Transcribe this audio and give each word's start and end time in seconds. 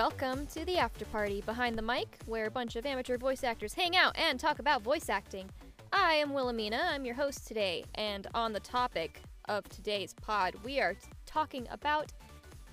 Hello, 0.00 0.08
and 0.08 0.20
welcome 0.22 0.46
to 0.46 0.64
the 0.64 0.78
after 0.78 1.04
party 1.04 1.42
behind 1.42 1.76
the 1.76 1.82
mic, 1.82 2.16
where 2.24 2.46
a 2.46 2.50
bunch 2.50 2.74
of 2.74 2.86
amateur 2.86 3.18
voice 3.18 3.44
actors 3.44 3.74
hang 3.74 3.94
out 3.94 4.16
and 4.16 4.40
talk 4.40 4.58
about 4.58 4.80
voice 4.80 5.10
acting. 5.10 5.46
I 5.92 6.14
am 6.14 6.32
Wilhelmina, 6.32 6.80
I'm 6.88 7.04
your 7.04 7.14
host 7.14 7.46
today, 7.46 7.84
and 7.96 8.26
on 8.32 8.54
the 8.54 8.60
topic 8.60 9.20
of 9.50 9.68
today's 9.68 10.14
pod, 10.14 10.54
we 10.64 10.80
are 10.80 10.94
t- 10.94 11.00
talking 11.26 11.68
about 11.70 12.12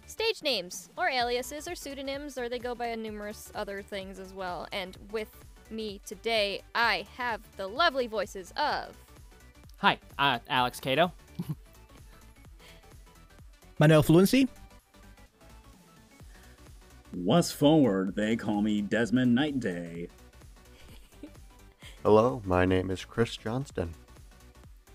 stage 0.05 0.41
names, 0.41 0.89
or 0.97 1.09
aliases, 1.09 1.67
or 1.67 1.75
pseudonyms, 1.75 2.37
or 2.37 2.47
they 2.47 2.59
go 2.59 2.73
by 2.73 2.95
numerous 2.95 3.51
other 3.53 3.81
things 3.81 4.19
as 4.19 4.33
well. 4.33 4.65
And 4.71 4.97
with 5.11 5.35
me 5.69 5.99
today, 6.05 6.61
I 6.75 7.05
have 7.17 7.41
the 7.57 7.67
lovely 7.67 8.07
voices 8.07 8.53
of. 8.55 8.95
Hi, 9.79 9.99
uh, 10.17 10.39
Alex 10.47 10.79
Cado. 10.79 11.11
Manuel 13.79 14.01
Fluency. 14.01 14.47
Once 17.23 17.51
forward, 17.51 18.15
they 18.15 18.35
call 18.35 18.61
me 18.61 18.79
Desmond 18.79 19.35
Nightday. 19.35 20.07
Hello, 22.03 22.43
my 22.45 22.63
name 22.63 22.91
is 22.91 23.03
Chris 23.03 23.35
Johnston. 23.35 23.91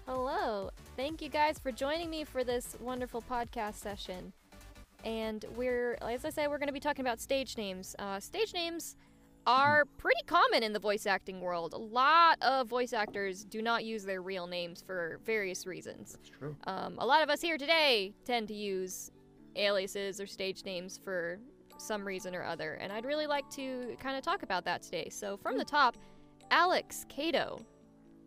Hello. 0.06 0.70
Thank 0.96 1.20
you 1.20 1.28
guys 1.28 1.58
for 1.58 1.72
joining 1.72 2.10
me 2.10 2.22
for 2.22 2.44
this 2.44 2.76
wonderful 2.80 3.24
podcast 3.28 3.74
session. 3.74 4.32
And 5.04 5.44
we're, 5.56 5.98
as 6.00 6.24
I 6.24 6.30
said, 6.30 6.48
we're 6.48 6.58
going 6.58 6.68
to 6.68 6.72
be 6.72 6.80
talking 6.80 7.04
about 7.04 7.20
stage 7.20 7.56
names. 7.56 7.96
Uh, 7.98 8.20
stage 8.20 8.54
names 8.54 8.96
are 9.44 9.84
pretty 9.98 10.22
common 10.26 10.62
in 10.62 10.72
the 10.72 10.78
voice 10.78 11.06
acting 11.06 11.40
world. 11.40 11.72
A 11.72 11.78
lot 11.78 12.40
of 12.40 12.68
voice 12.68 12.92
actors 12.92 13.44
do 13.44 13.60
not 13.60 13.84
use 13.84 14.04
their 14.04 14.22
real 14.22 14.46
names 14.46 14.80
for 14.80 15.18
various 15.24 15.66
reasons. 15.66 16.12
That's 16.12 16.30
true. 16.38 16.56
Um, 16.68 16.94
a 16.98 17.06
lot 17.06 17.24
of 17.24 17.30
us 17.30 17.40
here 17.40 17.58
today 17.58 18.14
tend 18.24 18.46
to 18.46 18.54
use 18.54 19.10
aliases 19.56 20.20
or 20.20 20.26
stage 20.26 20.64
names 20.64 21.00
for 21.02 21.40
some 21.82 22.04
reason 22.04 22.34
or 22.34 22.44
other, 22.44 22.74
and 22.74 22.92
I'd 22.92 23.04
really 23.04 23.26
like 23.26 23.48
to 23.50 23.96
kind 24.00 24.16
of 24.16 24.22
talk 24.22 24.42
about 24.42 24.64
that 24.64 24.82
today. 24.82 25.08
So, 25.10 25.36
from 25.36 25.58
the 25.58 25.64
top, 25.64 25.96
Alex 26.50 27.06
Cado. 27.08 27.62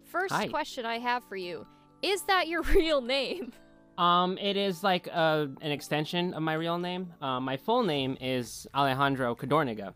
First 0.03 0.33
Hi. 0.33 0.47
question 0.47 0.85
I 0.85 0.99
have 0.99 1.23
for 1.27 1.35
you 1.35 1.65
Is 2.01 2.21
that 2.23 2.47
your 2.47 2.61
real 2.75 3.01
name? 3.01 3.53
Um, 3.97 4.37
it 4.37 4.57
is 4.57 4.83
like 4.83 5.07
uh, 5.11 5.47
an 5.61 5.71
extension 5.71 6.33
of 6.33 6.43
my 6.43 6.53
real 6.53 6.77
name. 6.77 7.13
Uh, 7.21 7.39
my 7.39 7.57
full 7.57 7.83
name 7.83 8.17
is 8.19 8.67
Alejandro 8.75 9.35
Cadorniga, 9.35 9.93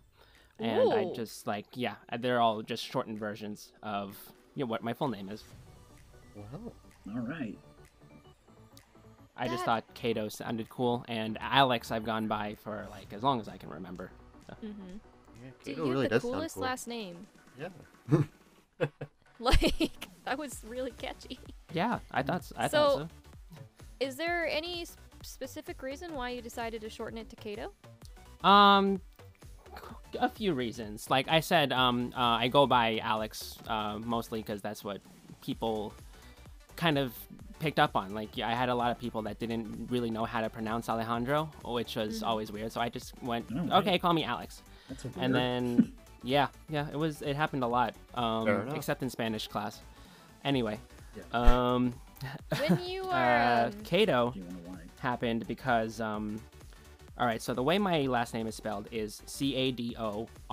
and 0.57 0.93
I 0.93 1.11
just 1.13 1.45
like 1.45 1.65
yeah, 1.73 1.95
they're 2.19 2.39
all 2.39 2.61
just 2.61 2.85
shortened 2.85 3.19
versions 3.19 3.73
of 3.83 4.17
you 4.55 4.63
know, 4.63 4.69
what 4.69 4.83
my 4.83 4.93
full 4.93 5.09
name 5.09 5.29
is. 5.29 5.43
Well, 6.35 6.73
All 7.13 7.21
right. 7.21 7.57
I 9.39 9.47
just 9.47 9.63
thought 9.65 9.83
Cado 9.95 10.31
sounded 10.31 10.69
cool, 10.69 11.05
and 11.07 11.37
Alex 11.41 11.91
I've 11.91 12.03
gone 12.03 12.27
by 12.27 12.55
for 12.63 12.85
like 12.91 13.13
as 13.13 13.23
long 13.23 13.39
as 13.39 13.47
I 13.47 13.57
can 13.57 13.69
remember. 13.69 14.11
Mm-hmm. 14.63 14.67
yeah, 15.43 15.49
Dude, 15.63 15.77
Cado 15.77 15.85
you 15.85 15.91
really 15.91 16.03
the 16.07 16.09
does 16.15 16.21
sound 16.23 16.33
coolest 16.35 16.55
cool. 16.55 16.63
last 16.63 16.87
name. 16.87 17.27
Yeah. 17.59 17.69
Like, 19.41 20.07
that 20.25 20.37
was 20.37 20.61
really 20.67 20.91
catchy. 20.91 21.39
Yeah, 21.71 21.99
I 22.11 22.23
thought 22.23 22.39
s- 22.41 22.51
I 22.57 22.67
So- 22.67 22.77
thought 22.77 22.97
so. 22.97 23.07
Is 24.01 24.15
there 24.17 24.47
any 24.47 24.85
specific 25.23 25.81
reason 25.81 26.13
why 26.13 26.29
you 26.31 26.41
decided 26.41 26.81
to 26.81 26.89
shorten 26.89 27.17
it 27.17 27.29
to 27.29 27.35
Cado? 27.37 28.45
Um, 28.47 28.99
a 30.19 30.27
few 30.29 30.53
reasons. 30.53 31.09
Like 31.09 31.27
I 31.29 31.39
said, 31.39 31.71
um, 31.71 32.11
uh, 32.15 32.19
I 32.21 32.47
go 32.49 32.67
by 32.67 32.99
Alex 32.99 33.57
uh, 33.67 33.97
mostly 33.99 34.39
because 34.41 34.61
that's 34.61 34.83
what 34.83 34.99
people 35.41 35.93
kind 36.75 36.97
of 36.97 37.13
picked 37.59 37.79
up 37.79 37.95
on. 37.95 38.13
Like 38.13 38.37
I 38.39 38.53
had 38.53 38.69
a 38.69 38.75
lot 38.75 38.91
of 38.91 38.97
people 38.99 39.21
that 39.23 39.37
didn't 39.39 39.87
really 39.89 40.09
know 40.09 40.25
how 40.25 40.41
to 40.41 40.49
pronounce 40.49 40.89
Alejandro, 40.89 41.49
which 41.65 41.95
was 41.95 42.21
Mhm. 42.21 42.27
always 42.27 42.51
weird. 42.51 42.71
So 42.71 42.79
I 42.81 42.89
just 42.89 43.13
went, 43.21 43.45
Oh, 43.51 43.55
right. 43.61 43.71
okay, 43.79 43.99
call 43.99 44.13
me 44.13 44.23
Alex. 44.23 44.61
That's 44.87 45.05
a 45.05 45.09
And 45.19 45.35
then, 45.35 45.93
yeah, 46.23 46.47
yeah, 46.69 46.87
it 46.91 46.97
was 46.97 47.21
it 47.21 47.35
happened 47.35 47.63
a 47.63 47.67
lot. 47.67 47.93
Um, 48.15 48.69
except 48.75 49.03
in 49.03 49.09
Spanish 49.09 49.47
class. 49.47 49.81
Anyway, 50.43 50.79
Yeah. 51.15 51.23
um, 51.33 51.93
When 52.67 52.79
you 52.87 53.03
are. 53.03 53.13
uh, 53.63 53.65
um, 53.67 53.73
Cado 53.83 54.33
Do 54.33 54.39
you 54.39 54.45
want 54.45 54.63
to 54.63 54.69
why? 54.69 54.77
happened 54.99 55.47
because 55.47 56.01
um 56.01 56.41
all 57.17 57.25
right 57.25 57.41
so 57.41 57.53
the 57.53 57.63
way 57.63 57.77
my 57.77 58.01
last 58.07 58.33
name 58.33 58.47
is 58.47 58.55
spelled 58.55 58.87
is 58.91 59.21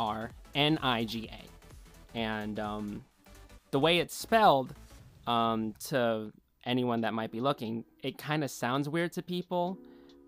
c-a-d-o-r-n-i-g-a 0.06 1.44
and 2.19 2.59
um 2.61 3.05
the 3.73 3.78
way 3.81 3.99
it's 3.99 4.15
spelled 4.15 4.73
um 5.27 5.75
to 5.88 6.33
anyone 6.66 7.00
that 7.00 7.15
might 7.15 7.31
be 7.31 7.41
looking 7.41 7.84
it 8.03 8.19
kind 8.19 8.44
of 8.44 8.50
sounds 8.50 8.88
weird 8.88 9.12
to 9.12 9.22
people 9.22 9.78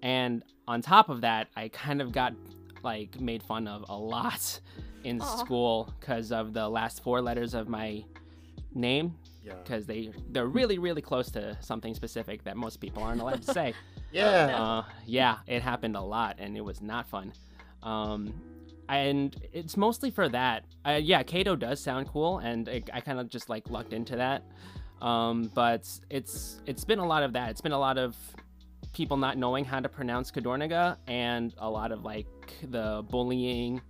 and 0.02 0.42
on 0.66 0.80
top 0.80 1.08
of 1.08 1.20
that 1.22 1.48
i 1.56 1.68
kind 1.68 2.00
of 2.00 2.12
got 2.12 2.32
like 2.82 3.20
made 3.20 3.42
fun 3.42 3.66
of 3.68 3.84
a 3.88 3.96
lot 3.96 4.60
in 5.04 5.20
Aw. 5.20 5.36
school 5.36 5.92
because 6.00 6.30
of 6.32 6.52
the 6.54 6.68
last 6.68 7.02
four 7.02 7.20
letters 7.20 7.52
of 7.54 7.68
my 7.68 8.04
name 8.74 9.16
Yeah. 9.44 9.54
because 9.64 9.86
they 9.86 10.10
they're 10.30 10.46
really 10.46 10.78
really 10.78 11.02
close 11.02 11.30
to 11.32 11.56
something 11.60 11.94
specific 11.94 12.44
that 12.44 12.56
most 12.56 12.76
people 12.80 13.02
aren't 13.02 13.20
allowed 13.20 13.42
to 13.42 13.52
say 13.52 13.74
Yeah. 14.10 14.56
uh, 14.56 14.84
yeah, 15.04 15.36
it 15.46 15.60
happened 15.60 15.94
a 15.94 16.00
lot, 16.00 16.36
and 16.38 16.56
it 16.56 16.62
was 16.62 16.80
not 16.80 17.10
fun. 17.10 17.30
Um, 17.82 18.32
and 18.88 19.36
it's 19.52 19.76
mostly 19.76 20.10
for 20.10 20.30
that. 20.30 20.64
Uh, 20.82 20.92
yeah, 21.02 21.22
Cado 21.22 21.58
does 21.58 21.78
sound 21.82 22.08
cool, 22.08 22.38
and 22.38 22.66
it, 22.68 22.88
I 22.90 23.02
kind 23.02 23.20
of 23.20 23.28
just 23.28 23.50
like 23.50 23.68
lucked 23.68 23.92
into 23.92 24.16
that. 24.16 24.44
Um, 25.00 25.50
but 25.54 25.88
it's 26.10 26.60
it's 26.66 26.84
been 26.84 26.98
a 26.98 27.06
lot 27.06 27.22
of 27.22 27.32
that. 27.34 27.50
It's 27.50 27.60
been 27.60 27.72
a 27.72 27.78
lot 27.78 27.98
of 27.98 28.16
people 28.92 29.16
not 29.16 29.38
knowing 29.38 29.64
how 29.64 29.80
to 29.80 29.88
pronounce 29.88 30.30
Cadorniga, 30.30 30.96
and 31.06 31.54
a 31.58 31.70
lot 31.70 31.92
of 31.92 32.04
like 32.04 32.26
the 32.62 33.04
bullying, 33.08 33.80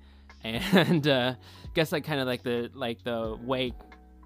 and 0.44 1.06
uh, 1.08 1.34
I 1.38 1.68
guess 1.74 1.92
like 1.92 2.04
kind 2.04 2.20
of 2.20 2.26
like 2.26 2.42
the 2.42 2.70
like 2.74 3.02
the 3.04 3.38
way 3.42 3.72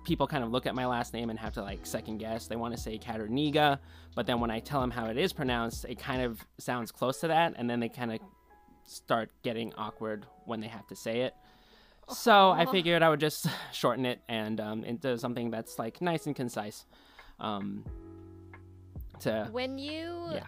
people 0.05 0.27
kind 0.27 0.43
of 0.43 0.51
look 0.51 0.67
at 0.67 0.75
my 0.75 0.87
last 0.87 1.15
name 1.15 1.31
and 1.31 1.39
have 1.39 1.55
to 1.55 1.63
like 1.63 1.87
second 1.87 2.19
guess. 2.19 2.49
They 2.49 2.57
want 2.57 2.75
to 2.75 2.81
say 2.81 2.99
Cadorniga, 2.99 3.79
but 4.15 4.27
then 4.27 4.41
when 4.41 4.51
I 4.51 4.61
tell 4.61 4.81
them 4.81 4.91
how 4.91 5.07
it 5.07 5.17
is 5.17 5.33
pronounced, 5.33 5.85
it 5.89 5.99
kind 5.99 6.23
of 6.23 6.45
sounds 6.59 6.91
close 6.91 7.21
to 7.21 7.29
that, 7.29 7.55
and 7.57 7.71
then 7.71 7.81
they 7.81 7.89
kind 7.89 8.13
of 8.13 8.19
start 8.85 9.31
getting 9.43 9.73
awkward 9.75 10.27
when 10.47 10.61
they 10.61 10.67
have 10.67 10.87
to 10.89 10.97
say 10.97 11.21
it. 11.21 11.35
So 12.13 12.51
I 12.51 12.67
figured 12.67 13.03
I 13.03 13.09
would 13.09 13.21
just 13.21 13.47
shorten 13.73 14.07
it 14.07 14.21
and 14.29 14.61
um, 14.61 14.85
into 14.85 15.19
something 15.19 15.51
that's 15.51 15.79
like 15.79 16.01
nice 16.01 16.27
and 16.27 16.37
concise. 16.37 16.87
Um, 17.41 17.85
to 19.21 19.49
when 19.53 19.79
you 19.79 20.29
yeah, 20.33 20.47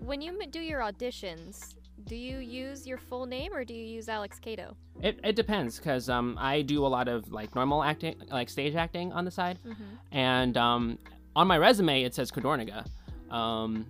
when 0.00 0.20
you 0.20 0.38
do 0.50 0.60
your 0.60 0.80
auditions, 0.80 1.74
do 2.04 2.16
you 2.16 2.38
use 2.38 2.86
your 2.86 2.98
full 2.98 3.26
name 3.26 3.52
or 3.52 3.64
do 3.64 3.74
you 3.74 3.84
use 3.84 4.08
Alex 4.08 4.38
Cado? 4.40 4.74
it, 5.02 5.20
it 5.22 5.36
depends 5.36 5.78
because 5.78 6.08
um, 6.08 6.36
I 6.40 6.62
do 6.62 6.86
a 6.86 6.88
lot 6.88 7.08
of 7.08 7.30
like 7.30 7.54
normal 7.54 7.82
acting, 7.82 8.16
like 8.30 8.48
stage 8.48 8.74
acting 8.74 9.12
on 9.12 9.24
the 9.24 9.30
side. 9.30 9.58
Mm-hmm. 9.66 9.82
and 10.12 10.56
um, 10.56 10.98
on 11.34 11.46
my 11.46 11.58
resume 11.58 12.02
it 12.02 12.14
says 12.14 12.30
Cadorniga. 12.30 12.86
Um, 13.30 13.86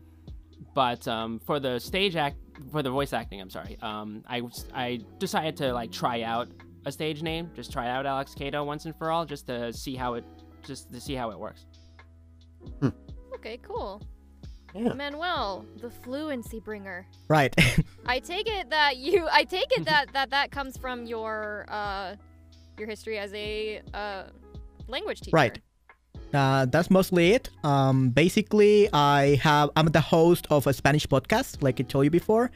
but 0.75 1.07
um, 1.09 1.39
for 1.41 1.59
the 1.61 1.79
stage 1.79 2.17
act, 2.17 2.37
for 2.71 2.83
the 2.83 2.91
voice 2.91 3.13
acting, 3.13 3.41
I'm 3.41 3.51
sorry. 3.51 3.79
Um, 3.81 4.25
I 4.29 4.43
I 4.75 5.01
decided 5.19 5.57
to 5.59 5.73
like 5.73 5.93
try 5.93 6.23
out 6.23 6.49
a 6.87 6.93
stage 6.93 7.21
name, 7.23 7.51
just 7.55 7.73
try 7.73 7.89
out 7.91 8.07
Alex 8.07 8.35
Cado 8.35 8.65
once 8.65 8.87
and 8.87 8.97
for 8.97 9.11
all, 9.11 9.27
just 9.27 9.47
to 9.49 9.73
see 9.73 9.95
how 9.97 10.15
it, 10.15 10.25
just 10.65 10.91
to 10.93 11.01
see 11.01 11.15
how 11.15 11.31
it 11.31 11.39
works. 11.39 11.67
Okay, 13.35 13.59
cool. 13.63 14.01
Yeah. 14.75 14.93
Manuel, 14.93 15.65
the 15.81 15.91
fluency 15.91 16.61
bringer. 16.61 17.07
Right. 17.29 17.55
I 18.07 18.21
take 18.21 18.49
it 18.49 18.71
that 18.71 18.97
you. 18.99 19.27
I 19.31 19.45
take 19.45 19.71
it 19.77 19.85
that 19.85 20.13
that 20.13 20.31
that 20.31 20.51
comes 20.51 20.77
from 20.77 21.07
your 21.07 21.67
uh, 21.69 22.15
your 22.79 22.89
history 22.89 23.19
as 23.19 23.33
a 23.35 23.83
uh, 23.95 24.25
language 24.87 25.21
teacher. 25.23 25.35
Right. 25.35 25.59
uh, 26.35 26.67
that's 26.67 26.91
mostly 26.91 27.33
it. 27.33 27.49
Um, 27.65 28.11
basically, 28.11 28.89
I 28.93 29.41
have 29.43 29.71
I'm 29.77 29.87
the 29.87 30.01
host 30.01 30.47
of 30.51 30.67
a 30.67 30.73
Spanish 30.73 31.07
podcast, 31.07 31.63
like 31.63 31.81
I 31.81 31.85
told 31.85 32.05
you 32.05 32.11
before, 32.11 32.51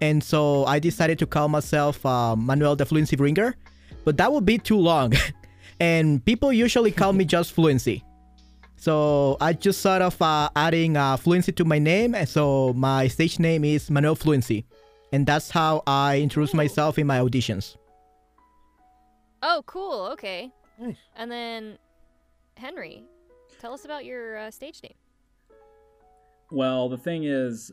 and 0.00 0.22
so 0.22 0.64
I 0.66 0.78
decided 0.78 1.18
to 1.20 1.26
call 1.26 1.48
myself 1.48 2.04
uh, 2.06 2.36
Manuel 2.36 2.76
the 2.76 2.86
Fluency 2.86 3.16
Bringer, 3.16 3.56
but 4.04 4.16
that 4.18 4.32
would 4.32 4.44
be 4.44 4.58
too 4.58 4.78
long, 4.78 5.12
and 5.80 6.24
people 6.24 6.52
usually 6.52 6.90
call 6.90 7.12
me 7.12 7.24
just 7.24 7.52
Fluency. 7.52 8.04
So 8.76 9.38
I 9.40 9.54
just 9.54 9.80
sort 9.80 10.02
of 10.02 10.20
uh, 10.20 10.50
adding 10.54 10.96
uh, 10.96 11.16
fluency 11.16 11.52
to 11.52 11.64
my 11.64 11.78
name, 11.78 12.14
and 12.14 12.28
so 12.28 12.74
my 12.74 13.08
stage 13.08 13.38
name 13.38 13.64
is 13.64 13.90
Manuel 13.90 14.14
Fluency, 14.14 14.66
and 15.10 15.24
that's 15.26 15.50
how 15.50 15.82
I 15.86 16.20
introduce 16.20 16.52
myself 16.52 16.98
in 16.98 17.06
my 17.06 17.18
auditions. 17.18 17.76
Oh, 19.42 19.62
cool. 19.66 20.08
Okay. 20.12 20.50
Nice. 20.78 20.96
And 21.16 21.30
then 21.30 21.78
Henry, 22.56 23.04
tell 23.58 23.72
us 23.72 23.84
about 23.84 24.04
your 24.04 24.36
uh, 24.36 24.50
stage 24.50 24.82
name. 24.82 24.94
Well, 26.50 26.88
the 26.88 26.98
thing 26.98 27.24
is, 27.24 27.72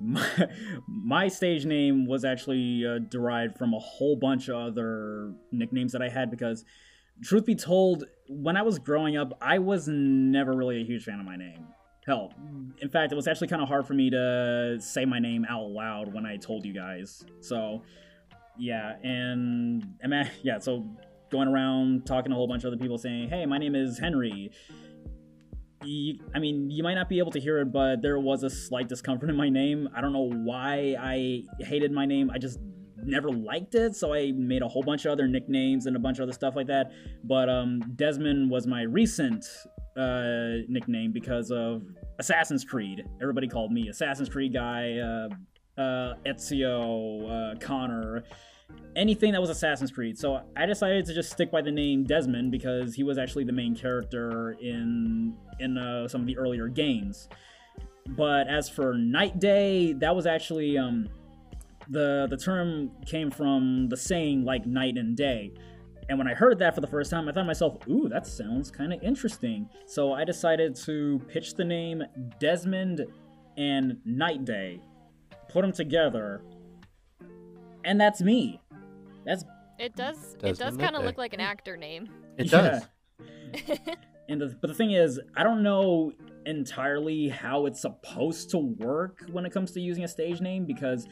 my, 0.00 0.48
my 0.88 1.28
stage 1.28 1.64
name 1.64 2.06
was 2.06 2.24
actually 2.24 2.84
uh, 2.86 2.98
derived 3.08 3.56
from 3.58 3.74
a 3.74 3.78
whole 3.78 4.16
bunch 4.16 4.48
of 4.48 4.56
other 4.56 5.32
nicknames 5.52 5.92
that 5.92 6.02
I 6.02 6.08
had 6.08 6.30
because, 6.30 6.64
truth 7.22 7.44
be 7.44 7.54
told, 7.54 8.04
when 8.28 8.56
I 8.56 8.62
was 8.62 8.78
growing 8.78 9.16
up, 9.16 9.36
I 9.40 9.58
was 9.58 9.86
never 9.88 10.52
really 10.52 10.80
a 10.80 10.84
huge 10.84 11.04
fan 11.04 11.20
of 11.20 11.26
my 11.26 11.36
name. 11.36 11.66
hell, 12.06 12.32
in 12.80 12.88
fact, 12.88 13.12
it 13.12 13.14
was 13.14 13.26
actually 13.28 13.48
kind 13.48 13.62
of 13.62 13.68
hard 13.68 13.86
for 13.86 13.94
me 13.94 14.10
to 14.10 14.76
say 14.80 15.04
my 15.04 15.18
name 15.18 15.46
out 15.48 15.70
loud 15.70 16.12
when 16.12 16.26
I 16.26 16.36
told 16.36 16.64
you 16.66 16.72
guys. 16.74 17.24
So, 17.40 17.82
yeah, 18.58 18.96
and, 19.02 19.84
and 20.02 20.14
I- 20.14 20.30
yeah, 20.42 20.58
so 20.58 20.84
going 21.30 21.48
around 21.48 22.06
talking 22.06 22.30
to 22.30 22.34
a 22.34 22.36
whole 22.36 22.46
bunch 22.46 22.64
of 22.64 22.68
other 22.68 22.76
people 22.76 22.98
saying, 22.98 23.28
"Hey, 23.28 23.44
my 23.46 23.58
name 23.58 23.74
is 23.74 23.98
Henry." 23.98 24.50
You, 25.84 26.18
I 26.34 26.38
mean, 26.38 26.70
you 26.70 26.82
might 26.82 26.94
not 26.94 27.08
be 27.08 27.18
able 27.18 27.32
to 27.32 27.40
hear 27.40 27.58
it, 27.58 27.72
but 27.72 28.02
there 28.02 28.18
was 28.18 28.42
a 28.42 28.50
slight 28.50 28.88
discomfort 28.88 29.30
in 29.30 29.36
my 29.36 29.48
name. 29.48 29.88
I 29.94 30.00
don't 30.00 30.12
know 30.12 30.30
why 30.30 30.96
I 30.98 31.42
hated 31.60 31.92
my 31.92 32.06
name. 32.06 32.30
I 32.30 32.38
just 32.38 32.58
never 33.04 33.30
liked 33.30 33.74
it, 33.74 33.94
so 33.94 34.14
I 34.14 34.32
made 34.32 34.62
a 34.62 34.68
whole 34.68 34.82
bunch 34.82 35.04
of 35.04 35.12
other 35.12 35.28
nicknames 35.28 35.86
and 35.86 35.96
a 35.96 35.98
bunch 35.98 36.18
of 36.18 36.22
other 36.24 36.32
stuff 36.32 36.56
like 36.56 36.66
that. 36.68 36.92
But 37.22 37.48
um, 37.48 37.80
Desmond 37.96 38.50
was 38.50 38.66
my 38.66 38.82
recent 38.82 39.44
uh, 39.96 40.64
nickname 40.68 41.12
because 41.12 41.50
of 41.50 41.82
Assassin's 42.18 42.64
Creed. 42.64 43.04
Everybody 43.20 43.48
called 43.48 43.72
me 43.72 43.88
Assassin's 43.88 44.28
Creed 44.28 44.52
guy, 44.52 44.98
uh, 44.98 45.80
uh, 45.80 46.14
Ezio, 46.26 47.52
uh, 47.54 47.58
Connor, 47.58 48.24
anything 48.96 49.32
that 49.32 49.40
was 49.40 49.50
Assassin's 49.50 49.90
Creed. 49.90 50.18
So 50.18 50.42
I 50.56 50.66
decided 50.66 51.04
to 51.06 51.14
just 51.14 51.30
stick 51.30 51.50
by 51.50 51.62
the 51.62 51.70
name 51.70 52.04
Desmond 52.04 52.50
because 52.50 52.94
he 52.94 53.02
was 53.02 53.18
actually 53.18 53.44
the 53.44 53.52
main 53.52 53.74
character 53.74 54.56
in 54.60 55.36
in 55.60 55.78
uh, 55.78 56.08
some 56.08 56.22
of 56.22 56.26
the 56.26 56.36
earlier 56.36 56.68
games. 56.68 57.28
But 58.08 58.48
as 58.48 58.68
for 58.68 58.94
Night 58.94 59.38
Day, 59.38 59.94
that 59.94 60.14
was 60.14 60.26
actually 60.26 60.76
um, 60.76 61.08
the 61.88 62.26
the 62.28 62.36
term 62.36 62.90
came 63.06 63.30
from 63.30 63.88
the 63.88 63.96
saying 63.96 64.44
like 64.44 64.66
night 64.66 64.96
and 64.96 65.16
day. 65.16 65.52
And 66.08 66.18
when 66.18 66.28
I 66.28 66.34
heard 66.34 66.58
that 66.58 66.74
for 66.74 66.82
the 66.82 66.86
first 66.86 67.10
time, 67.10 67.28
I 67.28 67.32
thought 67.32 67.40
to 67.40 67.46
myself, 67.46 67.78
ooh, 67.88 68.10
that 68.10 68.26
sounds 68.26 68.70
kind 68.70 68.92
of 68.92 69.02
interesting. 69.02 69.70
So 69.86 70.12
I 70.12 70.24
decided 70.24 70.74
to 70.84 71.18
pitch 71.28 71.54
the 71.54 71.64
name 71.64 72.02
Desmond 72.38 73.06
and 73.56 73.96
Night 74.04 74.44
Day, 74.44 74.80
put 75.48 75.62
them 75.62 75.72
together, 75.72 76.42
and 77.84 78.00
that's 78.00 78.20
me. 78.20 78.60
That's 79.24 79.44
It 79.78 79.96
does. 79.96 80.34
it 80.34 80.40
Does 80.40 80.58
does 80.58 80.76
kind 80.76 80.96
of 80.96 81.04
look 81.04 81.18
like 81.18 81.34
an 81.34 81.40
actor 81.40 81.76
name. 81.76 82.08
It 82.38 82.50
Yeah. 82.52 82.60
does. 82.60 82.82
and 84.28 84.40
the, 84.40 84.56
but 84.60 84.68
the 84.68 84.74
thing 84.74 84.92
is, 84.92 85.20
I 85.36 85.42
don't 85.42 85.62
know 85.62 86.12
entirely 86.46 87.28
how 87.28 87.66
it's 87.66 87.80
supposed 87.80 88.50
to 88.50 88.58
work 88.58 89.24
when 89.32 89.46
it 89.46 89.50
comes 89.52 89.72
to 89.72 89.80
using 89.80 90.04
a 90.04 90.08
stage 90.08 90.40
name 90.40 90.64
because 90.66 91.06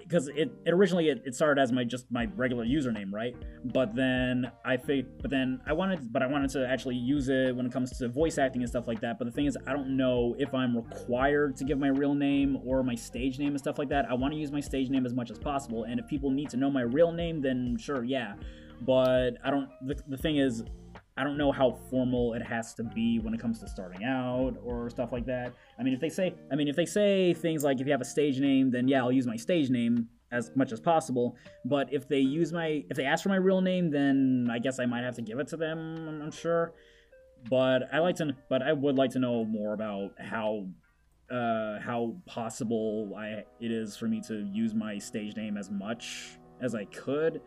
because 0.00 0.28
it, 0.28 0.50
it 0.64 0.72
originally 0.72 1.08
it, 1.08 1.22
it 1.24 1.34
started 1.34 1.60
as 1.60 1.72
my 1.72 1.84
just 1.84 2.10
my 2.10 2.28
regular 2.36 2.64
username 2.64 3.12
right? 3.12 3.36
But 3.64 3.94
then 3.94 4.50
i 4.64 4.76
think 4.76 5.06
but 5.20 5.30
then 5.30 5.60
i 5.66 5.72
wanted 5.72 6.12
but 6.12 6.22
i 6.22 6.26
wanted 6.26 6.50
to 6.50 6.66
actually 6.66 6.96
use 6.96 7.28
it 7.28 7.54
when 7.54 7.66
it 7.66 7.72
comes 7.72 7.96
to 7.98 8.08
voice 8.08 8.38
acting 8.38 8.62
and 8.62 8.68
stuff 8.68 8.86
like 8.86 9.00
that. 9.00 9.18
But 9.18 9.26
the 9.26 9.32
thing 9.32 9.46
is 9.46 9.56
i 9.66 9.72
don't 9.72 9.96
know 9.96 10.34
if 10.38 10.54
i'm 10.54 10.76
required 10.76 11.56
to 11.56 11.64
give 11.64 11.78
my 11.78 11.88
real 11.88 12.14
name 12.14 12.58
or 12.64 12.82
my 12.82 12.94
stage 12.94 13.38
name 13.38 13.50
and 13.50 13.58
stuff 13.58 13.78
like 13.78 13.88
that. 13.88 14.06
I 14.10 14.14
want 14.14 14.32
to 14.34 14.38
use 14.38 14.52
my 14.52 14.60
stage 14.60 14.90
name 14.90 15.06
as 15.06 15.14
much 15.14 15.30
as 15.30 15.38
possible 15.38 15.84
and 15.84 16.00
if 16.00 16.06
people 16.06 16.30
need 16.30 16.50
to 16.50 16.56
know 16.56 16.70
my 16.70 16.82
real 16.82 17.12
name 17.12 17.40
then 17.40 17.76
sure 17.78 18.04
yeah. 18.04 18.34
But 18.80 19.38
i 19.44 19.50
don't 19.50 19.68
the, 19.82 19.96
the 20.08 20.16
thing 20.16 20.36
is 20.36 20.62
I 21.18 21.24
don't 21.24 21.36
know 21.36 21.50
how 21.50 21.72
formal 21.90 22.34
it 22.34 22.42
has 22.42 22.74
to 22.74 22.84
be 22.84 23.18
when 23.18 23.34
it 23.34 23.40
comes 23.40 23.58
to 23.58 23.68
starting 23.68 24.04
out 24.04 24.54
or 24.62 24.88
stuff 24.88 25.10
like 25.10 25.26
that. 25.26 25.52
I 25.76 25.82
mean, 25.82 25.92
if 25.92 26.00
they 26.00 26.08
say, 26.08 26.32
I 26.52 26.54
mean, 26.54 26.68
if 26.68 26.76
they 26.76 26.86
say 26.86 27.34
things 27.34 27.64
like 27.64 27.80
if 27.80 27.86
you 27.86 27.92
have 27.92 28.00
a 28.00 28.04
stage 28.04 28.38
name, 28.38 28.70
then 28.70 28.86
yeah, 28.86 29.00
I'll 29.00 29.10
use 29.10 29.26
my 29.26 29.34
stage 29.36 29.68
name 29.68 30.08
as 30.30 30.52
much 30.54 30.70
as 30.70 30.78
possible. 30.78 31.36
But 31.64 31.92
if 31.92 32.08
they 32.08 32.20
use 32.20 32.52
my, 32.52 32.84
if 32.88 32.96
they 32.96 33.04
ask 33.04 33.24
for 33.24 33.30
my 33.30 33.36
real 33.36 33.60
name, 33.60 33.90
then 33.90 34.48
I 34.48 34.60
guess 34.60 34.78
I 34.78 34.86
might 34.86 35.02
have 35.02 35.16
to 35.16 35.22
give 35.22 35.40
it 35.40 35.48
to 35.48 35.56
them. 35.56 36.20
I'm 36.22 36.30
sure. 36.30 36.72
But 37.50 37.88
I 37.92 37.98
like 37.98 38.14
to, 38.16 38.36
but 38.48 38.62
I 38.62 38.72
would 38.72 38.96
like 38.96 39.10
to 39.12 39.18
know 39.18 39.44
more 39.44 39.74
about 39.74 40.12
how, 40.20 40.66
uh, 41.30 41.80
how 41.80 42.14
possible 42.26 43.12
I 43.18 43.44
it 43.60 43.72
is 43.72 43.96
for 43.96 44.06
me 44.06 44.22
to 44.28 44.48
use 44.52 44.72
my 44.72 44.98
stage 44.98 45.34
name 45.36 45.56
as 45.56 45.68
much 45.68 46.38
as 46.60 46.74
I 46.74 46.84
could, 46.86 47.40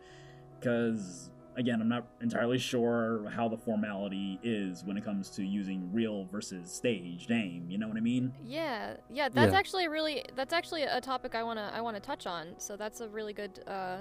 because 0.58 1.30
again, 1.56 1.80
I'm 1.80 1.88
not 1.88 2.06
entirely 2.20 2.58
sure 2.58 3.28
how 3.34 3.48
the 3.48 3.56
formality 3.56 4.38
is 4.42 4.84
when 4.84 4.96
it 4.96 5.04
comes 5.04 5.30
to 5.30 5.44
using 5.44 5.92
real 5.92 6.24
versus 6.26 6.72
stage 6.72 7.28
name. 7.28 7.66
You 7.68 7.78
know 7.78 7.88
what 7.88 7.96
I 7.96 8.00
mean? 8.00 8.32
Yeah, 8.44 8.96
yeah, 9.10 9.28
that's 9.28 9.52
Yeah. 9.52 9.58
actually 9.58 9.84
a 9.86 9.90
really 9.90 10.24
that's 10.34 10.52
actually 10.52 10.82
a 10.82 11.00
topic 11.00 11.34
I 11.34 11.42
wanna 11.42 11.70
I 11.74 11.80
wanna 11.80 12.00
touch 12.00 12.26
on. 12.26 12.54
So 12.58 12.76
that's 12.76 13.00
a 13.00 13.08
really 13.08 13.32
good 13.32 13.62
uh, 13.66 13.98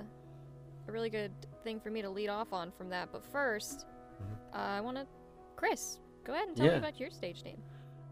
a 0.87 0.91
really 0.91 1.09
good 1.09 1.31
thing 1.63 1.79
for 1.79 1.89
me 1.91 2.01
to 2.01 2.09
lead 2.09 2.29
off 2.29 2.53
on 2.53 2.71
from 2.71 2.89
that. 2.89 3.09
But 3.11 3.23
1st 3.31 3.85
uh, 4.53 4.57
I 4.57 4.81
wanna, 4.81 5.05
Chris, 5.55 5.99
go 6.23 6.33
ahead 6.33 6.47
and 6.47 6.57
tell 6.57 6.67
me 6.67 6.77
about 6.77 6.99
your 6.99 7.09
stage 7.09 7.43
name. 7.43 7.61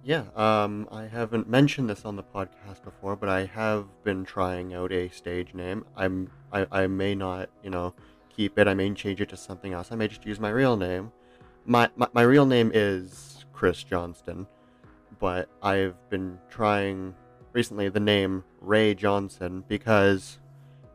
Yeah, 0.03 0.23
um, 0.35 0.87
I 0.91 1.03
haven't 1.07 1.49
mentioned 1.49 1.89
this 1.89 2.05
on 2.05 2.15
the 2.15 2.23
podcast 2.23 2.83
before, 2.85 3.17
but 3.17 3.27
I 3.27 3.45
have 3.45 3.85
been 4.03 4.23
trying 4.23 4.73
out 4.73 4.93
a 4.93 5.09
stage 5.09 5.53
name. 5.53 5.83
I'm, 5.97 6.31
I, 6.53 6.65
I 6.71 6.87
may 6.87 7.15
not, 7.15 7.49
you 7.63 7.69
know, 7.69 7.93
keep 8.39 8.57
it. 8.57 8.69
I 8.69 8.73
may 8.73 8.89
change 8.93 9.19
it 9.19 9.27
to 9.29 9.35
something 9.37 9.73
else. 9.73 9.91
I 9.91 9.97
may 9.97 10.07
just 10.07 10.25
use 10.25 10.39
my 10.39 10.49
real 10.49 10.77
name. 10.77 11.11
My, 11.65 11.89
my, 11.97 12.07
my 12.13 12.21
real 12.21 12.45
name 12.45 12.71
is 12.73 13.43
Chris 13.51 13.83
Johnston, 13.83 14.47
but 15.19 15.49
I've 15.61 15.97
been 16.09 16.39
trying 16.49 17.15
recently 17.51 17.89
the 17.89 17.99
name 17.99 18.45
Ray 18.61 18.95
Johnson 18.95 19.65
because 19.67 20.39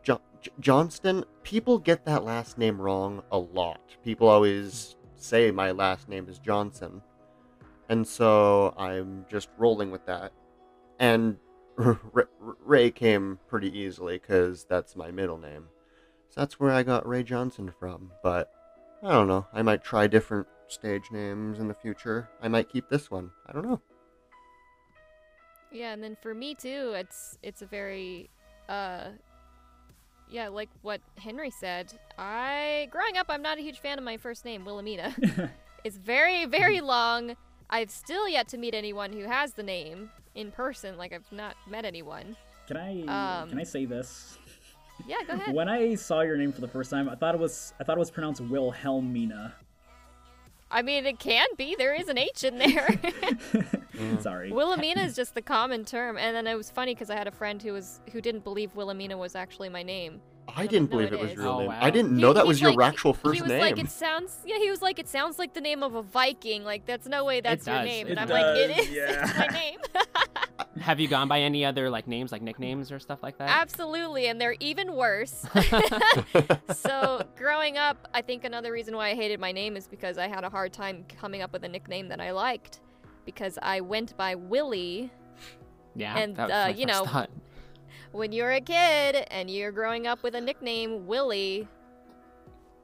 jo- 0.01 0.21
Johnston, 0.59 1.23
people 1.43 1.77
get 1.77 2.03
that 2.05 2.23
last 2.23 2.57
name 2.57 2.81
wrong 2.81 3.21
a 3.31 3.37
lot. 3.37 3.95
People 4.03 4.27
always 4.27 4.95
say 5.15 5.51
my 5.51 5.69
last 5.69 6.09
name 6.09 6.27
is 6.27 6.39
Johnson. 6.39 6.99
And 7.89 8.07
so 8.07 8.73
I'm 8.75 9.23
just 9.29 9.49
rolling 9.59 9.91
with 9.91 10.03
that. 10.07 10.31
And 10.97 11.37
Ray 11.77 12.89
came 12.89 13.37
pretty 13.47 13.77
easily 13.77 14.17
because 14.17 14.63
that's 14.63 14.95
my 14.95 15.11
middle 15.11 15.37
name. 15.37 15.65
So 16.35 16.41
that's 16.41 16.59
where 16.59 16.71
I 16.71 16.83
got 16.83 17.07
Ray 17.07 17.23
Johnson 17.23 17.71
from. 17.79 18.11
But 18.21 18.51
I 19.01 19.11
don't 19.11 19.27
know. 19.27 19.47
I 19.53 19.61
might 19.61 19.83
try 19.83 20.07
different 20.07 20.47
stage 20.67 21.11
names 21.11 21.59
in 21.59 21.67
the 21.67 21.73
future. 21.73 22.29
I 22.41 22.47
might 22.47 22.69
keep 22.69 22.89
this 22.89 23.09
one. 23.09 23.31
I 23.47 23.53
don't 23.53 23.65
know. 23.65 23.81
Yeah, 25.71 25.93
and 25.93 26.03
then 26.03 26.15
for 26.21 26.33
me 26.33 26.55
too, 26.55 26.93
it's 26.95 27.37
it's 27.43 27.61
a 27.61 27.65
very 27.65 28.29
uh 28.69 29.09
yeah, 30.29 30.47
like 30.47 30.69
what 30.81 31.01
Henry 31.17 31.51
said. 31.51 31.93
I 32.17 32.87
growing 32.91 33.17
up 33.17 33.27
I'm 33.29 33.41
not 33.41 33.57
a 33.57 33.61
huge 33.61 33.79
fan 33.79 33.97
of 33.97 34.03
my 34.03 34.17
first 34.17 34.45
name, 34.45 34.65
Wilhelmina. 34.65 35.15
it's 35.83 35.97
very, 35.97 36.45
very 36.45 36.81
long. 36.81 37.35
I've 37.69 37.91
still 37.91 38.27
yet 38.27 38.47
to 38.49 38.57
meet 38.57 38.73
anyone 38.73 39.11
who 39.11 39.23
has 39.23 39.53
the 39.53 39.63
name 39.63 40.09
in 40.33 40.51
person. 40.51 40.97
Like 40.97 41.13
I've 41.13 41.31
not 41.31 41.55
met 41.69 41.85
anyone. 41.85 42.35
Can 42.67 42.77
I 42.77 43.41
Um, 43.41 43.49
can 43.49 43.59
I 43.59 43.63
say 43.63 43.85
this? 43.85 44.37
Yeah, 45.07 45.17
go 45.27 45.33
ahead. 45.33 45.53
When 45.55 45.67
I 45.69 45.95
saw 45.95 46.21
your 46.21 46.37
name 46.37 46.51
for 46.51 46.61
the 46.61 46.67
first 46.67 46.89
time, 46.89 47.09
I 47.09 47.15
thought 47.15 47.35
it 47.35 47.41
was 47.41 47.73
I 47.79 47.83
thought 47.83 47.97
it 47.97 47.99
was 47.99 48.11
pronounced 48.11 48.41
Wilhelmina. 48.41 49.53
I 50.71 50.81
mean, 50.81 51.05
it 51.05 51.19
can 51.19 51.47
be. 51.57 51.75
There 51.77 51.93
is 51.93 52.07
an 52.09 52.17
H 52.17 52.43
in 52.43 52.57
there. 52.57 52.89
Sorry. 54.19 54.51
Wilhelmina 54.51 55.01
is 55.03 55.15
just 55.15 55.33
the 55.35 55.41
common 55.41 55.85
term, 55.85 56.17
and 56.17 56.35
then 56.35 56.47
it 56.47 56.55
was 56.55 56.69
funny 56.71 56.93
because 56.95 57.09
I 57.09 57.15
had 57.15 57.27
a 57.27 57.31
friend 57.31 57.61
who 57.61 57.73
was 57.73 58.01
who 58.11 58.19
didn't 58.19 58.43
believe 58.43 58.75
Wilhelmina 58.75 59.15
was 59.17 59.35
actually 59.35 59.69
my 59.69 59.83
name. 59.83 60.21
I 60.47 60.61
like, 60.61 60.69
didn't 60.69 60.89
believe 60.91 61.07
it 61.11 61.13
it 61.13 61.19
was 61.19 61.33
your 61.33 61.43
real 61.43 61.51
Oh, 61.53 61.59
name. 61.59 61.67
wow. 61.69 61.79
I 61.81 61.89
didn't 61.89 62.15
He- 62.15 62.21
know 62.21 62.31
that 62.33 62.45
was 62.45 62.61
your 62.61 62.71
like- 62.73 62.89
actual 62.89 63.13
first 63.13 63.25
name. 63.25 63.33
he 63.35 63.41
was 63.41 63.49
name. 63.49 63.61
like, 63.61 63.79
it 63.79 63.89
sounds. 63.89 64.37
Yeah, 64.45 64.57
he 64.57 64.69
was 64.69 64.79
like, 64.81 64.99
it 64.99 65.07
sounds 65.07 65.39
like 65.39 65.53
the 65.55 65.61
name 65.61 65.81
of 65.81 65.95
a 65.95 66.03
Viking. 66.03 66.63
Like 66.63 66.85
that's 66.85 67.07
no 67.07 67.25
way 67.25 67.41
that's 67.41 67.65
your 67.65 67.77
does. 67.77 67.85
name. 67.85 68.07
It 68.07 68.11
and 68.11 68.19
I'm 68.19 68.27
does, 68.27 68.41
like, 68.41 68.55
it 68.57 68.79
is. 68.79 68.89
yeah. 68.91 69.23
It's 69.27 69.37
my 69.37 69.47
name. 69.47 69.79
Have 70.85 70.99
you 70.99 71.07
gone 71.07 71.27
by 71.27 71.41
any 71.41 71.65
other 71.65 71.89
like 71.89 72.07
names, 72.07 72.31
like 72.31 72.43
nicknames 72.43 72.91
or 72.91 72.99
stuff 72.99 73.23
like 73.23 73.39
that? 73.39 73.49
Absolutely, 73.49 74.27
and 74.27 74.39
they're 74.39 74.55
even 74.59 74.93
worse. 74.95 75.43
so 76.75 77.25
growing 77.35 77.75
up, 77.75 78.07
I 78.13 78.21
think 78.21 78.43
another 78.43 78.71
reason 78.71 78.95
why 78.95 79.09
I 79.09 79.15
hated 79.15 79.39
my 79.39 79.51
name 79.51 79.77
is 79.77 79.87
because 79.87 80.19
I 80.19 80.27
had 80.27 80.43
a 80.43 80.49
hard 80.49 80.73
time 80.73 81.03
coming 81.19 81.41
up 81.41 81.51
with 81.51 81.63
a 81.63 81.67
nickname 81.67 82.07
that 82.09 82.21
I 82.21 82.29
liked, 82.29 82.81
because 83.25 83.57
I 83.63 83.81
went 83.81 84.15
by 84.15 84.35
Willie 84.35 85.09
yeah, 85.95 86.17
and, 86.19 86.35
that 86.35 86.49
was 86.49 86.53
uh, 86.53 86.63
my 86.65 86.69
you 86.69 86.85
first 86.85 86.87
know, 86.87 87.05
thought. 87.05 87.29
when 88.11 88.31
you're 88.31 88.51
a 88.51 88.61
kid 88.61 89.25
and 89.31 89.49
you're 89.49 89.71
growing 89.71 90.05
up 90.05 90.21
with 90.21 90.35
a 90.35 90.41
nickname 90.41 91.07
Willie, 91.07 91.67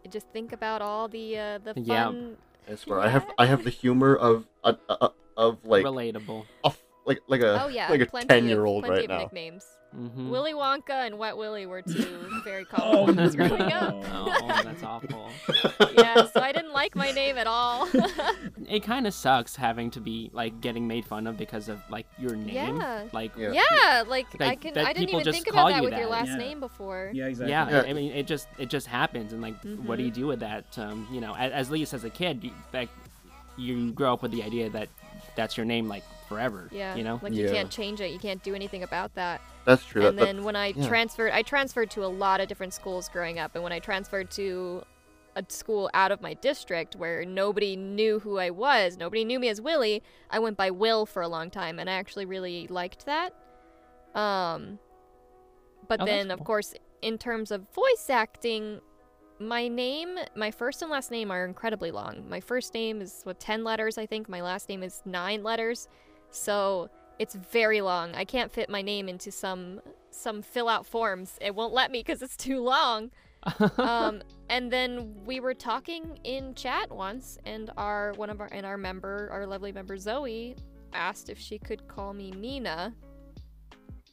just 0.10 0.27
think 0.29 0.53
about 0.53 0.81
all 0.81 1.08
the 1.08 1.38
uh, 1.38 1.60
the 1.60 1.74
Yeah. 1.75 2.05
fun. 2.05 2.38
I 2.67 2.75
swear, 2.75 3.00
I 3.00 3.10
have 3.10 3.29
I 3.38 3.46
have 3.46 3.63
the 3.63 3.70
humor 3.70 4.15
of 4.15 4.48
uh, 4.63 4.74
uh, 4.89 5.10
of 5.38 5.63
like 5.65 5.86
Relatable. 5.86 6.46
a, 6.63 6.72
like 7.05 7.20
like 7.27 7.41
a 7.41 7.63
oh 7.63 7.67
yeah, 7.67 7.89
like 7.89 8.01
a 8.01 8.05
plenty 8.05 8.27
ten 8.27 8.48
year 8.48 8.65
old 8.65 8.84
of, 8.84 8.88
plenty 8.89 9.08
right 9.08 9.12
of 9.12 9.17
now. 9.17 9.24
nicknames. 9.24 9.65
Mm-hmm. 9.93 10.29
Willy 10.29 10.53
Wonka 10.53 10.91
and 11.05 11.17
Wet 11.17 11.36
Willie 11.36 11.65
were 11.65 11.81
two 11.81 11.91
very 12.46 12.65
Oh, 12.72 13.03
common 13.03 13.15
ones 13.17 13.36
growing 13.36 13.62
up. 13.74 13.93
Oh, 14.13 14.62
that's 14.63 14.84
awful. 14.84 15.29
yeah, 15.98 16.27
so 16.27 16.39
I 16.39 16.53
didn't 16.53 16.72
like 16.72 16.96
my 16.96 17.12
name 17.12 17.38
at 17.38 17.46
all. 17.48 17.89
It 18.70 18.84
kind 18.84 19.05
of 19.05 19.13
sucks 19.13 19.53
having 19.58 19.91
to 19.91 20.00
be 20.00 20.29
like 20.31 20.62
getting 20.62 20.88
made 20.88 21.03
fun 21.03 21.27
of 21.27 21.36
because 21.38 21.67
of 21.67 21.81
like 21.89 22.05
your 22.17 22.38
name. 22.38 22.77
Yeah. 22.77 23.03
Like 23.12 23.34
Yeah. 23.36 23.51
yeah, 23.51 24.03
like, 24.08 24.27
I 24.39 24.55
can 24.55 24.77
I 24.77 24.93
didn't 24.93 25.10
even 25.10 25.29
think 25.34 25.48
about 25.48 25.55
call 25.63 25.70
that 25.72 25.84
you 25.84 25.89
with 25.89 26.00
your 26.00 26.08
last 26.08 26.27
Yeah. 26.29 26.38
name 26.38 26.62
before. 26.62 27.12
Yeah, 27.13 27.25
exactly. 27.25 27.51
Yeah, 27.51 27.70
Yeah. 27.70 27.81
I 27.81 27.91
mean, 27.91 28.13
it 28.13 28.27
just 28.27 28.48
it 28.58 28.70
just 28.70 28.88
happens, 28.88 29.34
and 29.34 29.41
like, 29.41 29.55
what 29.84 29.98
do 29.98 30.03
you 30.03 30.12
Mm-hmm. 30.12 30.22
do 30.22 30.27
with 30.27 30.39
that? 30.39 30.77
Um, 30.79 31.05
you 31.12 31.20
know, 31.20 31.36
as, 31.36 31.67
at 31.67 31.70
least 31.74 31.93
as 31.93 32.05
a 32.05 32.10
kid, 32.10 32.46
you, 32.46 32.51
like, 32.72 32.88
you 33.58 33.91
grow 33.91 34.13
up 34.13 34.22
with 34.22 34.31
the 34.31 34.41
idea 34.43 34.70
that 34.70 34.88
that's 35.36 35.58
your 35.58 35.65
name, 35.65 35.89
like 35.89 36.03
forever. 36.31 36.69
Yeah. 36.71 36.95
You 36.95 37.03
know. 37.03 37.19
Like 37.21 37.33
you 37.33 37.45
Yeah. 37.45 37.51
can't 37.51 37.69
change 37.69 38.01
it. 38.01 38.11
You 38.11 38.19
can't 38.19 38.41
do 38.43 38.55
anything 38.55 38.83
about 38.83 39.13
that. 39.15 39.41
That's 39.65 39.85
true. 39.85 40.05
and 40.07 40.17
that, 40.17 40.25
then 40.25 40.43
when 40.43 40.55
I 40.55 40.67
yeah. 40.67 40.88
transferred, 40.88 41.31
I 41.33 41.41
transferred 41.41 41.91
to 41.91 42.05
a 42.05 42.07
lot 42.07 42.39
of 42.41 42.47
different 42.47 42.73
schools 42.73 43.09
growing 43.09 43.38
up. 43.39 43.53
And 43.55 43.63
when 43.63 43.71
I 43.73 43.79
transferred 43.79 44.31
to 44.31 44.83
a 45.35 45.45
school 45.47 45.89
out 45.93 46.11
of 46.11 46.21
my 46.21 46.33
district 46.33 46.95
where 46.95 47.23
nobody 47.25 47.75
knew 47.75 48.19
who 48.19 48.38
I 48.38 48.50
was, 48.50 48.97
nobody 48.97 49.23
knew 49.23 49.39
me 49.39 49.50
as 49.50 49.61
Willie, 49.61 50.03
I 50.29 50.39
went 50.39 50.57
by 50.57 50.71
Will 50.71 51.05
for 51.05 51.21
a 51.21 51.27
long 51.27 51.50
time, 51.50 51.79
and 51.79 51.89
I 51.89 51.93
actually 51.93 52.25
really 52.25 52.67
liked 52.67 53.05
that. 53.05 53.33
Um, 54.13 54.77
but 55.88 56.01
Oh, 56.01 56.05
that's 56.05 56.17
then, 56.17 56.31
of 56.31 56.39
cool. 56.39 56.45
course, 56.45 56.73
in 57.01 57.17
terms 57.17 57.51
of 57.51 57.65
voice 57.73 58.09
acting, 58.09 58.81
my 59.39 59.67
name, 59.69 60.17
my 60.35 60.51
first 60.51 60.81
and 60.81 60.91
last 60.91 61.11
name 61.11 61.31
are 61.31 61.45
incredibly 61.45 61.91
long. 61.91 62.29
My 62.29 62.39
first 62.41 62.73
name 62.73 63.01
is 63.01 63.21
what 63.23 63.39
ten 63.39 63.63
letters, 63.63 63.97
I 63.97 64.05
think. 64.05 64.27
My 64.29 64.41
last 64.41 64.67
name 64.69 64.83
is 64.83 65.01
nine 65.05 65.43
letters, 65.43 65.88
so 66.31 66.89
it's 67.19 67.35
very 67.35 67.81
long. 67.81 68.15
I 68.15 68.25
can't 68.25 68.51
fit 68.51 68.69
my 68.69 68.81
name 68.81 69.07
into 69.07 69.31
some 69.31 69.81
some 70.09 70.41
fill 70.41 70.67
out 70.67 70.85
forms. 70.85 71.38
It 71.39 71.55
won't 71.55 71.73
let 71.73 71.91
me 71.91 72.00
because 72.00 72.21
it's 72.21 72.35
too 72.35 72.61
long. 72.61 73.11
um, 73.77 74.21
and 74.50 74.71
then 74.71 75.15
we 75.25 75.39
were 75.39 75.53
talking 75.53 76.19
in 76.23 76.53
chat 76.53 76.91
once, 76.91 77.38
and 77.45 77.71
our 77.77 78.13
one 78.13 78.29
of 78.29 78.39
our 78.39 78.50
and 78.51 78.65
our 78.65 78.77
member, 78.77 79.29
our 79.31 79.45
lovely 79.45 79.71
member 79.71 79.97
Zoe, 79.97 80.55
asked 80.93 81.29
if 81.29 81.39
she 81.39 81.57
could 81.57 81.88
call 81.88 82.13
me 82.13 82.31
Mina, 82.31 82.93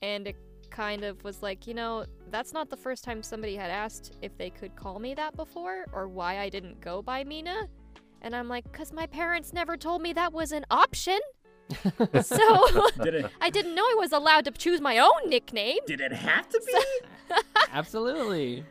and 0.03 0.27
it 0.27 0.37
kind 0.71 1.05
of 1.05 1.23
was 1.25 1.43
like, 1.43 1.67
you 1.67 1.75
know, 1.75 2.05
that's 2.31 2.53
not 2.53 2.71
the 2.71 2.77
first 2.77 3.05
time 3.05 3.23
somebody 3.23 3.57
had 3.57 3.71
asked 3.71 4.17
if 4.23 4.37
they 4.37 4.51
could 4.51 4.75
call 4.77 4.99
me 4.99 5.15
that 5.15 5.37
before, 5.37 5.87
or 5.93 6.09
why 6.09 6.39
I 6.39 6.49
didn't 6.49 6.81
go 6.81 7.03
by 7.03 7.25
Mina. 7.25 7.69
And 8.23 8.35
I'm 8.35 8.49
like, 8.49 8.71
because 8.71 8.93
my 8.93 9.07
parents 9.07 9.53
never 9.53 9.77
told 9.77 10.03
me 10.03 10.13
that 10.15 10.33
was 10.33 10.53
an 10.53 10.65
option. 10.71 11.19
So 12.23 12.67
Did 13.03 13.15
it? 13.15 13.31
I 13.41 13.51
didn't 13.51 13.75
know 13.75 13.83
I 13.83 13.97
was 13.99 14.13
allowed 14.13 14.45
to 14.47 14.51
choose 14.51 14.81
my 14.81 14.99
own 14.99 15.29
nickname. 15.29 15.79
Did 15.87 16.01
it 16.01 16.13
have 16.13 16.49
to 16.49 16.61
be? 16.67 17.37
Absolutely. 17.73 18.65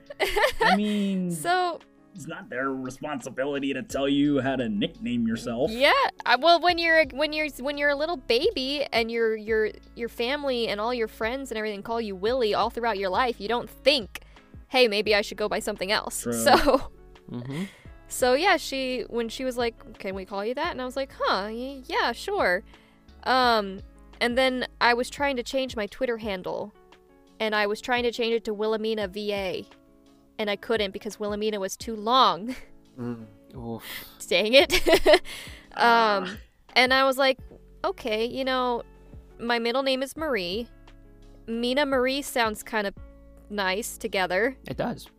I 0.61 0.75
mean, 0.75 1.31
So 1.31 1.79
it's 2.15 2.27
not 2.27 2.49
their 2.49 2.71
responsibility 2.71 3.73
to 3.73 3.83
tell 3.83 4.09
you 4.09 4.39
how 4.39 4.55
to 4.55 4.67
nickname 4.67 5.27
yourself. 5.27 5.69
Yeah. 5.71 5.91
I, 6.25 6.35
well, 6.37 6.59
when 6.59 6.79
you're 6.79 7.05
when 7.11 7.33
you're 7.33 7.49
when 7.59 7.77
you're 7.77 7.91
a 7.91 7.95
little 7.95 8.17
baby 8.17 8.85
and 8.91 9.11
your 9.11 9.35
your 9.35 9.69
your 9.95 10.09
family 10.09 10.67
and 10.67 10.81
all 10.81 10.93
your 10.93 11.07
friends 11.07 11.51
and 11.51 11.57
everything 11.57 11.83
call 11.83 12.01
you 12.01 12.15
Willie 12.15 12.55
all 12.55 12.71
throughout 12.71 12.97
your 12.97 13.09
life, 13.11 13.39
you 13.39 13.47
don't 13.47 13.69
think, 13.69 14.21
"Hey, 14.69 14.87
maybe 14.87 15.13
I 15.13 15.21
should 15.21 15.37
go 15.37 15.47
by 15.47 15.59
something 15.59 15.91
else." 15.91 16.23
True. 16.23 16.33
So 16.33 16.89
hmm 17.29 17.63
so 18.09 18.33
yeah, 18.35 18.55
she 18.57 19.01
when 19.09 19.27
she 19.29 19.43
was 19.45 19.57
like, 19.57 19.99
"Can 19.99 20.15
we 20.15 20.25
call 20.25 20.43
you 20.43 20.55
that?" 20.55 20.71
and 20.71 20.81
I 20.81 20.85
was 20.85 20.95
like, 20.95 21.11
"Huh, 21.19 21.49
y- 21.51 21.83
yeah, 21.85 22.13
sure." 22.13 22.63
Um, 23.27 23.81
and 24.21 24.37
then 24.37 24.65
I 24.81 24.93
was 24.93 25.09
trying 25.09 25.35
to 25.35 25.43
change 25.43 25.75
my 25.75 25.85
Twitter 25.85 26.17
handle, 26.17 26.73
and 27.39 27.53
I 27.53 27.67
was 27.67 27.81
trying 27.81 28.03
to 28.03 28.11
change 28.11 28.33
it 28.33 28.45
to 28.45 28.53
Wilhelmina 28.53 29.09
VA, 29.09 29.63
and 30.39 30.49
I 30.49 30.55
couldn't 30.55 30.91
because 30.91 31.19
Wilhelmina 31.19 31.59
was 31.59 31.77
too 31.77 31.95
long. 31.95 32.55
Mm. 32.97 33.27
Dang 34.27 34.53
it. 34.53 34.73
um, 35.77 36.35
and 36.75 36.91
I 36.91 37.03
was 37.03 37.19
like, 37.19 37.37
okay, 37.85 38.25
you 38.25 38.43
know, 38.43 38.81
my 39.39 39.59
middle 39.59 39.83
name 39.83 40.01
is 40.01 40.17
Marie. 40.17 40.67
Mina 41.45 41.85
Marie 41.85 42.23
sounds 42.23 42.63
kind 42.63 42.87
of 42.87 42.95
nice 43.51 43.99
together. 43.99 44.57
It 44.67 44.77
does. 44.77 45.09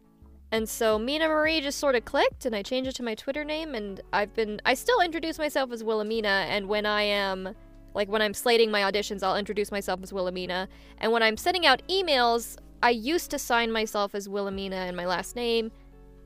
And 0.51 0.69
so 0.69 0.99
Mina 0.99 1.29
Marie 1.29 1.61
just 1.61 1.79
sort 1.79 1.95
of 1.95 2.05
clicked, 2.05 2.47
and 2.47 2.57
I 2.57 2.63
changed 2.63 2.91
it 2.91 2.97
to 2.97 3.05
my 3.05 3.15
Twitter 3.15 3.45
name. 3.45 3.77
And 3.77 4.01
I've 4.13 4.35
been, 4.35 4.61
I 4.65 4.75
still 4.75 5.01
introduce 5.01 5.39
myself 5.39 5.71
as 5.71 5.85
Wilhelmina. 5.85 6.47
And 6.49 6.69
when 6.69 6.85
I 6.85 7.03
am, 7.03 7.55
like, 7.95 8.09
when 8.09 8.23
I'm 8.23 8.35
slating 8.35 8.71
my 8.71 8.83
auditions, 8.83 9.23
I'll 9.23 9.37
introduce 9.37 9.71
myself 9.71 10.01
as 10.03 10.13
Wilhelmina. 10.13 10.69
And 10.99 11.13
when 11.13 11.23
I'm 11.23 11.37
sending 11.37 11.67
out 11.67 11.83
emails, 11.89 12.57
I 12.83 12.91
used 12.91 13.31
to 13.33 13.39
sign 13.39 13.73
myself 13.73 14.15
as 14.15 14.29
Wilhelmina 14.29 14.77
and 14.77 14.97
my 14.97 15.07
last 15.07 15.37
name, 15.37 15.71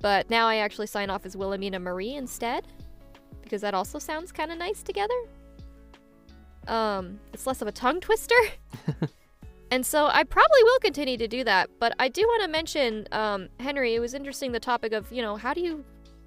but 0.01 0.29
now 0.29 0.47
I 0.47 0.57
actually 0.57 0.87
sign 0.87 1.11
off 1.11 1.25
as 1.25 1.37
Wilhelmina 1.37 1.79
Marie 1.79 2.15
instead, 2.15 2.67
because 3.43 3.61
that 3.63 3.75
also 3.75 3.99
sounds 3.99 4.33
kind 4.33 4.53
of 4.53 4.59
nice 4.59 4.83
together. 4.83 5.15
Um, 6.69 7.19
it's 7.33 7.47
less 7.47 7.63
of 7.63 7.69
a 7.69 7.73
tongue 7.73 8.01
twister. 8.01 8.37
And 9.73 9.87
so 9.87 10.09
I 10.09 10.23
probably 10.25 10.63
will 10.65 10.79
continue 10.81 11.17
to 11.17 11.27
do 11.27 11.45
that, 11.45 11.71
but 11.81 11.95
I 11.99 12.09
do 12.09 12.21
want 12.21 12.43
to 12.43 12.49
mention, 12.49 13.09
um, 13.11 13.49
Henry. 13.59 13.95
It 13.95 14.01
was 14.01 14.13
interesting 14.13 14.53
the 14.53 14.61
topic 14.61 14.93
of 14.93 15.11
you 15.11 15.23
know 15.23 15.35
how 15.37 15.55
do 15.55 15.63
you, 15.63 15.83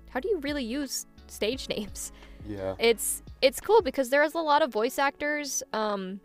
how 0.09 0.19
do 0.19 0.27
you 0.27 0.39
really 0.39 0.63
use 0.63 1.05
stage 1.27 1.69
names? 1.69 2.11
Yeah. 2.47 2.73
It's 2.79 3.21
it's 3.41 3.59
cool 3.59 3.81
because 3.81 4.09
there's 4.09 4.33
a 4.33 4.39
lot 4.39 4.61
of 4.61 4.71
voice 4.71 4.97
actors, 4.99 5.61
um, 5.73 6.19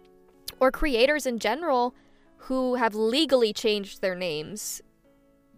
or 0.60 0.70
creators 0.70 1.26
in 1.26 1.38
general, 1.38 1.94
who 2.36 2.74
have 2.76 2.94
legally 2.94 3.52
changed 3.52 4.00
their 4.00 4.14
names, 4.14 4.80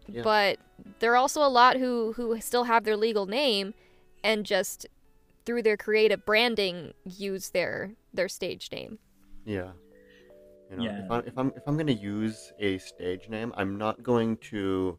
Yeah. 0.09 0.23
but 0.23 0.59
there 0.99 1.13
are 1.13 1.17
also 1.17 1.43
a 1.43 1.49
lot 1.49 1.77
who 1.77 2.13
who 2.15 2.41
still 2.41 2.65
have 2.65 2.85
their 2.85 2.97
legal 2.97 3.27
name, 3.27 3.75
and 4.25 4.45
just 4.45 4.87
through 5.45 5.63
their 5.63 5.77
creative 5.77 6.25
branding 6.25 6.93
use 7.05 7.51
their 7.51 7.93
their 8.13 8.29
stage 8.29 8.71
name. 8.73 8.99
Yeah. 9.45 9.73
You 10.71 10.77
know, 10.77 10.85
Yeah. 10.85 11.05
if 11.05 11.11
I'm 11.11 11.25
if 11.27 11.39
I'm 11.39 11.53
if 11.57 11.63
I'm 11.67 11.77
gonna 11.77 11.93
use 11.93 12.53
a 12.59 12.79
stage 12.79 13.29
name, 13.29 13.53
I'm 13.57 13.77
not 13.79 14.03
going 14.03 14.37
to 14.51 14.99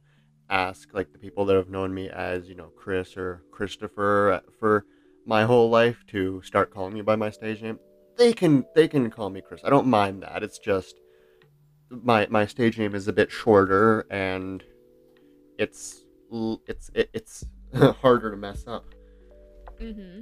ask 0.50 0.93
like 0.93 1.12
the 1.12 1.17
people 1.19 1.45
that 1.45 1.55
have 1.55 1.69
known 1.69 1.93
me 1.93 2.10
as 2.10 2.48
you 2.48 2.55
know 2.55 2.72
Chris 2.75 3.17
or 3.17 3.43
Christopher 3.51 4.31
uh, 4.33 4.51
for 4.60 4.86
my 5.25 5.44
whole 5.46 5.70
life 5.70 6.03
to 6.08 6.42
start 6.44 6.72
calling 6.74 6.94
me 6.94 7.01
by 7.01 7.15
my 7.15 7.30
stage 7.30 7.62
name. 7.62 7.80
They 8.18 8.34
can 8.34 8.65
they 8.75 8.88
can 8.88 9.10
call 9.10 9.30
me 9.30 9.42
Chris. 9.42 9.62
I 9.63 9.70
don't 9.70 9.88
mind 9.88 10.24
that. 10.24 10.44
It's 10.44 10.60
just 10.60 11.00
my 11.89 12.27
my 12.30 12.46
stage 12.46 12.77
name 12.77 12.96
is 12.96 13.08
a 13.08 13.13
bit 13.13 13.32
shorter 13.32 14.06
and 14.12 14.63
it's 15.58 16.03
it's 16.68 16.89
it, 16.94 17.10
it's 17.13 17.46
harder 18.01 18.32
to 18.32 18.38
mess 18.38 18.65
up. 18.68 18.86
Mm-hmm. 19.82 20.22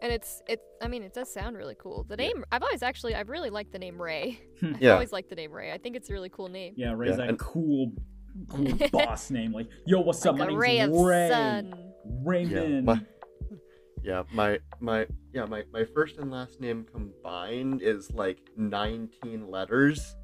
And 0.00 0.12
it's 0.12 0.42
it. 0.48 0.60
I 0.80 0.86
mean, 0.88 1.02
it 1.02 1.12
does 1.12 1.32
sound 1.32 1.56
really 1.56 1.74
cool. 1.78 2.04
The 2.08 2.14
Yeah. 2.18 2.28
name 2.28 2.44
I've 2.52 2.62
always 2.62 2.82
actually 2.82 3.14
I've 3.14 3.28
really 3.30 3.50
liked 3.50 3.72
the 3.72 3.78
name 3.78 4.00
Ray. 4.00 4.38
I've 4.62 4.80
Yeah. 4.80 4.92
always 4.92 5.12
liked 5.12 5.28
the 5.30 5.36
name 5.36 5.52
Ray. 5.52 5.72
I 5.72 5.78
think 5.78 5.96
it's 5.96 6.10
a 6.10 6.12
really 6.12 6.28
cool 6.30 6.48
name. 6.48 6.74
Yeah, 6.76 6.92
Ray's 6.94 7.10
Yeah, 7.10 7.16
that 7.16 7.28
and- 7.30 7.38
cool, 7.38 7.92
cool 8.48 8.66
boss 8.92 9.30
name. 9.30 9.52
Like, 9.52 9.68
yo, 9.86 10.00
what's 10.00 10.24
up? 10.26 10.38
Like 10.38 10.38
My 10.38 10.44
a 10.46 10.48
name's 10.50 10.60
ray 10.60 10.80
of 10.80 10.90
Ray. 10.92 11.28
sun. 11.30 11.74
Yeah, 11.76 11.84
Raymond. 12.24 12.84
my, 12.84 13.00
yeah, 14.08 14.22
my 14.32 14.58
my 14.80 15.06
yeah 15.34 15.44
my 15.44 15.62
my 15.70 15.84
first 15.84 16.16
and 16.16 16.30
last 16.30 16.60
name 16.60 16.86
combined 16.90 17.82
is 17.82 18.10
like 18.12 18.38
19 18.56 19.50
letters, 19.50 20.16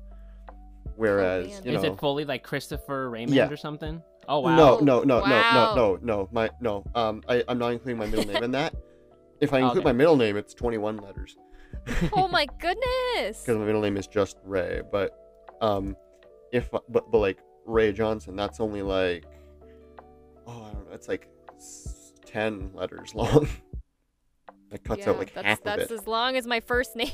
whereas 0.96 1.48
man. 1.48 1.62
you 1.64 1.72
Is 1.72 1.82
know. 1.82 1.92
it 1.92 1.98
fully 2.00 2.24
like 2.24 2.42
Christopher 2.42 3.10
Raymond 3.10 3.34
Yeah. 3.36 3.50
or 3.50 3.58
something? 3.58 4.02
Oh 4.26 4.40
wow. 4.40 4.56
No, 4.56 4.78
no, 4.78 5.02
no, 5.02 5.20
Wow. 5.20 5.28
no, 5.28 5.74
no, 5.74 5.74
no, 5.74 5.98
no. 6.02 6.28
My 6.32 6.48
no. 6.60 6.82
Um, 6.94 7.22
I 7.28 7.44
I'm 7.46 7.58
not 7.58 7.72
including 7.72 7.98
my 7.98 8.06
middle 8.06 8.24
name 8.26 8.42
in 8.42 8.52
that. 8.52 8.74
If 9.40 9.52
I 9.52 9.58
include 9.58 9.78
Okay. 9.78 9.84
my 9.84 9.92
middle 9.92 10.16
name, 10.16 10.38
it's 10.38 10.54
21 10.54 10.96
letters. 10.96 11.36
oh 12.14 12.26
my 12.28 12.46
goodness. 12.58 13.42
Because 13.42 13.58
my 13.58 13.66
middle 13.66 13.82
name 13.82 13.98
is 13.98 14.06
just 14.06 14.38
Ray, 14.44 14.80
but 14.90 15.10
um, 15.60 15.94
if 16.52 16.70
but 16.70 16.88
but 16.88 17.12
like 17.18 17.38
Ray 17.66 17.92
Johnson, 17.92 18.34
that's 18.34 18.60
only 18.60 18.80
like 18.80 19.24
oh 20.46 20.62
I 20.70 20.72
don't 20.72 20.86
know, 20.88 20.94
it's 20.94 21.08
like 21.08 21.28
10 22.24 22.70
letters 22.74 23.14
long. 23.20 23.46
That 24.74 24.82
cuts 24.82 25.02
yeah, 25.06 25.10
out 25.10 25.18
like 25.18 25.32
that's 25.32 25.46
half 25.46 25.58
of 25.58 25.64
that's 25.64 25.82
it. 25.84 25.92
as 25.92 26.06
long 26.08 26.36
as 26.36 26.48
my 26.48 26.58
first 26.58 26.96
name. 26.96 27.08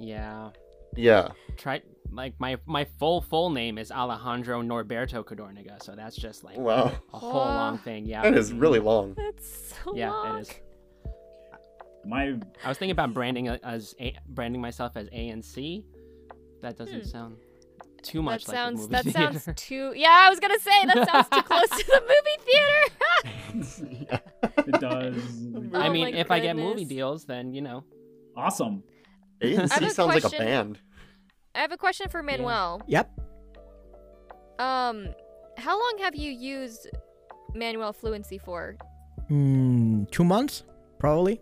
Yeah. 0.00 0.50
Yeah. 0.96 1.28
Try 1.56 1.82
like 2.10 2.34
my 2.40 2.56
my 2.66 2.84
full 2.98 3.20
full 3.20 3.50
name 3.50 3.78
is 3.78 3.92
Alejandro 3.92 4.60
Norberto 4.60 5.24
Cadorniga, 5.24 5.80
so 5.80 5.94
that's 5.94 6.16
just 6.16 6.42
like 6.42 6.56
Wow. 6.58 6.90
a 7.14 7.18
whole 7.18 7.32
Wow. 7.32 7.54
long 7.54 7.78
thing. 7.78 8.06
Yeah. 8.06 8.22
That 8.22 8.34
is 8.36 8.52
really 8.52 8.80
long. 8.80 9.14
that's 9.14 9.72
so 9.84 9.94
Yeah, 9.96 10.10
long. 10.10 10.38
it 10.38 10.40
is. 10.40 10.50
My 12.04 12.38
I 12.64 12.68
was 12.68 12.76
thinking 12.78 12.90
about 12.90 13.14
branding 13.14 13.46
as 13.48 13.94
a, 14.00 14.16
branding 14.28 14.60
myself 14.60 14.96
as 14.96 15.08
A 15.12 15.28
and 15.28 15.44
C. 15.44 15.84
That 16.62 16.76
doesn't 16.76 17.02
Hmm. 17.02 17.06
sound 17.06 17.36
too 18.06 18.22
much 18.22 18.44
that 18.44 18.52
like 18.52 18.56
sounds 18.56 18.78
a 18.80 18.82
movie 18.82 18.92
that 18.92 19.04
theater. 19.04 19.38
sounds 19.38 19.60
too. 19.60 19.92
Yeah, 19.96 20.24
I 20.26 20.30
was 20.30 20.40
gonna 20.40 20.58
say 20.60 20.84
that 20.86 21.08
sounds 21.08 21.28
too 21.28 21.42
close 21.42 21.68
to 21.68 21.86
the 21.86 22.02
movie 22.02 22.38
theater. 24.08 24.20
it 24.68 24.80
does. 24.80 25.16
I 25.74 25.88
Oh 25.88 25.92
mean, 25.92 26.12
my 26.12 26.18
if 26.18 26.30
I 26.30 26.40
get 26.40 26.56
movie 26.56 26.84
deals, 26.84 27.24
then 27.24 27.52
you 27.52 27.62
know. 27.62 27.84
awesome. 28.36 28.82
A 29.42 29.54
and 29.54 29.70
I 29.70 29.74
have 29.74 29.82
C 29.82 29.86
a 29.86 29.90
sounds 29.90 30.14
like 30.14 30.24
a 30.24 30.30
band. 30.30 30.78
I 31.54 31.60
have 31.60 31.72
a 31.72 31.76
question 31.76 32.08
for 32.08 32.22
Manuel. 32.22 32.82
Yep. 32.86 33.10
Um, 34.58 35.08
how 35.58 35.78
long 35.78 35.98
have 36.00 36.14
you 36.14 36.30
used 36.32 36.88
Manuel 37.54 37.92
Fluency 37.92 38.38
for? 38.38 38.76
Mm, 39.30 40.10
two 40.10 40.24
months, 40.24 40.62
probably. 40.98 41.40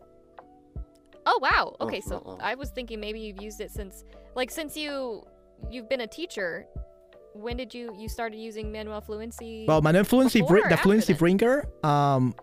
Oh 1.27 1.39
wow. 1.41 1.77
Oh, 1.81 1.87
Okay, 1.87 1.99
it's 1.99 2.09
so 2.09 2.15
not 2.17 2.27
long. 2.27 2.41
I 2.41 2.55
was 2.55 2.71
thinking 2.71 3.01
maybe 3.01 3.21
you've 3.21 3.41
used 3.41 3.61
it 3.61 3.71
since 3.71 4.05
like 4.35 4.51
since 4.51 4.77
you 4.77 5.25
you've 5.71 5.89
been 5.89 6.01
a 6.03 6.07
teacher. 6.07 6.67
When 7.35 7.57
did 7.57 7.75
you 7.75 7.95
you 7.99 8.09
started 8.09 8.37
using 8.39 8.71
Manuel 8.71 9.01
Fluency? 9.01 9.65
Well, 9.67 9.83
my 9.83 10.03
fluency, 10.05 10.41
br- 10.43 10.69
the 10.69 10.77
fluency 10.77 11.13
that? 11.15 11.19
bringer, 11.19 11.65
um, 11.83 12.35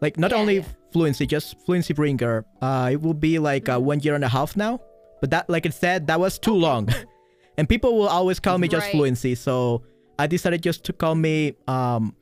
like 0.00 0.18
not 0.18 0.32
Yeah, 0.32 0.38
only 0.38 0.56
yeah. 0.58 0.64
fluency, 0.92 1.26
just 1.26 1.56
fluency 1.64 1.94
bringer. 1.94 2.44
Uh, 2.60 2.90
it 2.92 3.00
will 3.00 3.14
be 3.14 3.38
like 3.38 3.68
uh, 3.68 3.78
Mhm. 3.78 3.82
one 3.82 4.00
year 4.00 4.14
and 4.14 4.24
a 4.24 4.28
half 4.28 4.56
now. 4.56 4.80
but 5.20 5.30
that, 5.30 5.50
like 5.50 5.66
I 5.66 5.68
said, 5.68 6.06
that 6.06 6.18
was 6.18 6.38
too 6.38 6.54
long, 6.54 6.88
and 7.58 7.68
people 7.68 7.98
will 7.98 8.08
always 8.08 8.40
call 8.40 8.56
me 8.56 8.68
just 8.68 8.86
Right. 8.86 8.92
Fluency. 8.92 9.34
So 9.34 9.82
I 10.18 10.26
decided 10.26 10.62
just 10.62 10.82
to 10.84 10.92
call 10.94 11.14
me 11.14 11.56
um, 11.68 12.16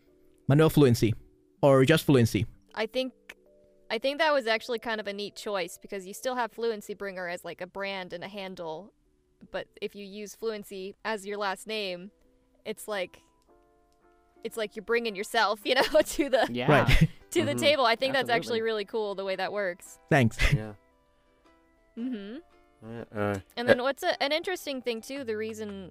Manuel 0.49 0.69
Fluency, 0.69 1.15
or 1.63 1.85
just 1.85 2.05
Fluency. 2.05 2.45
I 2.75 2.87
think 2.87 3.13
I 3.91 3.99
think 3.99 4.19
that 4.19 4.35
was 4.35 4.47
actually 4.49 4.81
kind 4.81 5.01
of 5.01 5.07
a 5.07 5.13
neat 5.13 5.35
choice 5.37 5.79
because 5.81 6.07
you 6.07 6.13
still 6.13 6.35
have 6.35 6.51
Fluency 6.53 6.93
Bringer 6.93 7.27
as 7.29 7.45
like 7.45 7.61
a 7.63 7.67
brand 7.69 8.13
and 8.13 8.23
a 8.25 8.29
handle, 8.29 8.93
but 9.51 9.67
if 9.81 9.95
you 9.95 10.05
use 10.05 10.35
Fluency 10.35 10.95
as 11.05 11.27
your 11.27 11.37
last 11.39 11.67
name, 11.67 12.11
it's 12.65 12.87
like 12.89 13.21
it's 14.45 14.57
like 14.57 14.77
you're 14.77 14.85
bringing 14.85 15.17
yourself, 15.17 15.61
you 15.65 15.75
know, 15.75 15.83
to 15.83 16.29
the 16.29 16.49
Yeah. 16.51 16.71
Right. 16.71 17.09
to 17.33 17.45
the 17.45 17.55
Mhm. 17.55 17.59
table. 17.61 17.85
I 17.85 17.97
think 17.97 18.13
that's 18.15 18.31
actually 18.31 18.63
really 18.63 18.85
cool 18.85 19.15
the 19.15 19.25
way 19.25 19.37
that 19.37 19.53
works. 19.53 19.99
Thanks. 20.11 20.37
Yeah. 20.53 20.73
Mhm. 21.99 22.41
Uh, 22.85 23.05
uh, 23.19 23.35
And 23.57 23.69
then 23.69 23.83
what's 23.83 24.05
a, 24.05 24.21
an 24.23 24.31
interesting 24.31 24.81
thing 24.81 25.01
too, 25.01 25.25
the 25.25 25.37
reason 25.37 25.91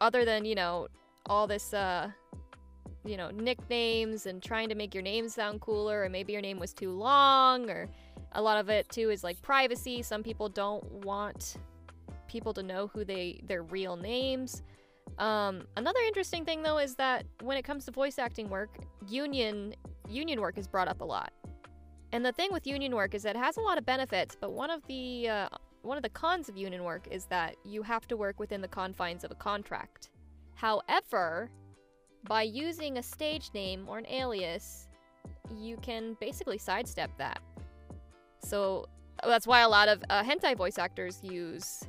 other 0.00 0.24
than, 0.24 0.44
you 0.44 0.54
know, 0.54 0.86
all 1.26 1.46
this 1.48 1.74
uh 1.74 2.10
you 3.04 3.16
know, 3.16 3.30
nicknames 3.30 4.26
and 4.26 4.42
trying 4.42 4.68
to 4.68 4.74
make 4.74 4.94
your 4.94 5.02
name 5.02 5.26
sound 5.28 5.60
cooler 5.62 6.04
or 6.04 6.08
maybe 6.10 6.32
your 6.34 6.42
name 6.42 6.58
was 6.58 6.72
too 6.74 6.90
long 6.92 7.70
or 7.70 7.88
a 8.32 8.42
lot 8.42 8.58
of 8.58 8.68
it 8.68 8.88
too 8.90 9.10
is 9.10 9.24
like 9.24 9.40
privacy. 9.42 10.02
Some 10.02 10.22
people 10.22 10.48
don't 10.48 10.84
want 11.04 11.56
people 12.30 12.54
to 12.54 12.62
know 12.62 12.86
who 12.86 13.04
they 13.04 13.40
their 13.44 13.62
real 13.62 13.96
names. 13.96 14.62
Um, 15.18 15.66
another 15.76 16.00
interesting 16.06 16.44
thing 16.44 16.62
though 16.62 16.78
is 16.78 16.94
that 16.94 17.26
when 17.42 17.56
it 17.56 17.64
comes 17.64 17.84
to 17.86 17.90
voice 17.90 18.18
acting 18.18 18.48
work, 18.48 18.78
union 19.08 19.74
union 20.08 20.40
work 20.40 20.56
is 20.56 20.66
brought 20.66 20.88
up 20.88 21.00
a 21.00 21.04
lot. 21.04 21.32
And 22.12 22.24
the 22.24 22.32
thing 22.32 22.50
with 22.52 22.66
union 22.66 22.94
work 22.94 23.14
is 23.14 23.22
that 23.24 23.36
it 23.36 23.38
has 23.38 23.56
a 23.56 23.60
lot 23.60 23.78
of 23.78 23.84
benefits, 23.86 24.36
but 24.40 24.52
one 24.52 24.70
of 24.70 24.80
the 24.86 25.28
uh, 25.28 25.48
one 25.82 25.96
of 25.96 26.02
the 26.02 26.10
cons 26.10 26.48
of 26.48 26.56
union 26.56 26.84
work 26.84 27.06
is 27.10 27.24
that 27.26 27.56
you 27.64 27.82
have 27.82 28.06
to 28.08 28.16
work 28.16 28.38
within 28.38 28.60
the 28.60 28.68
confines 28.68 29.24
of 29.24 29.30
a 29.30 29.34
contract. 29.34 30.10
However, 30.54 31.50
by 32.24 32.42
using 32.42 32.98
a 32.98 33.02
stage 33.02 33.50
name 33.54 33.86
or 33.88 33.98
an 33.98 34.06
alias, 34.06 34.88
you 35.56 35.76
can 35.78 36.16
basically 36.20 36.58
sidestep 36.58 37.10
that. 37.18 37.40
So 38.42 38.86
that's 39.24 39.46
why 39.46 39.60
a 39.60 39.68
lot 39.68 39.88
of 39.88 40.02
uh, 40.10 40.22
hentai 40.22 40.56
voice 40.56 40.78
actors 40.78 41.20
use 41.22 41.82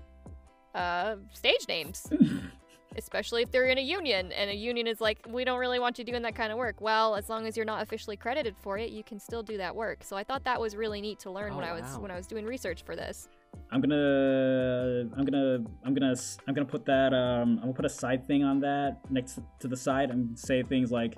uh, 0.75 1.15
stage 1.33 1.67
names, 1.67 2.07
especially 2.97 3.41
if 3.41 3.51
they're 3.51 3.65
in 3.67 3.77
a 3.77 3.81
union 3.81 4.31
and 4.31 4.49
a 4.49 4.55
union 4.55 4.87
is 4.87 4.99
like, 5.01 5.19
we 5.29 5.43
don't 5.45 5.59
really 5.59 5.79
want 5.79 5.97
you 5.97 6.03
doing 6.05 6.21
that 6.23 6.35
kind 6.35 6.51
of 6.51 6.57
work. 6.57 6.81
Well, 6.81 7.15
as 7.15 7.29
long 7.29 7.45
as 7.47 7.55
you're 7.55 7.65
not 7.65 7.81
officially 7.81 8.17
credited 8.17 8.55
for 8.61 8.77
it, 8.77 8.89
you 8.91 9.03
can 9.03 9.19
still 9.19 9.43
do 9.43 9.57
that 9.57 9.75
work. 9.75 10.03
So 10.03 10.15
I 10.17 10.23
thought 10.23 10.43
that 10.43 10.59
was 10.59 10.75
really 10.75 11.01
neat 11.01 11.19
to 11.19 11.31
learn 11.31 11.53
Oh, 11.53 11.57
when 11.57 11.65
I 11.65 11.73
was 11.73 11.83
wow. 11.83 11.99
when 12.01 12.11
I 12.11 12.15
was 12.17 12.27
doing 12.27 12.45
research 12.45 12.83
for 12.83 12.95
this. 12.95 13.29
I'm 13.71 13.81
gonna, 13.81 15.09
I'm 15.17 15.25
gonna, 15.25 15.59
I'm 15.85 15.93
gonna, 15.93 16.15
I'm 16.47 16.53
gonna 16.53 16.65
put 16.65 16.85
that, 16.85 17.13
um, 17.13 17.57
I'm 17.57 17.61
gonna 17.61 17.73
put 17.73 17.85
a 17.85 17.89
side 17.89 18.25
thing 18.25 18.43
on 18.43 18.59
that 18.61 18.99
next 19.09 19.39
to 19.59 19.67
the 19.67 19.75
side 19.77 20.09
and 20.09 20.37
say 20.39 20.63
things 20.63 20.89
like, 20.91 21.15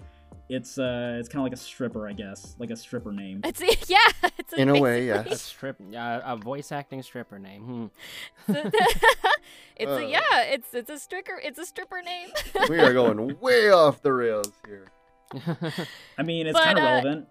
it's, 0.49 0.77
uh, 0.77 1.17
it's 1.19 1.29
kind 1.29 1.39
of 1.41 1.43
like 1.43 1.53
a 1.53 1.61
stripper, 1.61 2.07
I 2.07 2.13
guess, 2.13 2.55
like 2.59 2.69
a 2.71 2.75
stripper 2.75 3.11
name. 3.11 3.41
It's 3.43 3.61
yeah, 3.89 3.97
it's 4.37 4.53
in 4.53 4.69
a 4.69 4.79
way, 4.79 5.07
basically- 5.09 5.31
A 5.31 5.37
strip, 5.37 5.77
uh, 5.95 6.21
a 6.25 6.35
voice 6.35 6.71
acting 6.71 7.01
stripper 7.03 7.37
name. 7.39 7.91
Hmm. 8.47 8.53
it's 9.75 9.89
Uh. 9.89 9.95
a 9.95 10.05
yeah, 10.09 10.41
it's 10.43 10.73
it's 10.73 10.89
a 10.89 10.99
stripper 10.99 11.39
it's 11.43 11.59
a 11.59 11.65
stripper 11.65 12.01
name. 12.01 12.29
we 12.69 12.79
are 12.79 12.93
going 12.93 13.39
way 13.39 13.69
off 13.71 14.01
the 14.01 14.13
rails 14.13 14.51
here. 14.67 14.87
I 16.17 16.23
mean, 16.23 16.47
it's 16.47 16.59
kind 16.59 16.77
of 16.77 16.83
uh, 16.83 16.87
relevant. 16.87 17.27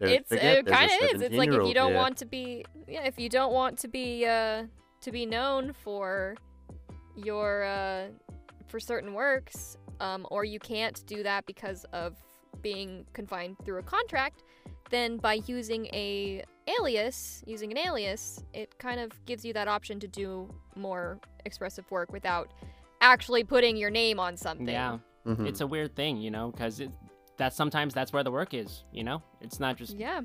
It's 0.00 0.28
forget, 0.28 0.58
it 0.58 0.66
kind 0.66 0.90
of 0.90 1.14
is. 1.14 1.22
It's 1.22 1.34
like 1.34 1.50
if 1.50 1.66
you 1.66 1.74
don't 1.74 1.90
here. 1.90 1.96
want 1.98 2.16
to 2.18 2.26
be 2.26 2.64
yeah, 2.86 3.02
if 3.02 3.18
you 3.18 3.28
don't 3.28 3.52
want 3.52 3.78
to 3.78 3.88
be 3.88 4.24
uh 4.26 4.64
to 5.00 5.12
be 5.12 5.26
known 5.26 5.72
for 5.72 6.36
your 7.16 7.64
uh 7.64 8.06
for 8.68 8.78
certain 8.78 9.14
works, 9.14 9.76
um, 10.00 10.26
or 10.30 10.44
you 10.44 10.58
can't 10.58 11.04
do 11.06 11.22
that 11.22 11.46
because 11.46 11.84
of 11.92 12.14
being 12.62 13.04
confined 13.12 13.56
through 13.64 13.78
a 13.78 13.82
contract, 13.82 14.44
then 14.90 15.16
by 15.16 15.34
using 15.46 15.86
a 15.86 16.44
alias, 16.78 17.42
using 17.46 17.70
an 17.70 17.78
alias, 17.78 18.42
it 18.52 18.78
kind 18.78 19.00
of 19.00 19.10
gives 19.26 19.44
you 19.44 19.52
that 19.54 19.68
option 19.68 19.98
to 20.00 20.08
do 20.08 20.48
more 20.76 21.18
expressive 21.44 21.90
work 21.90 22.12
without 22.12 22.50
actually 23.00 23.44
putting 23.44 23.76
your 23.76 23.90
name 23.90 24.18
on 24.20 24.36
something. 24.36 24.68
yeah, 24.68 24.98
Mhm. 25.26 25.46
it's 25.46 25.60
a 25.60 25.66
weird 25.66 25.94
thing, 25.96 26.16
you 26.18 26.30
know, 26.30 26.50
because 26.50 26.82
that's 27.36 27.56
sometimes 27.56 27.94
that's 27.94 28.12
where 28.12 28.24
the 28.24 28.30
work 28.32 28.54
is. 28.54 28.84
You 28.92 29.04
know, 29.04 29.22
it's 29.40 29.60
not 29.60 29.76
just 29.76 29.96
yeah. 29.96 30.20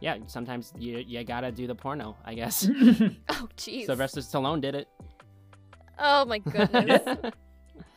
Yeah. 0.00 0.16
sometimes 0.26 0.72
you 0.78 0.98
you 0.98 1.22
gotta 1.24 1.50
do 1.52 1.66
the 1.66 1.74
porno, 1.74 2.16
I 2.24 2.34
guess. 2.34 2.66
Oh, 3.28 3.48
jeez. 3.56 3.86
Sylvester 3.86 4.20
Stallone 4.20 4.60
did 4.60 4.74
it. 4.74 4.88
Oh 5.98 6.24
my 6.24 6.38
goodness. 6.38 7.02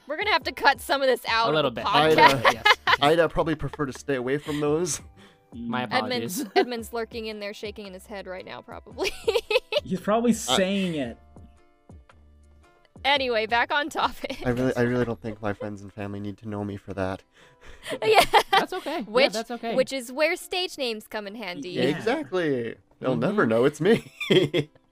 We're 0.08 0.18
gonna 0.18 0.32
have 0.32 0.44
to 0.44 0.52
cut 0.52 0.82
some 0.82 1.02
of 1.02 1.08
this 1.08 1.22
out. 1.28 1.50
a 1.52 1.56
little 1.56 1.72
bit. 1.72 1.86
I'd, 1.86 2.18
uh, 2.20 2.42
yes. 2.52 2.66
I'd 3.02 3.20
uh, 3.20 3.28
probably 3.30 3.56
prefer 3.56 3.86
to 3.86 3.94
stay 3.94 4.16
away 4.16 4.38
from 4.40 4.60
those. 4.60 5.00
My 5.54 5.84
Edmund's 5.84 6.40
apologies. 6.42 6.46
Edmund's 6.56 6.94
lurking 6.94 7.26
in 7.28 7.40
there, 7.40 7.54
shaking 7.54 7.88
in 7.88 7.94
his 7.94 8.06
head 8.08 8.28
right 8.28 8.46
now, 8.46 8.62
probably. 8.62 9.12
He's 9.84 10.00
probably 10.00 10.34
saying 10.34 10.96
it. 10.96 11.18
anyway, 13.04 13.46
back 13.48 13.72
on 13.72 13.90
topic. 13.90 14.42
I 14.46 14.50
really, 14.50 14.76
I 14.76 14.82
really 14.82 15.06
don't 15.06 15.22
think 15.22 15.42
my 15.42 15.54
friends 15.54 15.82
and 15.82 15.92
family 15.92 16.20
need 16.20 16.38
to 16.40 16.48
know 16.50 16.64
me 16.64 16.78
for 16.78 16.94
that. 16.94 17.24
yeah. 18.06 18.24
That's 18.52 18.74
okay. 18.74 19.00
yeah, 19.00 19.04
Which 19.06 19.34
that's 19.34 19.52
okay. 19.52 19.76
which 19.76 19.92
is 19.92 20.12
where 20.12 20.36
stage 20.36 20.78
names 20.78 21.08
come 21.08 21.28
in 21.28 21.36
handy. 21.36 21.72
Yeah. 21.72 21.84
Exactly. 21.84 22.76
They'll 23.00 23.16
Mhm. 23.16 23.20
never 23.22 23.46
know 23.48 23.66
it's 23.66 23.82
me. 23.82 24.12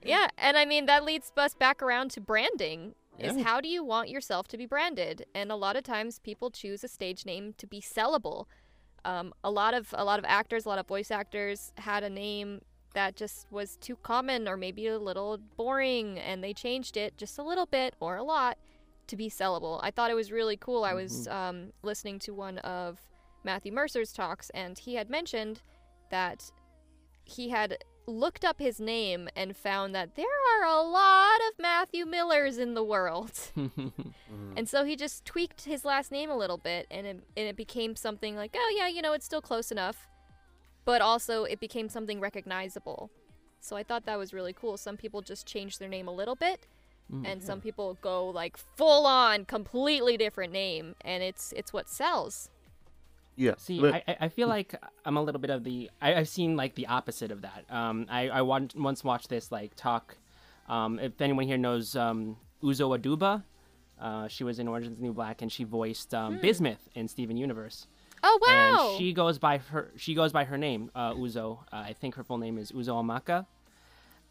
Yeah, 0.02 0.28
and 0.38 0.56
I 0.56 0.64
mean 0.64 0.86
that 0.86 1.04
leads 1.04 1.30
us 1.36 1.54
back 1.54 1.82
around 1.82 2.10
to 2.12 2.20
branding. 2.20 2.94
Is 3.18 3.36
Yeah. 3.36 3.42
how 3.44 3.60
do 3.60 3.68
you 3.68 3.84
want 3.84 4.08
yourself 4.08 4.48
to 4.48 4.56
be 4.56 4.64
branded? 4.66 5.26
And 5.34 5.52
a 5.52 5.56
lot 5.56 5.76
of 5.76 5.84
times 5.84 6.18
people 6.18 6.50
choose 6.50 6.82
a 6.82 6.88
stage 6.88 7.26
name 7.26 7.54
to 7.58 7.66
be 7.66 7.80
sellable. 7.80 8.46
Um, 9.04 9.32
a 9.42 9.50
lot 9.50 9.74
of 9.74 9.94
a 9.96 10.04
lot 10.04 10.18
of 10.18 10.24
actors, 10.26 10.66
a 10.66 10.68
lot 10.68 10.78
of 10.78 10.86
voice 10.86 11.10
actors 11.10 11.72
had 11.76 12.02
a 12.04 12.10
name 12.10 12.60
that 12.94 13.16
just 13.16 13.46
was 13.50 13.76
too 13.76 13.96
common 13.96 14.48
or 14.48 14.56
maybe 14.56 14.88
a 14.88 14.98
little 14.98 15.38
boring, 15.56 16.18
and 16.18 16.42
they 16.42 16.52
changed 16.52 16.96
it 16.96 17.16
just 17.16 17.38
a 17.38 17.42
little 17.42 17.66
bit 17.66 17.94
or 18.00 18.16
a 18.16 18.22
lot 18.22 18.58
to 19.06 19.16
be 19.16 19.28
sellable. 19.28 19.80
I 19.82 19.90
thought 19.90 20.10
it 20.10 20.14
was 20.14 20.32
really 20.32 20.56
cool. 20.56 20.84
I 20.84 20.94
was 20.94 21.28
um, 21.28 21.72
listening 21.82 22.18
to 22.20 22.34
one 22.34 22.58
of 22.58 22.98
Matthew 23.44 23.72
Mercer's 23.72 24.12
talks, 24.12 24.50
and 24.50 24.78
he 24.78 24.94
had 24.94 25.08
mentioned 25.10 25.62
that 26.10 26.50
he 27.24 27.48
had 27.48 27.78
looked 28.06 28.44
up 28.44 28.58
his 28.58 28.80
name 28.80 29.28
and 29.36 29.56
found 29.56 29.94
that 29.94 30.16
there 30.16 30.26
are 30.26 30.66
a 30.66 30.82
lot 30.82 31.40
of 31.48 31.58
Matthew 31.58 32.04
Millers 32.04 32.58
in 32.58 32.74
the 32.74 32.84
world. 32.84 33.32
and 34.56 34.68
so 34.68 34.84
he 34.84 34.96
just 34.96 35.24
tweaked 35.24 35.64
his 35.64 35.84
last 35.84 36.10
name 36.10 36.30
a 36.30 36.36
little 36.36 36.58
bit 36.58 36.86
and 36.90 37.06
it, 37.06 37.20
and 37.36 37.48
it 37.48 37.56
became 37.56 37.96
something 37.96 38.36
like, 38.36 38.54
oh, 38.56 38.74
yeah, 38.76 38.88
you 38.88 39.02
know, 39.02 39.12
it's 39.12 39.24
still 39.24 39.42
close 39.42 39.70
enough. 39.70 40.08
But 40.84 41.02
also, 41.02 41.44
it 41.44 41.60
became 41.60 41.88
something 41.88 42.20
recognizable. 42.20 43.10
So 43.60 43.76
I 43.76 43.82
thought 43.82 44.06
that 44.06 44.18
was 44.18 44.32
really 44.32 44.52
cool. 44.52 44.76
Some 44.76 44.96
people 44.96 45.20
just 45.20 45.46
change 45.46 45.78
their 45.78 45.88
name 45.88 46.08
a 46.08 46.12
little 46.12 46.34
bit, 46.34 46.66
mm. 47.12 47.26
and 47.26 47.42
some 47.42 47.60
people 47.60 47.98
go 48.00 48.28
like 48.28 48.56
full 48.56 49.06
on, 49.06 49.44
completely 49.44 50.16
different 50.16 50.52
name, 50.52 50.94
and 51.02 51.22
it's 51.22 51.52
it's 51.54 51.72
what 51.72 51.88
sells. 51.88 52.48
Yeah. 53.40 53.54
See, 53.56 53.80
but- 53.80 53.94
I, 53.94 54.02
I- 54.06 54.16
I 54.22 54.28
feel 54.28 54.48
like 54.48 54.74
I'm 55.04 55.16
a 55.16 55.22
little 55.22 55.40
bit 55.40 55.50
of 55.50 55.64
the. 55.64 55.90
I, 56.00 56.14
I've 56.14 56.28
seen 56.28 56.56
like 56.56 56.74
the 56.74 56.86
opposite 56.88 57.30
of 57.30 57.40
that. 57.42 57.64
Um, 57.70 58.06
I, 58.10 58.28
I 58.28 58.42
want, 58.42 58.74
once 58.76 59.02
watched 59.02 59.28
this 59.30 59.50
like 59.50 59.74
talk. 59.76 60.16
Um, 60.68 60.98
if 60.98 61.20
anyone 61.20 61.46
here 61.46 61.56
knows 61.58 61.96
um, 61.96 62.36
Uzo 62.62 62.96
Aduba, 62.98 63.42
uh, 64.00 64.28
she 64.28 64.44
was 64.44 64.58
in 64.58 64.68
Orange 64.68 64.86
is 64.86 64.94
the 64.96 65.02
New 65.02 65.12
Black 65.14 65.42
and 65.42 65.50
she 65.50 65.64
voiced 65.64 66.14
um, 66.14 66.38
Bismuth 66.38 66.88
in 66.94 67.08
Steven 67.08 67.36
Universe. 67.36 67.86
Oh 68.22 68.38
wow! 68.46 68.90
And 68.90 68.98
she 68.98 69.12
goes 69.14 69.38
by 69.38 69.56
her 69.58 69.90
she 69.96 70.12
goes 70.14 70.30
by 70.32 70.44
her 70.44 70.58
name, 70.58 70.90
uh, 70.94 71.14
Uzo. 71.14 71.60
Uh, 71.72 71.76
I 71.76 71.94
think 71.94 72.14
her 72.16 72.22
full 72.24 72.36
name 72.38 72.58
is 72.58 72.70
Uzoamaka. 72.72 73.46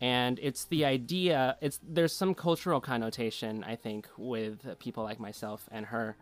And 0.02 0.40
it's 0.42 0.66
the 0.66 0.86
idea. 0.86 1.58
It's 1.62 1.80
there's 1.84 2.14
some 2.16 2.34
cultural 2.36 2.80
connotation 2.80 3.64
I 3.66 3.76
think 3.76 4.08
with 4.18 4.80
people 4.80 5.04
like 5.04 5.20
myself 5.20 5.68
and 5.72 5.88
her, 5.88 6.16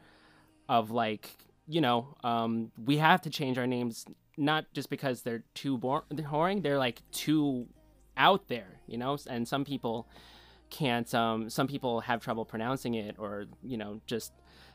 of 0.68 0.90
like 0.90 1.30
you 1.68 1.82
know 1.82 2.16
um, 2.24 2.72
we 2.86 2.98
have 2.98 3.22
to 3.22 3.30
change 3.30 3.58
our 3.58 3.68
names 3.68 4.06
not 4.38 4.66
just 4.74 4.90
because 4.90 5.22
they're 5.24 5.44
too 5.56 5.78
bor- 5.78 6.06
boring. 6.10 6.62
They're 6.62 6.78
like 6.78 7.02
too 7.12 7.68
out 8.16 8.48
there, 8.48 8.80
you 8.88 8.98
know. 8.98 9.18
And 9.30 9.48
some 9.48 9.66
people 9.66 10.08
can't. 10.70 11.12
Um, 11.16 11.50
some 11.50 11.68
people 11.68 12.02
have 12.02 12.22
trouble 12.22 12.46
pronouncing 12.46 12.94
it, 12.96 13.16
or 13.18 13.46
you 13.64 13.78
know 13.78 14.00
just 14.06 14.32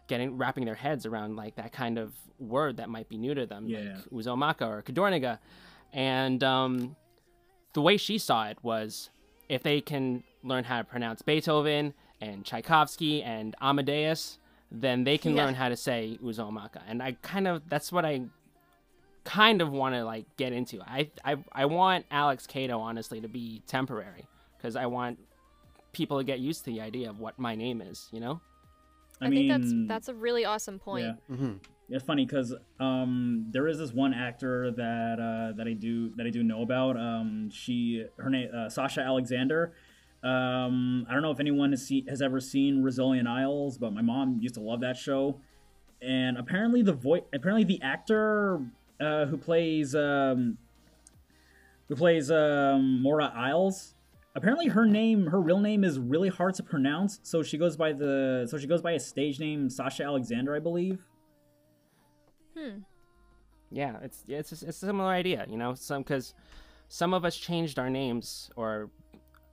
getting 0.09 0.37
wrapping 0.37 0.65
their 0.65 0.75
heads 0.75 1.07
around 1.07 1.37
like 1.37 1.55
that 1.57 1.73
kind 1.73 1.97
of 1.99 2.13
word 2.39 2.77
that 2.79 2.89
might 2.89 3.09
be 3.09 3.17
new 3.17 3.35
to 3.35 3.47
them, 3.47 3.67
Yeah. 3.69 3.79
like 3.79 4.11
Uzoamaka 4.11 4.67
or 4.67 4.83
Cadorniga. 4.83 5.39
And 5.93 6.43
um, 6.43 6.97
the 7.73 7.81
way 7.83 7.97
she 7.97 8.19
saw 8.19 8.47
it 8.49 8.59
was 8.63 9.11
if 9.49 9.63
they 9.63 9.81
can 9.81 10.25
learn 10.43 10.65
how 10.65 10.79
to 10.79 10.85
pronounce 10.85 11.23
Beethoven 11.23 11.95
and 12.21 12.45
Tchaikovsky 12.45 13.23
and 13.23 13.55
Amadeus, 13.61 14.39
then 14.75 15.05
they 15.05 15.19
can 15.19 15.37
Yeah. 15.37 15.45
learn 15.45 15.55
how 15.55 15.69
to 15.69 15.77
say 15.77 16.19
Uzoamaka. 16.23 16.81
And 16.89 17.03
I 17.03 17.13
kind 17.23 17.47
of 17.47 17.69
that's 17.69 17.93
what 17.93 18.05
I 18.05 18.23
kind 19.25 19.61
of 19.63 19.71
want 19.71 19.95
to 19.95 20.05
like 20.05 20.25
get 20.37 20.53
into. 20.53 20.81
I 20.83 21.11
I 21.25 21.37
I 21.53 21.67
want 21.67 22.07
Alex 22.11 22.47
Cado 22.47 22.79
honestly 22.79 23.21
to 23.21 23.29
be 23.29 23.63
temporary 23.67 24.27
because 24.57 24.75
I 24.75 24.87
want 24.87 25.19
people 25.93 26.19
to 26.19 26.25
get 26.25 26.41
used 26.41 26.65
to 26.65 26.71
the 26.71 26.81
idea 26.81 27.11
of 27.11 27.21
what 27.21 27.39
my 27.39 27.55
name 27.55 27.81
is. 27.83 28.09
You 28.13 28.21
know? 28.21 28.41
I, 29.21 29.29
think 29.29 29.49
that's 29.49 29.73
that's 29.87 30.09
a 30.09 30.15
really 30.15 30.45
awesome 30.45 30.79
point. 30.81 31.05
Yeah. 31.29 31.37
hmm 31.37 31.53
It's 31.89 32.05
funny 32.05 32.25
because 32.25 32.55
um, 32.81 33.47
there 33.51 33.69
is 33.69 33.79
this 33.79 33.93
one 33.93 34.15
actor 34.15 34.73
that 34.73 35.19
uh, 35.21 35.57
that 35.57 35.69
I 35.69 35.75
do 35.75 36.11
that 36.17 36.27
I 36.27 36.31
do 36.31 36.43
know 36.43 36.63
about. 36.63 36.97
Um, 36.97 37.51
she 37.51 38.05
her 38.19 38.31
name 38.31 38.49
uh, 38.57 38.69
Sasha 38.69 39.01
Alexander. 39.03 39.75
Um, 40.23 41.07
I 41.09 41.13
don't 41.13 41.23
know 41.23 41.33
if 41.33 41.41
anyone 41.41 41.73
has, 41.73 41.87
see, 41.87 42.05
has 42.09 42.23
ever 42.23 42.41
seen 42.41 42.83
Rizzoli 42.83 43.27
& 43.27 43.29
Isles, 43.29 43.77
but 43.77 43.93
my 43.93 44.03
mom 44.03 44.39
used 44.41 44.55
to 44.55 44.61
love 44.61 44.81
that 44.81 44.97
show. 44.97 45.41
And 46.01 46.39
apparently 46.39 46.83
the 46.83 46.93
voice, 46.93 47.23
apparently 47.33 47.65
the 47.65 47.83
actor 47.83 48.61
uh, 49.01 49.27
who 49.27 49.37
plays 49.37 49.95
um, 49.95 50.59
who 51.89 51.97
plays 51.97 52.31
um, 52.31 53.03
Maura 53.03 53.33
Isles. 53.35 53.95
Apparently, 54.35 54.69
her 54.69 54.87
name, 54.87 55.27
her 55.27 55.41
real 55.41 55.61
name, 55.61 55.85
is 55.85 55.99
really 55.99 56.31
hard 56.31 56.55
to 56.55 56.63
pronounce. 56.63 57.21
So 57.23 57.43
she 57.43 57.59
goes 57.59 57.77
by 57.77 57.93
the, 57.93 58.47
so 58.51 58.57
she 58.57 58.67
goes 58.67 58.81
by 58.81 58.93
a 58.93 59.01
stage 59.01 59.39
name, 59.39 59.69
Sasha 59.69 60.05
Alexander, 60.05 60.57
I 60.57 60.59
believe. 60.59 61.07
Hmm. 62.57 62.79
Yeah, 63.71 63.99
it's 64.03 64.25
it's 64.29 64.53
a, 64.53 64.69
it's 64.69 64.83
a 64.83 64.87
similar 64.87 65.11
idea, 65.11 65.47
you 65.49 65.57
know. 65.57 65.75
Some 65.75 66.03
because 66.03 66.35
some 66.89 67.13
of 67.13 67.25
us 67.25 67.37
changed 67.37 67.79
our 67.79 67.91
names 67.91 68.51
or 68.57 68.91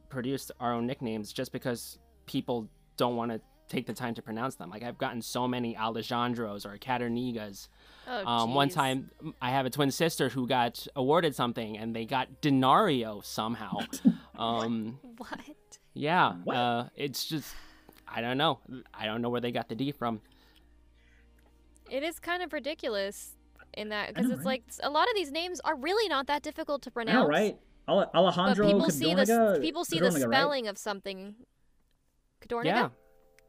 produced 0.09 0.51
our 0.59 0.73
own 0.73 0.85
nicknames 0.87 1.31
just 1.33 1.51
because 1.51 1.97
people 2.25 2.69
don't 2.97 3.15
want 3.15 3.31
to 3.31 3.39
take 3.67 3.85
the 3.85 3.93
time 3.93 4.15
to 4.15 4.21
pronounce 4.21 4.55
them. 4.55 4.69
Like 4.69 4.83
I've 4.83 4.97
gotten 4.97 5.21
so 5.21 5.47
many 5.47 5.75
Alejandros 5.75 6.65
or 6.65 6.77
Caternigas. 6.77 7.67
Oh, 8.07 8.25
Um, 8.25 8.55
one 8.55 8.69
time, 8.69 9.11
I 9.41 9.51
have 9.51 9.65
a 9.67 9.69
twin 9.69 9.91
sister 9.91 10.29
who 10.29 10.47
got 10.47 10.87
awarded 10.95 11.35
something, 11.35 11.77
and 11.77 11.95
they 11.95 12.05
got 12.05 12.41
denario 12.41 13.23
somehow. 13.23 13.77
um, 14.37 14.99
What? 15.17 15.39
yeah, 15.93 16.33
What? 16.43 16.55
uh, 16.55 16.83
it's 16.95 17.25
just 17.25 17.53
I 18.07 18.21
don't 18.21 18.37
know. 18.39 18.59
I 18.93 19.05
don't 19.05 19.21
know 19.21 19.29
where 19.29 19.41
they 19.41 19.51
got 19.51 19.69
the 19.69 19.75
D 19.75 19.91
from. 19.91 20.21
It 21.89 22.03
is 22.03 22.19
kind 22.19 22.43
of 22.43 22.53
ridiculous 22.53 23.35
in 23.75 23.89
that 23.89 24.13
because 24.13 24.29
it's 24.31 24.37
right? 24.39 24.45
like 24.45 24.63
a 24.81 24.89
lot 24.89 25.07
of 25.09 25.15
these 25.15 25.31
names 25.31 25.59
are 25.61 25.75
really 25.75 26.07
not 26.09 26.27
that 26.27 26.41
difficult 26.41 26.81
to 26.83 26.91
pronounce. 26.91 27.15
know, 27.23 27.27
right? 27.27 27.57
Ale- 27.89 28.09
But 28.13 28.15
Alejandro 28.15 28.65
people 28.67 28.89
see 28.91 29.13
the 29.13 29.59
people 29.61 29.83
see 29.85 29.99
the 29.99 30.05
Cadorniga, 30.09 30.13
right? 30.13 30.21
spelling 30.37 30.67
of 30.67 30.77
something. 30.77 31.35
Cadorniga? 32.41 32.65
Yeah, 32.65 32.89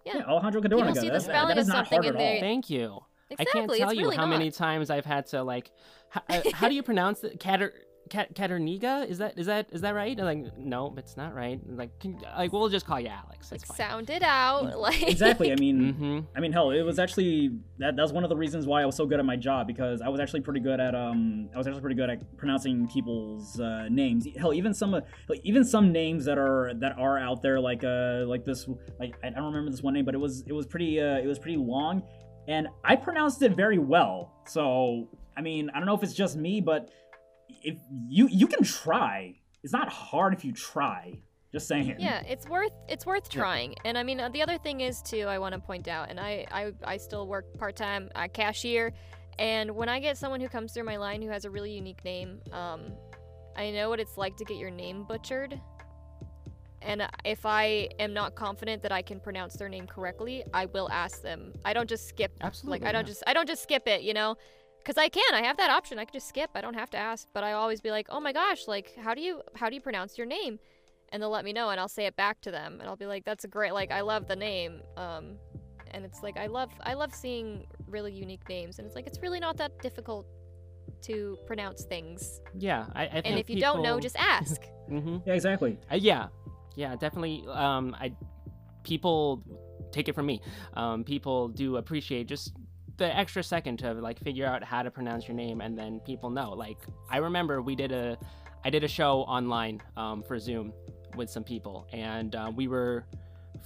Yeah. 0.05 0.14
Yeah, 0.16 0.24
Alejandro 0.26 0.62
People 0.62 0.94
see 0.94 1.11
the 1.11 1.20
spelling 1.20 1.48
that 1.57 1.59
of 1.59 1.66
something 1.66 2.03
hard 2.03 2.07
and 2.07 2.18
they- 2.18 2.40
thank 2.40 2.70
you. 2.70 3.00
Exactly. 3.29 3.37
I 3.38 3.44
can't 3.44 3.70
tell 3.79 3.88
it's 3.90 3.94
you 3.98 4.05
really 4.07 4.16
how 4.16 4.26
many 4.26 4.50
times 4.50 4.90
I've 4.90 5.05
had 5.05 5.26
to 5.29 5.42
like, 5.44 5.70
h- 6.16 6.22
uh, 6.46 6.50
how 6.55 6.68
do 6.68 6.74
you 6.74 6.83
pronounce 6.90 7.22
it? 7.22 7.38
Cater, 7.38 7.72
Cat, 8.11 8.35
Caterniga? 8.35 9.09
Is 9.09 9.18
that 9.18 9.38
is 9.38 9.46
that 9.46 9.68
is 9.73 9.81
that 9.81 9.94
right? 9.94 10.18
I'm 10.18 10.25
like, 10.27 10.59
no, 10.59 10.92
it's 10.99 11.16
not 11.16 11.35
right. 11.35 11.59
Like, 11.66 11.99
can, 12.01 12.20
like 12.37 12.53
we'll 12.53 12.68
just 12.68 12.85
call 12.85 13.01
you 13.01 13.09
Alex. 13.09 13.49
That's 13.49 13.62
Like 13.62 13.79
fine. 13.79 13.88
sound 13.88 14.11
it 14.11 14.23
out. 14.23 14.79
Like 14.79 15.03
Exactly. 15.03 15.53
I 15.53 15.57
mean, 15.57 15.81
Mm-hmm. 15.94 16.18
I 16.37 16.40
mean, 16.40 16.53
hell, 16.53 16.70
it 16.73 16.83
was 16.83 16.99
actually 16.99 17.51
that. 17.79 17.96
That 17.96 18.03
was 18.03 18.12
one 18.12 18.25
of 18.25 18.31
the 18.31 18.37
reasons 18.37 18.66
why 18.66 18.83
I 18.83 18.87
was 18.87 18.96
so 18.96 19.07
good 19.07 19.18
at 19.20 19.25
my 19.25 19.37
job 19.37 19.66
because 19.66 20.03
I 20.03 20.09
was 20.09 20.20
actually 20.20 20.40
pretty 20.42 20.61
good 20.61 20.81
at 20.81 20.94
um. 20.94 21.49
I 21.55 21.59
was 21.59 21.66
actually 21.66 21.81
pretty 21.83 21.96
good 21.96 22.11
at 22.11 22.37
pronouncing 22.37 22.88
people's 22.88 23.59
uh, 23.61 23.87
names. 23.90 24.27
Hell, 24.37 24.53
even 24.53 24.75
some 24.75 24.92
of 24.94 25.05
like, 25.29 25.40
even 25.44 25.64
some 25.64 25.92
names 25.92 26.25
that 26.27 26.37
are 26.38 26.73
that 26.81 26.99
are 26.99 27.18
out 27.18 27.40
there 27.42 27.61
like 27.61 27.85
uh 27.85 28.25
like 28.27 28.44
this 28.44 28.68
like 28.99 29.16
I 29.23 29.31
don't 29.31 29.44
remember 29.44 29.70
this 29.70 29.83
one 29.83 29.94
name, 29.94 30.05
but 30.05 30.14
it 30.14 30.18
was 30.18 30.42
it 30.46 30.53
was 30.53 30.66
pretty 30.66 31.01
uh 31.01 31.18
it 31.18 31.27
was 31.27 31.38
pretty 31.38 31.57
long, 31.59 32.03
and 32.49 32.68
I 32.85 32.96
pronounced 32.96 33.40
it 33.42 33.53
very 33.57 33.79
well. 33.79 34.33
So 34.46 35.09
I 35.37 35.42
mean, 35.42 35.70
I 35.70 35.79
don't 35.79 35.87
know 35.87 35.94
if 35.94 36.03
it's 36.03 36.14
just 36.14 36.37
me, 36.37 36.61
but 36.61 36.90
if 37.62 37.78
you 38.08 38.28
you 38.28 38.46
can 38.46 38.64
try, 38.64 39.36
it's 39.62 39.72
not 39.72 39.88
hard 39.88 40.34
if 40.34 40.44
you 40.44 40.52
try. 40.52 41.20
Just 41.52 41.66
saying. 41.66 41.96
Yeah, 41.98 42.22
it's 42.28 42.48
worth 42.48 42.72
it's 42.88 43.04
worth 43.04 43.28
Yeah. 43.32 43.40
trying. 43.40 43.74
And 43.84 43.98
I 43.98 44.04
mean, 44.04 44.20
uh, 44.20 44.28
the 44.28 44.42
other 44.42 44.56
thing 44.56 44.82
is 44.82 45.02
too, 45.02 45.22
I 45.22 45.38
want 45.38 45.54
to 45.54 45.60
point 45.60 45.88
out, 45.88 46.08
and 46.08 46.20
I 46.20 46.46
I, 46.50 46.72
I 46.84 46.96
still 46.96 47.26
work 47.26 47.58
part 47.58 47.74
time 47.74 48.08
at 48.14 48.32
cashier, 48.32 48.92
and 49.38 49.72
when 49.72 49.88
I 49.88 49.98
get 49.98 50.16
someone 50.16 50.40
who 50.40 50.48
comes 50.48 50.72
through 50.72 50.84
my 50.84 50.96
line 50.96 51.22
who 51.22 51.28
has 51.28 51.44
a 51.44 51.50
really 51.50 51.72
unique 51.72 52.04
name, 52.04 52.40
um, 52.52 52.92
I 53.56 53.70
know 53.72 53.88
what 53.88 53.98
it's 53.98 54.16
like 54.16 54.36
to 54.36 54.44
get 54.44 54.58
your 54.58 54.70
name 54.70 55.04
butchered. 55.04 55.60
And 56.82 57.02
uh, 57.02 57.08
if 57.24 57.44
I 57.44 57.88
am 57.98 58.14
not 58.14 58.34
confident 58.34 58.82
that 58.82 58.92
I 58.92 59.02
can 59.02 59.20
pronounce 59.20 59.54
their 59.56 59.68
name 59.68 59.86
correctly, 59.86 60.44
I 60.54 60.66
will 60.66 60.90
ask 60.90 61.20
them. 61.20 61.52
I 61.64 61.72
don't 61.72 61.88
just 61.88 62.08
skip. 62.08 62.32
Absolutely. 62.40 62.78
Like 62.78 62.88
I 62.88 62.92
don't 62.92 63.04
yeah. 63.04 63.10
just 63.12 63.22
I 63.26 63.34
don't 63.34 63.48
just 63.48 63.62
skip 63.62 63.86
it, 63.86 64.02
you 64.02 64.14
know, 64.14 64.36
because 64.90 65.00
I 65.00 65.09
can. 65.09 65.35
I 65.35 65.46
have 65.46 65.57
that 65.59 65.70
option. 65.70 66.00
I 66.00 66.05
can 66.05 66.14
just 66.14 66.29
skip. 66.29 66.50
I 66.57 66.61
don't 66.61 66.74
have 66.74 66.90
to 66.90 66.96
ask. 66.98 67.29
But 67.33 67.44
I 67.44 67.53
always 67.53 67.81
be 67.81 67.92
like, 67.92 68.09
oh 68.11 68.18
my 68.18 68.33
gosh, 68.33 68.66
like 68.66 68.92
how 68.96 69.14
do 69.14 69.20
you 69.20 69.40
how 69.55 69.68
do 69.68 69.76
you 69.76 69.81
pronounce 69.81 70.18
your 70.18 70.26
name? 70.26 70.59
And 71.12 71.22
they'll 71.22 71.31
let 71.31 71.44
me 71.44 71.53
know, 71.53 71.70
and 71.70 71.79
I'll 71.79 71.88
say 71.88 72.07
it 72.07 72.16
back 72.16 72.40
to 72.42 72.50
them, 72.50 72.79
and 72.81 72.88
I'll 72.88 72.96
be 72.96 73.07
like, 73.07 73.24
that's 73.24 73.44
a 73.44 73.48
great 73.48 73.72
like 73.72 73.92
I 73.92 74.00
love 74.00 74.26
the 74.26 74.35
name. 74.35 74.81
Um, 74.96 75.37
and 75.92 76.05
it's 76.05 76.24
like 76.24 76.37
I 76.37 76.46
love 76.46 76.70
I 76.83 76.94
love 76.94 77.14
seeing 77.14 77.66
really 77.87 78.12
unique 78.12 78.48
names, 78.48 78.79
and 78.79 78.87
it's 78.87 78.96
like 78.96 79.07
it's 79.07 79.22
really 79.22 79.38
not 79.38 79.57
that 79.59 79.79
difficult 79.81 80.26
to 81.03 81.38
pronounce 81.46 81.85
things. 81.85 82.40
Yeah, 82.59 82.87
I, 82.92 83.05
I 83.05 83.09
think 83.09 83.26
And 83.26 83.38
if 83.38 83.48
you 83.48 83.61
don't 83.61 83.83
know, 83.83 84.00
just 84.00 84.16
ask. 84.16 84.61
hmm 84.88 85.18
Yeah, 85.24 85.35
exactly. 85.35 85.79
Uh, 85.90 85.96
yeah, 85.96 86.26
yeah, 86.74 86.96
definitely. 86.96 87.44
Um, 87.48 87.94
I 88.00 88.12
people 88.83 89.44
take 89.92 90.09
it 90.09 90.16
from 90.16 90.26
me. 90.26 90.40
Um, 90.74 91.05
people 91.05 91.46
do 91.48 91.76
appreciate 91.76 92.26
just 92.26 92.55
the 93.00 93.16
extra 93.16 93.42
second 93.42 93.78
to 93.78 93.94
like 93.94 94.20
figure 94.20 94.46
out 94.46 94.62
how 94.62 94.82
to 94.82 94.90
pronounce 94.90 95.26
your 95.26 95.34
name, 95.34 95.62
and 95.62 95.76
then 95.76 96.00
people 96.00 96.28
know. 96.28 96.50
Like 96.50 96.76
I 97.08 97.16
remember 97.16 97.62
we 97.62 97.74
did 97.74 97.92
a, 97.92 98.18
I 98.62 98.68
did 98.68 98.84
a 98.84 98.88
show 98.88 99.20
online 99.22 99.80
um, 99.96 100.22
for 100.22 100.38
Zoom 100.38 100.74
with 101.16 101.30
some 101.30 101.42
people, 101.42 101.88
and 101.94 102.36
uh, 102.36 102.52
we 102.54 102.68
were 102.68 103.06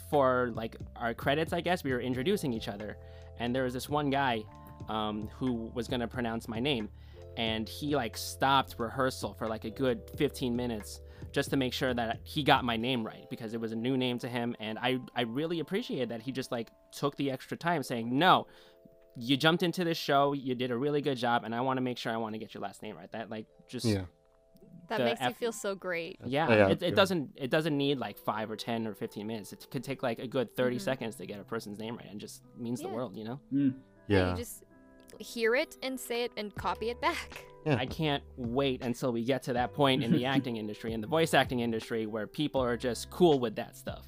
for 0.09 0.53
like 0.55 0.77
our 0.94 1.14
credits, 1.14 1.53
I 1.53 1.61
guess 1.61 1.83
we 1.83 1.92
were 1.92 2.01
introducing 2.01 2.53
each 2.53 2.68
other, 2.68 2.97
and 3.40 3.53
there 3.55 3.64
was 3.64 3.75
this 3.75 3.88
one 3.88 4.09
guy 4.09 4.44
um, 4.88 5.29
who 5.37 5.68
was 5.75 5.88
gonna 5.88 6.09
pronounce 6.09 6.47
my 6.47 6.61
name, 6.61 6.88
and 7.37 7.68
he 7.68 7.97
like 7.97 8.16
stopped 8.16 8.77
rehearsal 8.79 9.35
for 9.35 9.49
like 9.49 9.64
a 9.64 9.70
good 9.70 10.01
15 10.16 10.55
minutes 10.55 11.01
just 11.33 11.51
to 11.51 11.57
make 11.57 11.73
sure 11.73 11.92
that 11.92 12.20
he 12.23 12.44
got 12.44 12.64
my 12.64 12.77
name 12.77 13.05
right 13.05 13.29
because 13.29 13.55
it 13.55 13.61
was 13.61 13.73
a 13.73 13.77
new 13.77 13.97
name 13.97 14.18
to 14.20 14.29
him 14.29 14.55
and 14.61 14.79
I 14.79 15.01
I 15.16 15.23
really 15.23 15.59
appreciated 15.59 16.11
that 16.11 16.23
he 16.23 16.31
just 16.31 16.53
like 16.53 16.68
took 16.92 17.16
the 17.16 17.31
extra 17.31 17.57
time 17.57 17.83
saying 17.83 18.16
no 18.16 18.47
you 19.16 19.37
jumped 19.37 19.62
into 19.62 19.85
this 19.85 19.96
show 19.98 20.33
you 20.33 20.55
did 20.55 20.70
a 20.70 20.77
really 20.77 21.00
good 21.00 21.16
job 21.16 21.44
and 21.44 21.55
I 21.55 21.61
want 21.61 21.77
to 21.77 21.81
make 21.83 21.98
sure 21.98 22.12
I 22.12 22.16
want 22.16 22.35
to 22.35 22.38
get 22.38 22.53
your 22.55 22.62
last 22.62 22.83
name 22.83 22.96
right 22.96 23.11
that 23.12 23.31
like 23.31 23.46
just 23.68 23.87
Yeah. 23.87 24.03
That 24.88 24.98
The 24.98 25.05
makes 25.05 25.20
you 25.22 25.31
feel 25.33 25.53
so 25.53 25.74
great. 25.74 26.18
yeah, 26.27 26.46
Yeah, 26.48 26.68
it, 26.68 26.83
it 26.83 26.94
doesn't 26.94 27.31
it 27.37 27.50
doesn't 27.50 27.77
need 27.77 27.98
like 27.98 28.18
5 28.18 28.50
or 28.50 28.57
10 28.57 28.87
or 28.87 28.94
15 28.94 29.27
minutes 29.27 29.53
it 29.53 29.66
could 29.70 29.83
take 29.85 30.03
like 30.03 30.18
a 30.18 30.27
good 30.27 30.55
30 30.57 30.77
Mhm. 30.77 30.81
seconds 30.81 31.16
to 31.16 31.27
get 31.27 31.40
a 31.40 31.44
person's 31.44 31.79
name 31.79 31.96
right 31.96 32.09
and 32.11 32.20
just 32.20 32.42
means 32.59 32.81
Yeah. 32.83 32.88
the 32.88 32.94
world 32.94 33.16
you 33.16 33.24
know 33.24 33.40
Mm. 33.53 33.74
Yeah. 34.09 34.31
You 34.33 34.37
just 34.37 34.64
hear 35.18 35.55
it 35.55 35.77
and 35.83 35.98
say 35.98 36.24
it 36.24 36.33
and 36.37 36.53
copy 36.57 36.90
it 36.90 37.00
back. 37.00 37.44
Yeah. 37.64 37.77
I 37.77 37.87
can't 37.87 38.22
wait 38.37 38.83
until 38.83 39.11
we 39.12 39.24
get 39.24 39.44
to 39.44 39.53
that 39.55 39.72
point 39.72 40.03
in 40.05 40.12
the 40.12 40.24
acting 40.35 40.57
industry 40.59 40.92
in 40.92 41.00
the 41.00 41.07
voice 41.07 41.33
acting 41.33 41.61
industry 41.61 42.05
where 42.07 42.27
people 42.27 42.61
are 42.61 42.77
just 42.77 43.09
cool 43.11 43.38
with 43.38 43.55
that 43.57 43.77
stuff 43.77 44.05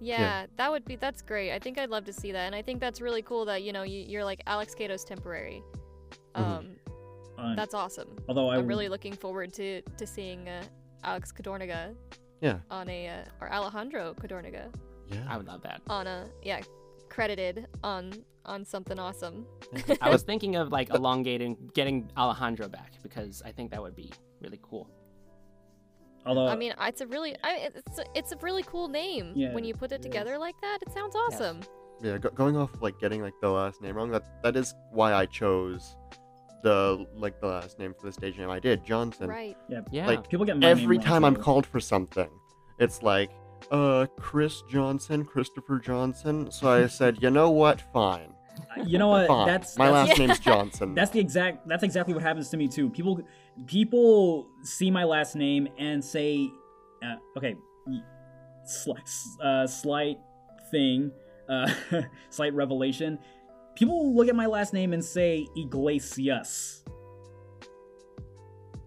Yeah, 0.00 0.46
that 0.56 0.70
would 0.70 0.84
be 0.84 0.96
that's 0.96 1.22
great. 1.22 1.52
I 1.52 1.58
think 1.58 1.78
I'd 1.78 1.90
love 1.90 2.04
to 2.06 2.12
see 2.12 2.32
that, 2.32 2.46
and 2.46 2.54
I 2.54 2.62
think 2.62 2.80
that's 2.80 3.00
really 3.00 3.22
cool 3.22 3.44
that 3.46 3.62
you 3.62 3.72
know 3.72 3.82
you, 3.82 4.00
you're 4.00 4.24
like 4.24 4.42
Alex 4.46 4.74
Cado's 4.74 5.04
temporary. 5.04 5.62
Mhm. 6.36 6.40
Um, 6.42 6.76
Uh, 7.38 7.54
that's 7.56 7.74
awesome. 7.74 8.16
although 8.28 8.48
I 8.48 8.56
I'm 8.58 8.66
really 8.66 8.88
looking 8.88 9.12
forward 9.14 9.52
to 9.54 9.82
to 9.82 10.06
seeing 10.06 10.48
uh, 10.48 10.62
Alex 11.02 11.32
Cadorniga 11.32 11.94
Yeah. 12.40 12.58
on 12.70 12.88
a 12.88 13.08
uh, 13.08 13.24
or 13.40 13.52
Alejandro 13.52 14.14
Cadorniga 14.14 14.72
Yeah. 15.08 15.24
I 15.28 15.36
would 15.36 15.46
love 15.48 15.62
that 15.62 15.80
on 15.88 16.06
a 16.06 16.28
yeah 16.42 16.60
credited 17.08 17.66
on 17.82 18.12
on 18.46 18.64
something 18.64 18.98
awesome. 18.98 19.46
I 20.00 20.10
was 20.10 20.22
thinking 20.30 20.54
of 20.56 20.70
like 20.70 20.90
elongating, 20.90 21.70
getting 21.74 22.10
Alejandro 22.16 22.68
back 22.68 22.92
because 23.02 23.42
I 23.44 23.50
think 23.52 23.70
that 23.72 23.80
would 23.82 23.96
be 23.96 24.12
really 24.40 24.60
cool. 24.62 24.88
Although 26.26 26.46
I 26.48 26.56
mean, 26.56 26.74
it's 26.80 27.00
a 27.00 27.06
really 27.06 27.34
I, 27.44 27.70
it's 27.74 27.98
a, 27.98 28.04
it's 28.14 28.32
a 28.32 28.36
really 28.38 28.62
cool 28.62 28.88
name 28.88 29.32
Yeah, 29.34 29.52
when 29.54 29.64
you 29.64 29.74
put 29.74 29.92
it 29.92 29.96
it 29.96 30.00
is. 30.00 30.06
together 30.06 30.38
like 30.38 30.54
that. 30.62 30.78
It 30.82 30.92
sounds 30.92 31.14
awesome. 31.16 31.60
Yeah, 32.02 32.18
go- 32.18 32.30
going 32.30 32.56
off 32.56 32.70
like 32.80 32.98
getting 32.98 33.22
like 33.22 33.34
the 33.40 33.48
last 33.50 33.80
name 33.82 33.96
wrong. 33.96 34.10
That 34.10 34.24
that 34.42 34.56
is 34.56 34.74
why 34.90 35.14
I 35.14 35.26
chose 35.26 35.96
the 36.62 37.06
like 37.14 37.40
the 37.40 37.46
last 37.46 37.78
name 37.78 37.94
for 37.98 38.06
the 38.06 38.12
stage 38.12 38.38
name 38.38 38.50
I 38.50 38.58
did, 38.58 38.84
Johnson. 38.84 39.28
Right. 39.28 39.56
yeah, 39.68 39.80
Yeah. 39.92 40.06
like 40.06 40.28
people 40.28 40.44
get 40.46 40.56
my 40.56 40.60
name 40.60 40.70
Every 40.70 40.96
wrong, 40.96 41.06
time 41.06 41.24
I'm 41.24 41.36
too. 41.36 41.42
called 41.42 41.66
for 41.66 41.78
something, 41.80 42.28
it's 42.78 43.02
like, 43.02 43.30
uh, 43.70 44.06
Chris 44.18 44.62
Johnson, 44.70 45.24
Christopher 45.24 45.78
Johnson. 45.78 46.50
So 46.50 46.68
I 46.68 46.86
said, 46.98 47.18
you 47.22 47.30
know 47.30 47.50
what? 47.50 47.80
Fine. 47.92 48.32
You 48.86 48.98
know 48.98 49.08
what? 49.08 49.26
Fine. 49.28 49.46
That's 49.46 49.76
My 49.76 49.90
that's, 49.90 50.08
last 50.10 50.18
name's 50.26 50.38
Johnson. 50.38 50.94
That's 50.94 51.10
the 51.10 51.20
exact. 51.20 51.68
That's 51.68 51.82
exactly 51.82 52.14
what 52.14 52.22
happens 52.22 52.48
to 52.50 52.56
me 52.56 52.66
too. 52.68 52.88
People, 52.88 53.20
people 53.66 54.46
see 54.62 54.90
my 54.90 55.04
last 55.04 55.36
name 55.36 55.68
and 55.78 56.04
say, 56.04 56.48
uh, 57.02 57.16
"Okay, 57.36 57.54
y- 57.86 58.02
sli- 58.66 59.40
uh, 59.42 59.66
slight 59.66 60.18
thing, 60.70 61.10
uh, 61.48 61.70
slight 62.30 62.54
revelation." 62.54 63.18
People 63.74 64.14
look 64.14 64.28
at 64.28 64.36
my 64.36 64.46
last 64.46 64.72
name 64.72 64.92
and 64.92 65.04
say 65.04 65.46
Iglesias. 65.56 66.84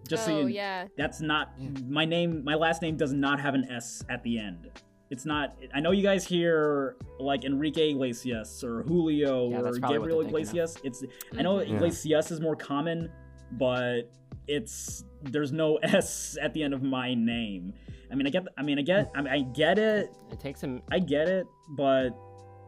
Just 0.08 0.24
so 0.24 0.32
oh 0.36 0.40
you, 0.46 0.48
yeah. 0.48 0.86
that's 0.96 1.20
not 1.20 1.52
Yeah. 1.58 1.68
my 1.86 2.06
name. 2.06 2.42
My 2.42 2.54
last 2.54 2.80
name 2.80 2.96
does 2.96 3.12
not 3.12 3.38
have 3.40 3.54
an 3.54 3.70
S 3.70 4.02
at 4.08 4.22
the 4.22 4.38
end. 4.38 4.70
it's 5.10 5.24
not. 5.24 5.56
I 5.74 5.80
know 5.80 5.90
you 5.92 6.02
guys 6.02 6.26
hear 6.26 6.96
like 7.18 7.44
Enrique 7.44 7.90
Iglesias 7.92 8.62
or 8.64 8.82
Julio 8.84 9.48
Yeah, 9.50 9.58
or 9.58 9.62
that's 9.62 9.78
probably 9.78 9.98
what 9.98 10.04
Gabriel 10.08 10.22
they're 10.22 10.42
thinking 10.44 10.60
of. 10.60 10.70
Iglesias. 10.76 10.78
It's 10.84 11.04
I 11.38 11.42
know 11.42 11.56
Mhm. 11.56 11.68
Yeah. 11.68 11.74
Iglesias 11.76 12.30
is 12.30 12.40
more 12.42 12.56
common, 12.56 13.10
but 13.52 14.02
it's 14.48 15.04
there's 15.22 15.52
no 15.52 15.76
s 15.82 16.36
at 16.40 16.52
the 16.54 16.62
end 16.62 16.74
of 16.74 16.82
my 16.82 17.14
name. 17.14 17.72
I 18.10 18.14
mean, 18.14 18.26
I 18.26 18.30
get. 18.30 18.44
I 18.56 18.62
mean, 18.62 18.78
I 18.78 18.82
get. 18.82 19.10
I, 19.14 19.20
mean, 19.20 19.32
I 19.32 19.40
get 19.52 19.78
it. 19.78 20.16
It 20.32 20.40
takes 20.40 20.62
him. 20.62 20.82
I 20.90 20.98
get 20.98 21.28
it, 21.28 21.46
but 21.76 22.10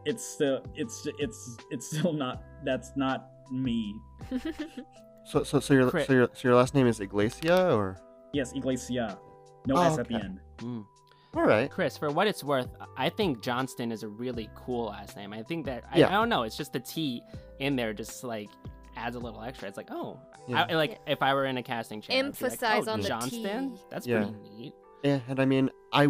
it's 0.05 0.23
still. 0.23 0.63
It's 0.75 1.07
it's 1.19 1.57
it's 1.71 1.87
still 1.97 2.13
not. 2.13 2.43
That's 2.63 2.91
not 2.95 3.27
me. 3.51 3.95
So 5.23 5.43
so 5.43 5.59
so 5.59 5.73
your 5.75 5.89
Crit. 5.89 6.07
so 6.07 6.13
your 6.13 6.29
so 6.33 6.47
your 6.47 6.57
last 6.57 6.73
name 6.73 6.87
is 6.87 6.99
Iglesia 6.99 7.71
or? 7.75 7.95
Yes, 8.33 8.53
Iglesia. 8.53 9.19
No 9.67 9.75
Oh, 9.77 9.83
s 9.83 9.99
at 9.99 10.07
the 10.07 10.15
end. 10.15 10.39
Mm. 10.57 10.83
All 11.35 11.43
right. 11.43 11.69
Chris, 11.69 11.95
for 11.95 12.09
what 12.09 12.25
it's 12.27 12.43
worth, 12.43 12.67
I 12.97 13.07
think 13.09 13.41
Johnston 13.43 13.91
is 13.91 14.01
a 14.01 14.07
really 14.07 14.49
cool 14.55 14.85
last 14.87 15.15
name. 15.15 15.31
I 15.31 15.43
think 15.43 15.65
that 15.67 15.83
I, 15.91 15.99
Yeah. 15.99 16.07
I 16.07 16.13
don't 16.13 16.27
know. 16.27 16.41
It's 16.43 16.57
just 16.57 16.73
the 16.73 16.79
T 16.79 17.21
in 17.59 17.75
there, 17.75 17.93
just 17.93 18.23
like 18.23 18.49
adds 18.95 19.15
a 19.15 19.19
little 19.19 19.41
extra. 19.41 19.67
It's 19.67 19.77
like, 19.77 19.89
oh, 19.91 20.19
Yeah. 20.47 20.65
I, 20.69 20.73
like 20.75 20.99
if 21.07 21.21
I 21.21 21.33
were 21.33 21.45
in 21.45 21.57
a 21.57 21.63
casting 21.63 22.01
chair, 22.01 22.17
I'd 22.17 22.25
like, 22.25 22.25
Emphasize 22.43 22.87
oh, 22.87 22.91
on 22.93 23.01
the 23.01 23.07
Johnston. 23.07 23.75
T. 23.75 23.81
That's 23.89 24.07
Yeah. 24.07 24.23
pretty 24.23 24.37
neat. 24.57 24.73
Yeah, 25.03 25.19
and 25.27 25.39
I 25.39 25.45
mean, 25.45 25.69
I, 25.93 26.09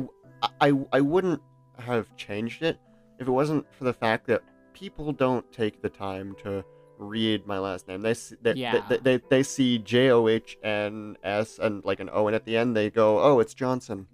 I, 0.60 0.74
I 0.92 1.02
wouldn't 1.02 1.42
have 1.80 2.14
changed 2.18 2.62
it 2.64 2.78
if 3.20 3.28
it 3.28 3.32
wasn't 3.32 3.66
for 3.74 3.86
the 3.86 3.94
fact 3.94 4.28
that 4.28 4.42
people 4.74 5.12
don't 5.14 5.50
take 5.52 5.82
the 5.82 5.90
time 5.90 6.36
to 6.44 6.64
read 6.98 7.48
my 7.48 7.58
last 7.58 7.88
name. 7.88 8.02
They 8.02 8.14
see, 8.14 8.36
they, 8.42 8.54
Yeah. 8.54 8.82
they, 8.90 8.98
they, 8.98 9.22
they 9.30 9.44
see 9.44 9.78
J 9.80 10.12
O 10.12 10.28
H 10.28 10.58
N 10.64 11.16
S 11.24 11.58
and 11.60 11.84
like 11.86 12.00
an 12.00 12.10
O, 12.12 12.28
and 12.28 12.36
at 12.36 12.46
the 12.46 12.58
end 12.58 12.76
they 12.76 12.90
go, 12.90 13.20
"Oh, 13.24 13.40
it's 13.40 13.54
Johnson." 13.54 14.08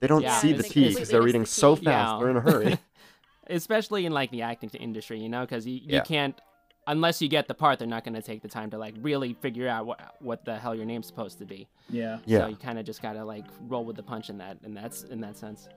They 0.00 0.06
don't 0.06 0.22
Yeah, 0.22 0.36
see 0.38 0.52
the 0.52 0.62
T 0.62 0.88
because 0.88 1.08
they're 1.10 1.20
miss 1.20 1.26
reading 1.26 1.42
the 1.42 1.46
so 1.48 1.76
fast. 1.76 1.86
Yeah. 1.86 2.16
They're 2.18 2.30
in 2.30 2.36
a 2.36 2.40
hurry. 2.40 2.78
Especially 3.48 4.06
in 4.06 4.12
like 4.12 4.30
the 4.30 4.42
acting 4.42 4.70
industry, 4.70 5.20
you 5.20 5.28
know, 5.28 5.42
because 5.42 5.66
you, 5.66 5.74
you 5.74 5.80
Yeah. 5.88 6.00
can't 6.02 6.40
unless 6.86 7.22
you 7.22 7.28
get 7.28 7.48
the 7.48 7.54
part, 7.54 7.78
they're 7.78 7.88
not 7.88 8.04
going 8.04 8.14
to 8.14 8.22
take 8.22 8.42
the 8.42 8.48
time 8.48 8.70
to 8.70 8.78
like 8.78 8.94
really 9.00 9.34
figure 9.34 9.68
out 9.68 9.86
what 9.86 10.16
what 10.20 10.44
the 10.44 10.56
hell 10.58 10.74
your 10.74 10.86
name's 10.86 11.06
supposed 11.06 11.38
to 11.38 11.44
be. 11.44 11.68
Yeah. 11.88 12.18
Yeah. 12.26 12.40
So 12.40 12.46
you 12.48 12.56
kind 12.56 12.78
of 12.78 12.84
just 12.84 13.02
gotta 13.02 13.24
like 13.24 13.44
roll 13.68 13.84
with 13.84 13.96
the 13.96 14.02
punch 14.02 14.30
in 14.30 14.38
that, 14.38 14.58
and 14.64 14.76
that's 14.76 15.02
in 15.04 15.20
that 15.20 15.36
sense. 15.36 15.68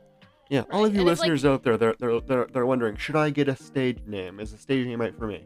yeah. 0.50 0.64
All 0.72 0.86
of 0.86 0.94
you 0.94 1.02
and 1.02 1.10
it's 1.10 1.20
like- 1.20 1.30
listeners 1.30 1.46
out 1.46 1.64
there, 1.64 1.78
they're, 1.78 1.96
they're 2.00 2.20
they're 2.22 2.48
they're 2.52 2.66
wondering, 2.66 2.96
should 2.98 3.16
I 3.16 3.30
get 3.30 3.48
a 3.48 3.56
stage 3.56 4.00
name? 4.06 4.40
Is 4.40 4.54
a 4.54 4.58
stage 4.58 4.86
name 4.86 5.02
right 5.02 5.18
for 5.18 5.28
me? 5.28 5.46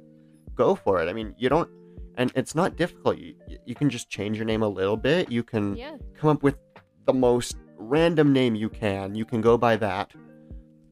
Go 0.56 0.76
for 0.76 1.02
it. 1.02 1.08
I 1.10 1.13
mean, 1.13 1.34
you 1.38 1.48
don't, 1.50 1.69
and 2.15 2.32
it's 2.36 2.54
not 2.56 2.76
difficult. 2.76 3.17
You 3.17 3.36
you 3.65 3.76
can 3.76 3.89
just 3.89 4.10
change 4.10 4.38
your 4.38 4.45
name 4.45 4.62
a 4.63 4.67
little 4.67 4.98
bit. 4.98 5.32
You 5.32 5.43
can 5.43 5.76
yeah. 5.76 5.95
come 6.15 6.30
up 6.30 6.43
with 6.43 6.58
the 7.06 7.13
most 7.13 7.56
random 7.78 8.34
name 8.34 8.56
you 8.56 8.69
can. 8.69 9.15
You 9.15 9.26
can 9.26 9.39
go 9.41 9.58
by 9.58 9.78
that. 9.78 10.12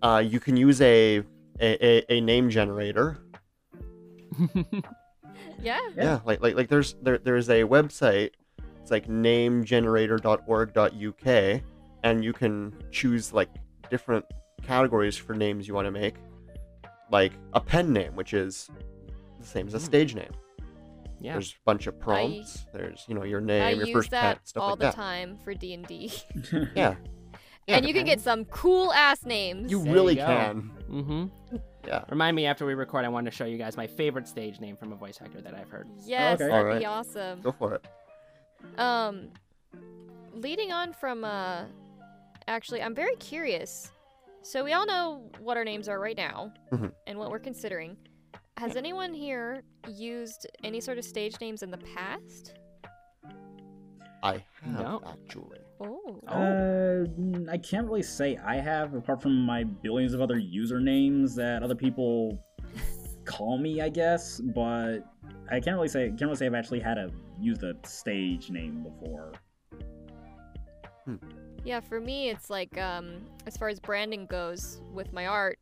Uh, 0.02 0.24
you 0.26 0.40
can 0.40 0.56
use 0.56 0.80
a 0.82 1.18
a, 1.60 1.86
a, 1.86 2.06
a 2.18 2.22
name 2.22 2.50
generator. 2.50 3.18
Yeah. 4.38 4.82
Yeah. 5.62 5.80
Yeah. 5.96 6.20
like 6.26 6.42
like 6.42 6.56
like 6.56 6.68
there's 6.70 6.96
there 7.02 7.18
there's 7.20 7.50
a 7.50 7.64
website. 7.64 8.32
It's 8.82 8.92
like 8.92 9.08
namegenerator.org.uk, 9.08 11.62
and 12.04 12.24
you 12.24 12.34
can 12.34 12.74
choose 12.92 13.34
like 13.34 13.50
different 13.90 14.26
categories 14.64 15.18
for 15.18 15.34
names 15.36 15.68
you 15.68 15.74
want 15.74 15.86
to 15.86 15.92
make, 15.92 16.16
like 17.12 17.34
a 17.54 17.60
pen 17.62 17.92
name, 17.94 18.16
which 18.16 18.34
is 18.34 18.70
the 19.40 19.46
same 19.46 19.68
as 19.68 19.74
a 19.74 19.80
Hmm. 19.80 19.86
stage 19.86 20.16
name. 20.16 20.32
yeah. 21.20 21.34
There's 21.34 21.52
a 21.52 21.56
bunch 21.66 21.88
of 21.88 22.00
prompts. 22.00 22.66
There's 22.74 23.04
you 23.08 23.16
know 23.16 23.24
your 23.24 23.42
name, 23.42 23.64
I 23.64 23.70
your 23.72 23.88
first 23.88 24.12
that 24.12 24.38
pet, 24.38 24.48
stuff 24.48 24.62
like 24.64 24.80
that. 24.80 24.86
all 24.86 24.92
the 24.92 24.96
time 24.96 25.38
for 25.44 25.54
D 25.54 25.74
and 25.74 25.86
D, 25.86 26.12
Yeah. 26.76 26.96
Yeah, 27.68 27.76
and 27.76 27.86
you 27.86 27.94
can 27.94 28.06
get 28.06 28.22
some 28.22 28.46
cool 28.46 28.94
ass 28.94 29.26
names. 29.26 29.70
You 29.70 29.84
There 29.84 29.94
really 29.94 30.14
you 30.18 30.22
can. 30.22 30.72
Mm-hmm. 30.90 31.26
Yeah. 31.88 32.04
Remind 32.10 32.36
me 32.36 32.46
after 32.46 32.66
we 32.66 32.74
record. 32.74 33.06
I 33.06 33.08
want 33.10 33.26
to 33.26 33.32
show 33.32 33.46
you 33.46 33.58
guys 33.58 33.78
my 33.78 33.88
favorite 33.88 34.28
stage 34.28 34.60
name 34.60 34.76
from 34.76 34.92
a 34.92 34.96
voice 34.96 35.20
actor 35.24 35.40
that 35.42 35.54
I've 35.56 35.70
heard. 35.70 35.88
yes, 36.04 36.36
okay. 36.36 36.50
that'd 36.50 36.54
Alright. 36.66 36.80
be 36.80 36.86
awesome. 36.86 37.42
Go 37.42 37.52
for 37.54 37.76
it. 37.76 37.86
Um, 38.80 39.30
leading 40.34 40.72
on 40.72 40.92
from 40.94 41.24
uh, 41.24 41.64
actually, 42.48 42.82
I'm 42.82 42.94
very 42.94 43.16
curious. 43.16 43.90
So 44.42 44.64
we 44.64 44.74
all 44.74 44.86
know 44.86 45.30
what 45.40 45.58
our 45.58 45.64
names 45.64 45.88
are 45.90 46.00
right 46.00 46.16
now 46.18 46.54
Mhm. 46.72 46.92
and 47.08 47.18
what 47.20 47.32
we're 47.32 47.40
considering. 47.40 47.98
Has 48.58 48.76
anyone 48.76 49.14
here 49.14 49.62
used 49.88 50.48
any 50.64 50.82
sort 50.82 50.98
of 50.98 51.06
stage 51.06 51.40
names 51.40 51.64
in 51.64 51.72
the 51.72 51.78
past? 51.78 52.56
I 54.24 54.44
have 54.62 54.80
No. 54.82 55.02
actually. 55.06 55.60
Oh, 55.80 56.20
Uh, 56.28 57.06
I 57.52 57.58
can't 57.58 57.86
really 57.86 58.04
say 58.04 58.38
I 58.38 58.56
have, 58.56 58.94
apart 58.94 59.22
from 59.22 59.40
my 59.42 59.64
billions 59.64 60.14
of 60.14 60.22
other 60.22 60.40
usernames 60.40 61.36
that 61.36 61.64
other 61.64 61.76
people 61.76 62.44
call 63.26 63.58
me, 63.58 63.82
I 63.82 63.90
guess. 63.90 64.40
But 64.40 65.00
I 65.50 65.60
can't 65.60 65.76
really 65.76 65.88
say 65.88 66.08
can't 66.10 66.22
really 66.22 66.36
say 66.36 66.48
I've 66.48 66.56
actually 66.56 66.80
had 66.80 66.96
to 66.96 67.12
use 67.40 67.62
a 67.64 67.76
stage 67.86 68.50
name 68.50 68.84
before. 68.84 69.34
yeah. 71.64 71.80
For 71.80 72.02
me, 72.02 72.30
it's 72.30 72.50
like 72.50 72.78
um, 72.80 73.18
as 73.46 73.56
far 73.56 73.70
as 73.70 73.80
branding 73.80 74.26
goes 74.26 74.82
with 74.94 75.14
my 75.14 75.28
art, 75.28 75.60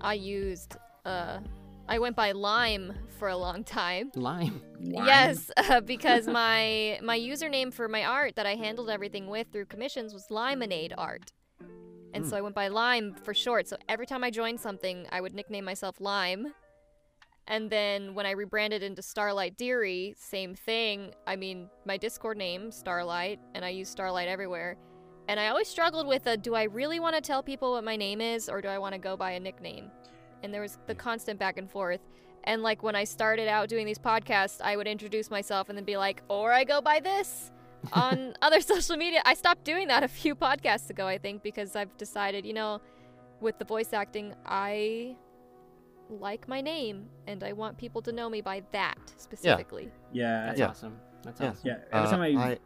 I 0.00 0.14
used 0.14 0.76
uh, 1.04 1.38
I 1.88 1.98
went 1.98 2.16
by 2.16 2.32
Lime 2.32 2.94
for 3.18 3.28
a 3.28 3.36
long 3.36 3.62
time. 3.62 4.10
Lime. 4.14 4.62
Lime? 4.80 5.06
Yes, 5.06 5.50
uh, 5.56 5.80
because 5.80 6.26
my 6.26 6.98
my 7.02 7.18
username 7.18 7.72
for 7.72 7.88
my 7.88 8.04
art 8.04 8.36
that 8.36 8.46
I 8.46 8.54
handled 8.54 8.90
everything 8.90 9.28
with 9.28 9.48
through 9.52 9.66
commissions 9.66 10.14
was 10.14 10.26
Limonade 10.30 10.92
Art. 10.96 11.32
And 12.14 12.24
so 12.24 12.36
I 12.36 12.40
went 12.40 12.54
by 12.54 12.68
Lime 12.68 13.14
for 13.24 13.34
short. 13.34 13.66
So 13.66 13.76
every 13.88 14.06
time 14.06 14.22
I 14.22 14.30
joined 14.30 14.60
something, 14.60 15.06
I 15.10 15.20
would 15.20 15.34
nickname 15.34 15.64
myself 15.64 16.00
Lime. 16.00 16.54
And 17.48 17.68
then 17.68 18.14
when 18.14 18.24
I 18.24 18.30
rebranded 18.30 18.82
into 18.82 19.02
Starlight 19.02 19.56
Dearie, 19.58 20.14
same 20.16 20.54
thing. 20.54 21.12
I 21.26 21.36
mean, 21.36 21.68
my 21.84 21.96
Discord 21.96 22.38
name, 22.38 22.70
Starlight, 22.70 23.40
and 23.54 23.64
I 23.64 23.70
use 23.70 23.88
Starlight 23.88 24.28
everywhere. 24.28 24.76
And 25.26 25.40
I 25.40 25.48
always 25.48 25.68
struggled 25.68 26.06
with 26.06 26.26
a 26.26 26.36
do 26.36 26.54
I 26.54 26.64
really 26.64 27.00
want 27.00 27.16
to 27.16 27.20
tell 27.20 27.42
people 27.42 27.72
what 27.72 27.84
my 27.84 27.96
name 27.96 28.20
is 28.20 28.48
or 28.48 28.60
do 28.60 28.68
I 28.68 28.78
want 28.78 28.94
to 28.94 28.98
go 28.98 29.16
by 29.16 29.32
a 29.32 29.40
nickname? 29.40 29.90
And 30.44 30.52
there 30.52 30.60
was 30.60 30.78
the 30.86 30.94
constant 30.94 31.38
back 31.40 31.56
and 31.58 31.68
forth. 31.70 32.00
And 32.44 32.62
like 32.62 32.82
when 32.82 32.94
I 32.94 33.04
started 33.04 33.48
out 33.48 33.68
doing 33.70 33.86
these 33.86 33.98
podcasts, 33.98 34.60
I 34.60 34.76
would 34.76 34.86
introduce 34.86 35.30
myself 35.30 35.70
and 35.70 35.78
then 35.78 35.84
be 35.86 35.96
like, 35.96 36.22
or 36.28 36.52
I 36.52 36.64
go 36.64 36.80
by 36.82 37.00
this 37.00 37.50
on 37.94 38.34
other 38.42 38.60
social 38.60 38.96
media. 38.98 39.22
I 39.24 39.32
stopped 39.34 39.64
doing 39.64 39.88
that 39.88 40.02
a 40.04 40.08
few 40.08 40.34
podcasts 40.34 40.90
ago, 40.90 41.06
I 41.06 41.16
think, 41.18 41.42
because 41.42 41.74
I've 41.74 41.96
decided, 41.96 42.44
you 42.44 42.52
know, 42.52 42.80
with 43.40 43.58
the 43.58 43.64
voice 43.64 43.94
acting, 43.94 44.34
I 44.44 45.16
like 46.10 46.46
my 46.46 46.60
name 46.60 47.08
and 47.26 47.42
I 47.42 47.52
want 47.54 47.78
people 47.78 48.02
to 48.02 48.12
know 48.12 48.28
me 48.28 48.42
by 48.42 48.62
that 48.72 48.98
specifically. 49.16 49.90
Yeah, 50.12 50.22
yeah. 50.22 50.46
That's 50.46 50.58
Yeah. 50.60 50.68
awesome. 50.68 51.00
That's 51.22 51.40
Yeah. 51.40 51.48
awesome. 51.48 51.66
yeah. 51.68 51.76
Every 51.92 52.06
Uh, 52.06 52.10
time 52.10 52.20
I, 52.20 52.58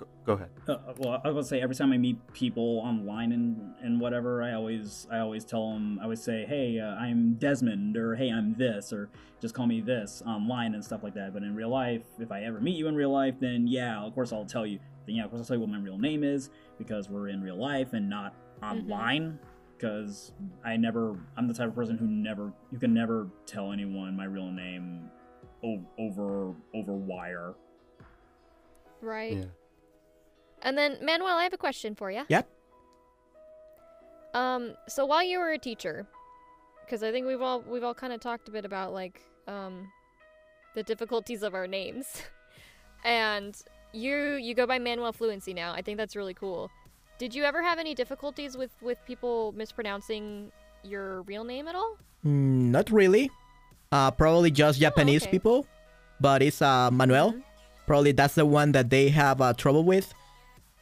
Go, 0.00 0.06
go 0.24 0.32
ahead. 0.32 0.48
Uh, 0.66 0.78
well, 0.96 1.20
I 1.22 1.28
was 1.28 1.34
gonna 1.34 1.44
say 1.44 1.60
every 1.60 1.76
time 1.76 1.92
I 1.92 1.98
meet 1.98 2.16
people 2.32 2.80
online 2.82 3.32
and 3.32 3.74
and 3.82 4.00
whatever, 4.00 4.42
I 4.42 4.54
always 4.54 5.06
I 5.10 5.18
always 5.18 5.44
tell 5.44 5.72
them 5.72 5.98
I 6.00 6.04
always 6.04 6.22
say, 6.22 6.46
hey, 6.46 6.80
uh, 6.80 6.94
I'm 6.94 7.34
Desmond, 7.34 7.98
or 7.98 8.14
hey, 8.14 8.30
I'm 8.30 8.54
this, 8.54 8.94
or 8.94 9.10
just 9.42 9.54
call 9.54 9.66
me 9.66 9.82
this 9.82 10.22
online 10.26 10.74
and 10.74 10.82
stuff 10.82 11.02
like 11.02 11.12
that. 11.14 11.34
But 11.34 11.42
in 11.42 11.54
real 11.54 11.68
life, 11.68 12.04
if 12.18 12.32
I 12.32 12.44
ever 12.44 12.60
meet 12.60 12.76
you 12.76 12.88
in 12.88 12.94
real 12.94 13.12
life, 13.12 13.34
then 13.40 13.66
yeah, 13.66 14.00
of 14.00 14.14
course 14.14 14.32
I'll 14.32 14.46
tell 14.46 14.66
you. 14.66 14.78
Then 15.06 15.16
yeah, 15.16 15.24
of 15.24 15.30
course 15.30 15.40
I'll 15.40 15.46
tell 15.46 15.56
you 15.56 15.60
what 15.60 15.70
my 15.70 15.78
real 15.80 15.98
name 15.98 16.24
is 16.24 16.48
because 16.78 17.10
we're 17.10 17.28
in 17.28 17.42
real 17.42 17.56
life 17.56 17.92
and 17.92 18.08
not 18.08 18.34
online. 18.62 19.38
Because 19.76 20.32
I 20.62 20.76
never, 20.76 21.16
I'm 21.38 21.48
the 21.48 21.54
type 21.54 21.68
of 21.68 21.74
person 21.74 21.96
who 21.96 22.06
never, 22.06 22.52
you 22.70 22.78
can 22.78 22.92
never 22.92 23.28
tell 23.46 23.72
anyone 23.72 24.14
my 24.14 24.26
real 24.26 24.50
name 24.50 25.08
o- 25.64 25.86
over 25.98 26.54
over 26.74 26.92
wire. 26.92 27.54
Right? 29.00 29.38
Yeah. 29.38 29.44
And 30.62 30.76
then 30.76 30.98
Manuel, 31.02 31.36
I 31.36 31.44
have 31.44 31.52
a 31.52 31.58
question 31.58 31.94
for 31.94 32.10
you. 32.10 32.22
Yep. 32.28 32.48
Um, 34.34 34.74
so 34.88 35.06
while 35.06 35.24
you 35.24 35.38
were 35.38 35.50
a 35.50 35.58
teacher, 35.58 36.06
because 36.84 37.02
I 37.02 37.10
think 37.10 37.26
we've 37.26 37.40
all 37.40 37.62
we've 37.62 37.82
all 37.84 37.94
kind 37.94 38.12
of 38.12 38.20
talked 38.20 38.48
a 38.48 38.52
bit 38.52 38.64
about 38.64 38.92
like 38.92 39.20
um, 39.46 39.90
the 40.74 40.82
difficulties 40.82 41.42
of 41.42 41.54
our 41.54 41.66
names, 41.66 42.22
and 43.04 43.56
you 43.92 44.34
you 44.34 44.54
go 44.54 44.66
by 44.66 44.78
Manuel 44.78 45.12
Fluency 45.12 45.54
now. 45.54 45.72
I 45.72 45.82
think 45.82 45.98
that's 45.98 46.14
really 46.14 46.34
cool. 46.34 46.70
Did 47.18 47.34
you 47.34 47.44
ever 47.44 47.62
have 47.62 47.78
any 47.78 47.94
difficulties 47.94 48.56
with 48.56 48.70
with 48.80 48.98
people 49.06 49.52
mispronouncing 49.56 50.52
your 50.82 51.22
real 51.22 51.44
name 51.44 51.68
at 51.68 51.74
all? 51.74 51.96
Mm, 52.24 52.70
not 52.70 52.90
really. 52.90 53.30
Uh, 53.92 54.10
probably 54.12 54.52
just 54.52 54.78
Japanese 54.78 55.22
okay. 55.22 55.32
people, 55.32 55.66
but 56.20 56.42
it's 56.42 56.62
uh, 56.62 56.90
Manuel. 56.92 57.32
Mhm. 57.32 57.42
Probably 57.86 58.12
that's 58.12 58.36
the 58.36 58.46
one 58.46 58.70
that 58.72 58.88
they 58.88 59.08
have 59.08 59.40
uh, 59.40 59.52
trouble 59.52 59.82
with. 59.82 60.14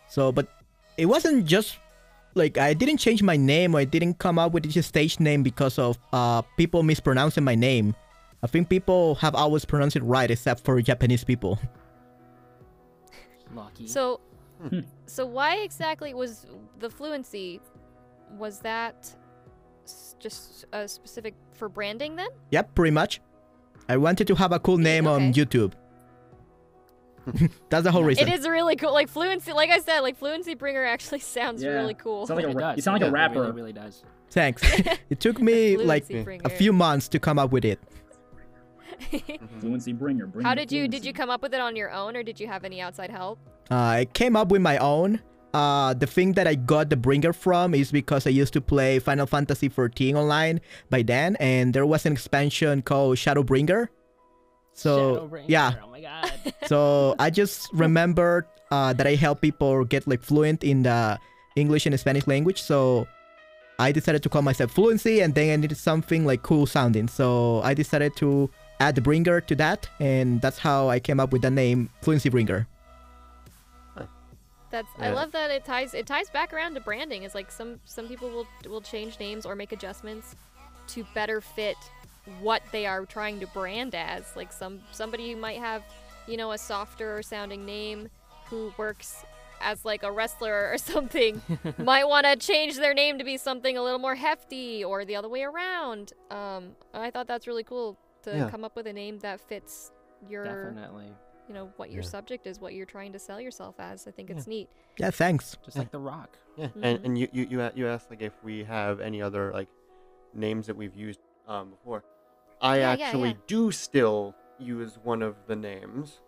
So, 0.09 0.33
but 0.33 0.49
it 0.97 1.07
wasn't 1.07 1.47
just 1.47 1.79
like 2.35 2.59
I 2.59 2.75
didn't 2.75 2.99
change 2.99 3.23
my 3.23 3.37
name 3.37 3.75
or 3.75 3.81
I 3.81 3.85
didn't 3.85 4.19
come 4.19 4.39
up 4.39 4.53
with 4.53 4.71
this 4.73 4.87
stage 4.87 5.21
name 5.21 5.43
because 5.43 5.79
of 5.79 5.99
uh, 6.13 6.43
people 6.57 6.83
mispronouncing 6.83 7.45
my 7.45 7.55
name. 7.55 7.95
I 8.43 8.47
think 8.47 8.69
people 8.69 9.17
have 9.17 9.35
always 9.35 9.65
pronounced 9.65 9.97
it 9.97 10.03
right 10.03 10.31
except 10.31 10.65
for 10.65 10.81
Japanese 10.81 11.25
people. 11.25 11.59
Lucky. 13.55 13.87
So, 13.89 14.21
Hmm. 14.61 14.81
so 15.07 15.25
why 15.25 15.57
exactly 15.59 16.15
was 16.15 16.47
the 16.81 16.91
fluency? 16.91 17.61
was 18.37 18.59
that 18.61 19.11
just 20.19 20.67
uh, 20.75 20.87
specific 20.87 21.35
for 21.55 21.69
branding 21.71 22.15
then? 22.17 22.29
Yep, 22.51 22.75
pretty 22.75 22.91
much. 22.91 23.23
I 23.89 23.97
wanted 23.97 24.27
to 24.27 24.35
have 24.35 24.53
a 24.53 24.59
cool 24.61 24.77
name 24.77 25.07
on. 25.07 25.33
YouTube. 25.33 25.73
That's 27.69 27.85
the 27.85 27.93
whole 27.93 28.05
reason. 28.05 28.29
It 28.29 28.35
is 28.35 28.49
really 28.49 28.77
cool. 28.77 28.93
Like 28.93 29.09
fluency, 29.09 29.53
like 29.53 29.71
I 29.71 29.79
said, 29.81 30.01
like 30.01 30.17
fluency 30.17 30.55
bringer 30.55 30.85
actually 30.85 31.21
sounds 31.37 31.63
Yeah. 31.63 31.71
really 31.71 31.95
cool. 31.95 32.27
Sounds 32.27 32.37
like 32.37 32.47
a 32.47 32.51
It 32.51 32.55
ra- 32.57 32.61
does. 32.71 32.77
you 32.77 32.83
sound 32.83 32.95
like 32.95 33.03
It 33.03 33.09
a 33.09 33.13
really, 33.13 33.23
rapper. 33.23 33.41
Really, 33.41 33.53
really 33.53 33.73
does. 33.73 34.03
Thanks. 34.31 34.63
it 35.11 35.21
took 35.21 35.41
me 35.41 35.77
like 35.77 36.07
Fluency 36.07 36.41
a 36.45 36.49
few 36.51 36.73
months 36.73 37.09
to 37.09 37.19
come 37.19 37.39
up 37.39 37.51
with 37.51 37.65
it. 37.65 37.79
Fluency 39.61 39.93
bringer. 39.93 40.27
Bring 40.27 40.45
How 40.45 40.55
did 40.55 40.73
you 40.73 40.89
did 40.89 41.05
you 41.05 41.13
come 41.13 41.31
up 41.31 41.43
with 41.43 41.55
it 41.55 41.61
on 41.61 41.77
your 41.77 41.91
own, 41.93 42.17
or 42.17 42.23
did 42.23 42.41
you 42.41 42.47
have 42.47 42.65
any 42.65 42.81
outside 42.81 43.11
help? 43.11 43.39
Uh, 43.71 43.75
I 43.75 44.05
came 44.13 44.37
up 44.37 44.49
with 44.49 44.61
my 44.63 44.79
own. 44.79 45.21
Uh, 45.55 45.95
the 45.95 46.07
thing 46.07 46.33
that 46.33 46.47
I 46.47 46.55
got 46.55 46.91
the 46.91 46.97
bringer 46.97 47.33
from 47.33 47.75
is 47.75 47.91
because 47.91 48.27
I 48.27 48.31
used 48.31 48.53
to 48.53 48.61
play 48.61 48.99
Final 48.99 49.27
Fantasy 49.27 49.69
XIV 49.69 50.15
online 50.15 50.61
by 50.91 51.03
then, 51.03 51.37
and 51.37 51.73
there 51.73 51.87
was 51.87 52.05
an 52.07 52.13
expansion 52.13 52.83
called 52.83 53.17
Shadowbringer. 53.17 53.89
So 54.79 55.29
yeah, 55.49 55.75
Oh 55.83 55.91
my 55.91 56.01
god. 56.01 56.31
so 56.67 57.15
I 57.19 57.31
just 57.31 57.67
remembered 57.73 58.47
uh, 58.71 58.93
that 58.95 59.07
I 59.07 59.17
help 59.17 59.41
people 59.41 59.85
get 59.85 60.07
like 60.07 60.23
fluent 60.23 60.63
in 60.63 60.85
the 60.85 61.19
English 61.57 61.85
and 61.87 61.99
Spanish 61.99 62.27
language. 62.27 62.63
So 62.63 63.09
I 63.81 63.91
decided 63.91 64.23
to 64.23 64.29
call 64.29 64.43
myself 64.43 64.71
Fluency, 64.71 65.21
and 65.21 65.35
then 65.35 65.51
I 65.51 65.57
needed 65.57 65.77
something 65.79 66.25
like 66.25 66.43
cool 66.43 66.67
sounding. 66.67 67.09
So 67.09 67.61
I 67.63 67.75
decided 67.75 68.15
to 68.17 68.51
add 68.79 68.95
the 68.95 69.01
bringer 69.01 69.41
to 69.41 69.55
that, 69.57 69.89
and 69.99 70.41
that's 70.41 70.59
how 70.59 70.89
I 70.89 71.01
came 71.01 71.19
up 71.19 71.33
with 71.33 71.43
the 71.43 71.51
name 71.51 71.91
Fluency 72.03 72.29
Bringer. 72.29 72.67
That's 74.71 74.89
I 74.99 75.11
love 75.11 75.33
that 75.33 75.51
it 75.51 75.65
ties 75.65 75.95
it 75.95 76.07
ties 76.07 76.29
back 76.29 76.53
around 76.53 76.75
to 76.75 76.81
branding. 76.81 77.23
It's 77.23 77.35
like 77.35 77.51
some 77.51 77.81
some 77.85 78.07
people 78.07 78.29
will 78.29 78.47
will 78.69 78.83
change 78.83 79.19
names 79.19 79.47
or 79.47 79.57
make 79.57 79.73
adjustments 79.73 80.37
to 80.89 81.07
better 81.15 81.41
fit 81.41 81.77
what 82.41 82.63
they 82.73 82.87
are 82.87 83.05
trying 83.07 83.41
to 83.41 83.47
brand 83.49 83.95
as. 83.95 84.25
Like 84.37 84.53
some 84.53 84.81
somebody 84.93 85.33
who 85.33 85.37
might 85.39 85.59
have, 85.59 85.83
you 86.27 86.37
know, 86.37 86.53
a 86.53 86.59
softer 86.59 87.23
sounding 87.23 87.65
name 87.65 88.09
who 88.47 88.73
works 88.79 89.25
as 89.61 89.85
like 89.85 90.03
a 90.05 90.13
wrestler 90.13 90.71
or 90.73 90.79
something 90.93 91.41
might 91.79 92.07
want 92.09 92.25
to 92.27 92.37
change 92.37 92.77
their 92.77 92.95
name 92.95 93.19
to 93.19 93.25
be 93.25 93.37
something 93.37 93.77
a 93.77 93.83
little 93.83 93.99
more 93.99 94.15
hefty 94.15 94.85
or 94.85 95.05
the 95.05 95.17
other 95.17 95.29
way 95.29 95.43
around. 95.43 96.13
Um 96.31 96.77
I 96.95 97.11
thought 97.11 97.27
that's 97.27 97.47
really 97.47 97.65
cool 97.65 97.99
to 98.23 98.31
Yeah. 98.37 98.51
come 98.51 98.65
up 98.65 98.75
with 98.77 98.87
a 98.87 98.93
name 98.93 99.19
that 99.21 99.41
fits 99.41 99.91
your 100.29 100.45
Definitely. 100.45 101.13
you 101.49 101.55
know 101.55 101.71
what 101.77 101.91
your 101.91 102.03
Yeah. 102.03 102.09
subject 102.09 102.47
is, 102.47 102.59
what 102.61 102.73
you're 102.75 102.87
trying 102.87 103.13
to 103.13 103.19
sell 103.19 103.41
yourself 103.41 103.75
as. 103.79 104.07
I 104.07 104.11
think 104.13 104.31
it's 104.31 104.47
neat. 104.47 104.69
Yeah, 104.99 105.11
thanks. 105.11 105.57
Just 105.65 105.77
Yeah. 105.77 105.83
like 105.83 105.91
The 105.93 106.01
Rock. 106.01 106.37
Yeah, 106.57 106.67
Mhm. 106.69 106.81
and, 106.83 107.05
and 107.05 107.19
you, 107.19 107.29
you 107.33 107.47
you 107.51 107.71
you 107.75 107.89
asked 107.89 108.11
like 108.11 108.23
if 108.23 108.33
we 108.45 108.65
have 108.65 109.01
any 109.01 109.21
other 109.23 109.53
like 109.53 109.69
names 110.35 110.67
that 110.69 110.77
we've 110.77 110.95
used 110.95 111.21
um 111.47 111.71
before. 111.71 112.05
I 112.61 112.79
Yeah, 112.79 112.95
yeah, 112.95 113.05
actually 113.07 113.29
yeah. 113.31 113.37
do 113.47 113.71
still 113.73 114.35
use 114.59 114.99
one 115.03 115.23
of 115.23 115.37
the 115.47 115.57
names 115.57 116.21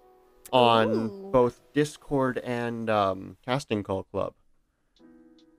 on 0.52 0.94
Ooh. 0.94 1.30
both 1.32 1.60
Discord 1.74 2.38
and 2.38 2.88
um, 2.90 3.36
Casting 3.44 3.82
Call 3.82 4.04
Club, 4.04 4.34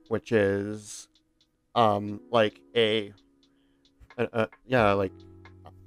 which 0.08 0.32
is 0.32 1.08
um 1.74 2.20
like 2.30 2.60
a, 2.76 3.12
a, 4.18 4.28
a 4.32 4.48
yeah 4.66 4.92
like 4.92 5.12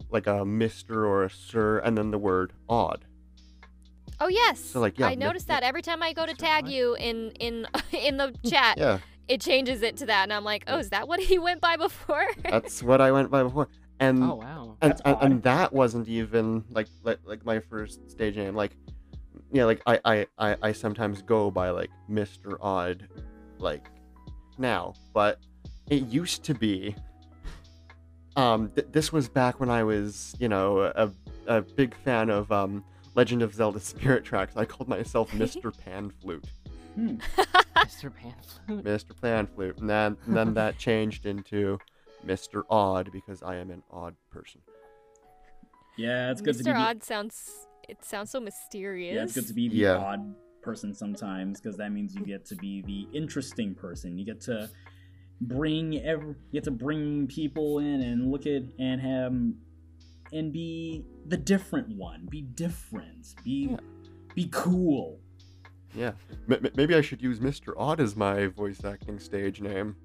like 0.10 0.28
a 0.28 0.46
Mister 0.46 1.06
or 1.06 1.24
a 1.24 1.30
Sir, 1.30 1.80
and 1.80 1.98
then 1.98 2.12
the 2.12 2.18
word 2.18 2.54
odd. 2.70 3.06
Oh 4.20 4.28
yes. 4.28 4.60
So, 4.60 4.80
like, 4.80 4.98
yeah, 4.98 5.08
I 5.08 5.16
noticed 5.16 5.48
that 5.48 5.64
every 5.64 5.82
time 5.82 6.02
I 6.02 6.14
go 6.14 6.26
to 6.26 6.34
tag 6.34 6.68
you 6.68 6.96
in 6.96 7.32
in 7.40 7.68
in 7.92 8.18
the 8.18 8.34
chat, 8.46 8.78
Yeah, 8.78 9.00
it 9.28 9.42
changes 9.42 9.82
it 9.82 9.98
to 9.98 10.06
that, 10.06 10.24
and 10.24 10.34
I'm 10.34 10.44
like, 10.44 10.64
oh, 10.68 10.78
is 10.78 10.90
that 10.90 11.08
what 11.08 11.20
he 11.32 11.38
went 11.38 11.62
by 11.62 11.78
before? 11.78 12.26
that's 12.44 12.82
what 12.82 13.02
I 13.02 13.12
went 13.12 13.30
by 13.30 13.44
before. 13.44 13.68
And 14.00 14.22
Oh 14.24 14.36
wow. 14.36 14.78
and, 14.82 14.94
and, 15.06 15.18
and 15.22 15.44
that 15.44 15.72
wasn't 15.72 16.08
even 16.08 16.64
like, 16.70 16.88
like 17.04 17.20
like 17.24 17.46
my 17.46 17.60
first 17.60 18.10
stage 18.12 18.36
name 18.36 18.56
like 18.56 18.76
yeah 19.52 19.64
like 19.66 19.82
I, 19.86 20.00
I 20.04 20.28
i 20.38 20.58
i 20.64 20.72
sometimes 20.72 21.22
go 21.22 21.50
by 21.52 21.70
like 21.70 21.92
mr 22.10 22.58
odd 22.62 23.08
like 23.60 23.88
now 24.58 24.94
but 25.14 25.40
it 25.90 26.04
used 26.08 26.44
to 26.46 26.54
be 26.54 26.96
um 28.36 28.70
th- 28.76 28.88
this 28.92 29.12
was 29.14 29.30
back 29.30 29.60
when 29.60 29.70
i 29.70 29.84
was 29.84 30.36
you 30.40 30.50
know 30.50 30.80
a, 30.96 31.12
a 31.48 31.62
big 31.62 31.96
fan 32.04 32.30
of 32.30 32.52
um 32.52 32.84
legend 33.16 33.42
of 33.42 33.54
zelda 33.54 33.80
spirit 33.80 34.24
tracks 34.24 34.58
i 34.58 34.66
called 34.66 34.88
myself 34.90 35.32
mr 35.34 35.72
pan 35.78 36.12
flute 36.22 36.46
Hmm. 36.96 37.16
Mr. 37.76 38.10
Panflute. 38.10 38.84
mr 38.84 39.22
pan 39.22 39.48
flute 39.48 39.78
and 39.80 39.90
then 39.90 40.16
and 40.26 40.36
then 40.36 40.54
that 40.54 40.78
changed 40.78 41.26
into 41.26 41.78
mr 42.26 42.64
odd 42.70 43.12
because 43.12 43.42
i 43.44 43.56
am 43.56 43.70
an 43.72 43.84
odd 43.92 44.16
person 44.32 44.62
Yeah, 45.98 46.32
it's 46.32 46.42
good 46.42 46.58
to 46.58 46.64
be. 46.64 46.70
Mr. 46.72 46.76
Odd 46.78 47.04
sounds 47.04 47.52
it 47.88 48.04
sounds 48.04 48.30
so 48.32 48.40
mysterious. 48.40 49.16
Yeah, 49.16 49.24
it's 49.24 49.34
good 49.34 49.48
to 49.48 49.54
be 49.54 49.70
the 49.70 49.76
Yeah. 49.78 49.96
odd 49.98 50.36
person 50.62 50.94
sometimes 50.94 51.62
because 51.62 51.78
that 51.78 51.92
means 51.92 52.16
you 52.16 52.26
get 52.26 52.44
to 52.48 52.56
be 52.56 52.82
the 52.82 53.08
interesting 53.18 53.76
person. 53.76 54.18
You 54.18 54.26
get 54.26 54.42
to 54.42 54.70
bring 55.40 56.00
every, 56.04 56.30
you 56.30 56.52
get 56.60 56.64
to 56.66 56.72
bring 56.72 57.28
people 57.28 57.80
in 57.80 58.02
and 58.02 58.32
look 58.32 58.46
at 58.48 58.64
and 58.80 59.00
have 59.00 59.32
and 60.34 60.52
be 60.52 61.06
the 61.28 61.38
different 61.38 61.96
one. 61.96 62.26
Be 62.30 62.42
different. 62.42 63.36
Be 63.46 63.70
Yeah. 63.72 63.78
be 64.34 64.48
cool. 64.52 65.20
Yeah, 65.96 66.12
M- 66.50 66.66
m- 66.66 66.72
maybe 66.76 66.94
I 66.96 67.02
should 67.02 67.22
use 67.22 67.40
Mr. 67.40 67.74
Odd 67.78 68.02
as 68.02 68.18
my 68.18 68.48
voice 68.48 68.84
acting 68.84 69.18
stage 69.20 69.62
name. 69.62 69.96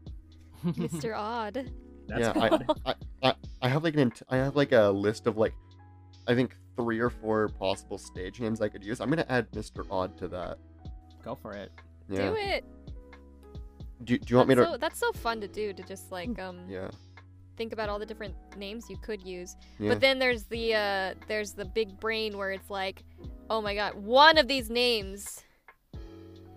Mr. 0.65 1.17
Odd. 1.17 1.69
That's 2.11 2.37
yeah, 2.37 2.43
odd. 2.43 2.67
I, 2.85 2.95
I, 3.23 3.29
I, 3.31 3.35
I 3.63 3.69
have 3.69 3.85
like 3.85 3.95
an 3.95 4.01
ent- 4.01 4.23
I 4.29 4.37
have 4.37 4.57
like 4.57 4.73
a 4.73 4.91
list 4.91 5.27
of 5.27 5.37
like, 5.37 5.55
I 6.27 6.35
think 6.35 6.57
three 6.77 6.99
or 6.99 7.11
four 7.11 7.49
possible 7.49 7.99
stage 7.99 8.41
names 8.41 8.61
I 8.61 8.69
could 8.69 8.85
use. 8.85 9.01
I'm 9.01 9.09
gonna 9.09 9.27
add 9.29 9.51
Mr. 9.53 9.87
Odd 9.91 10.17
to 10.19 10.29
that. 10.29 10.59
Go 11.25 11.35
for 11.35 11.53
it. 11.53 11.71
Yeah. 12.09 12.31
Do 12.31 12.37
it. 12.37 12.65
Do, 14.05 14.19
do 14.19 14.25
you 14.29 14.37
want 14.37 14.49
me 14.49 14.55
to? 14.57 14.65
So, 14.65 14.77
that's 14.77 14.99
so 14.99 15.13
fun 15.13 15.41
to 15.41 15.49
do 15.49 15.73
to 15.73 15.83
just 15.83 16.11
like 16.11 16.39
um 16.39 16.61
Yeah. 16.69 16.91
think 17.57 17.73
about 17.73 17.89
all 17.89 17.99
the 17.99 18.07
different 18.07 18.35
names 18.57 18.89
you 18.89 18.97
could 18.97 19.23
use. 19.23 19.57
Yeah. 19.79 19.91
But 19.91 20.01
then 20.01 20.19
there's 20.19 20.45
the 20.45 20.75
uh 20.75 21.15
there's 21.29 21.53
the 21.53 21.65
big 21.65 22.01
brain 22.01 22.37
where 22.37 22.51
it's 22.51 22.71
like, 22.71 23.05
oh 23.49 23.61
my 23.61 23.75
god, 23.75 23.95
one 23.95 24.39
of 24.39 24.49
these 24.49 24.71
names 24.71 25.43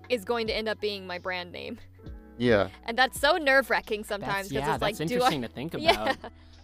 is 0.09 0.23
going 0.25 0.47
to 0.47 0.55
end 0.55 0.69
up 0.69 0.79
being 0.79 1.05
my 1.05 1.17
brand 1.17 1.51
name. 1.51 1.77
Yeah. 2.37 2.69
And 2.85 2.97
that's 2.97 3.19
so 3.19 3.37
nerve 3.37 3.69
wracking 3.69 4.03
sometimes 4.03 4.33
That's, 4.35 4.49
because 4.49 4.67
yeah, 4.67 4.73
it's 4.75 4.81
like, 4.81 4.97
that's 4.97 5.09
do 5.09 5.15
interesting 5.15 5.43
I? 5.43 5.47
to 5.47 5.53
think 5.53 5.73
about. 5.75 5.83
Yeah. 5.83 6.15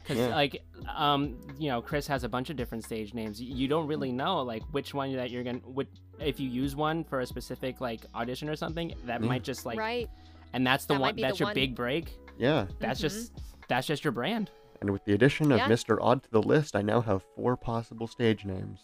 Because 0.03 0.17
Yeah. 0.17 0.35
like, 0.35 0.63
um, 0.95 1.37
you 1.59 1.69
know, 1.69 1.81
Chris 1.81 2.07
has 2.07 2.23
a 2.23 2.29
bunch 2.29 2.49
of 2.49 2.55
different 2.55 2.83
stage 2.83 3.13
names. 3.13 3.41
You- 3.41 3.53
You 3.55 3.67
don't 3.67 3.87
really 3.87 4.11
know 4.11 4.41
like 4.41 4.63
which 4.71 4.93
one 4.93 5.13
that 5.15 5.29
you're 5.31 5.43
gonna. 5.43 5.59
Which, 5.59 5.87
if 6.19 6.39
you 6.39 6.49
use 6.49 6.75
one 6.75 7.03
for 7.03 7.19
a 7.21 7.25
specific 7.25 7.79
like 7.81 8.01
audition 8.15 8.49
or 8.49 8.55
something, 8.55 8.93
that 9.05 9.21
Yeah. 9.21 9.27
might 9.27 9.43
just 9.43 9.65
like, 9.65 9.77
right. 9.77 10.09
and 10.53 10.65
that's 10.65 10.85
the 10.85 10.95
That 10.95 11.01
one. 11.01 11.15
be 11.15 11.21
the 11.21 11.27
That's 11.27 11.39
your 11.39 11.47
one. 11.47 11.55
big 11.55 11.75
break. 11.75 12.17
Yeah. 12.37 12.65
That's 12.79 12.99
Mhm. 12.99 13.03
just 13.03 13.31
that's 13.67 13.85
just 13.85 14.03
your 14.03 14.11
brand. 14.11 14.49
And 14.81 14.89
with 14.91 15.03
the 15.05 15.13
addition 15.13 15.51
of 15.51 15.57
Yeah. 15.59 15.67
Mr. 15.67 15.97
Odd 16.01 16.23
to 16.23 16.31
the 16.31 16.41
list, 16.41 16.75
I 16.75 16.81
now 16.81 17.01
have 17.01 17.21
four 17.35 17.55
possible 17.57 18.07
stage 18.07 18.45
names. 18.45 18.79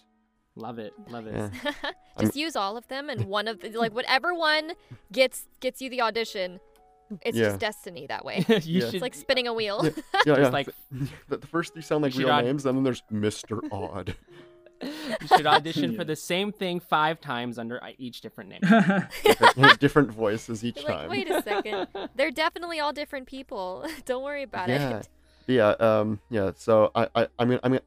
Love 0.57 0.78
it. 0.78 0.93
Love 1.10 1.26
it. 1.28 1.34
Yeah. 1.64 1.72
just 2.20 2.36
use 2.36 2.55
all 2.55 2.78
of 2.78 2.88
them 2.88 3.10
and 3.10 3.26
one 3.26 3.47
of 3.47 3.62
the, 3.62 3.70
like 3.72 3.93
whatever 3.95 4.34
one 4.34 4.74
gets 5.12 5.47
gets 5.60 5.82
you 5.82 5.89
the 5.89 6.01
audition. 6.01 6.60
It's 7.22 7.38
Yeah. 7.38 7.49
just 7.49 7.60
destiny 7.60 8.08
that 8.08 8.26
way. 8.26 8.43
you 8.47 8.56
Yeah. 8.58 8.86
should 8.86 8.95
It's 8.95 9.01
like 9.01 9.14
spinning 9.16 9.47
a 9.47 9.53
wheel. 9.53 9.82
Yeah, 9.84 9.91
yeah. 10.26 10.36
Just 10.36 10.53
like- 10.53 10.70
the, 11.30 11.38
the 11.38 11.47
first 11.47 11.74
three 11.74 11.82
sound 11.82 12.03
like 12.03 12.16
real 12.16 12.30
aud- 12.30 12.45
names, 12.45 12.66
and 12.66 12.78
then 12.78 12.84
there's 12.84 13.03
Mr. 13.12 13.60
Odd. 13.72 14.16
you 14.82 15.28
should 15.28 15.47
audition 15.47 15.91
Yeah. 15.93 15.97
for 15.97 16.03
the 16.03 16.16
same 16.16 16.51
thing 16.51 16.80
five 16.80 17.22
times 17.22 17.58
under 17.58 17.80
each 17.97 18.22
different 18.22 18.49
name. 18.49 18.60
different, 19.24 19.80
different 19.80 20.12
voices 20.12 20.64
each 20.66 20.78
like, 20.78 20.88
time. 20.88 21.10
wait 21.10 21.30
a 21.32 21.41
second. 21.43 21.88
They're 22.16 22.32
definitely 22.32 22.80
all 22.80 22.91
different 22.91 23.26
people. 23.28 23.86
Don't 24.06 24.24
worry 24.24 24.43
about 24.43 24.68
yeah. 24.70 24.97
it. 24.97 25.10
Yeah, 25.47 25.70
um, 25.80 26.20
yeah. 26.30 26.51
So 26.56 26.91
I, 26.95 27.08
I, 27.16 27.28
I 27.39 27.45
mean, 27.45 27.60
I 27.64 27.70
mean, 27.70 27.80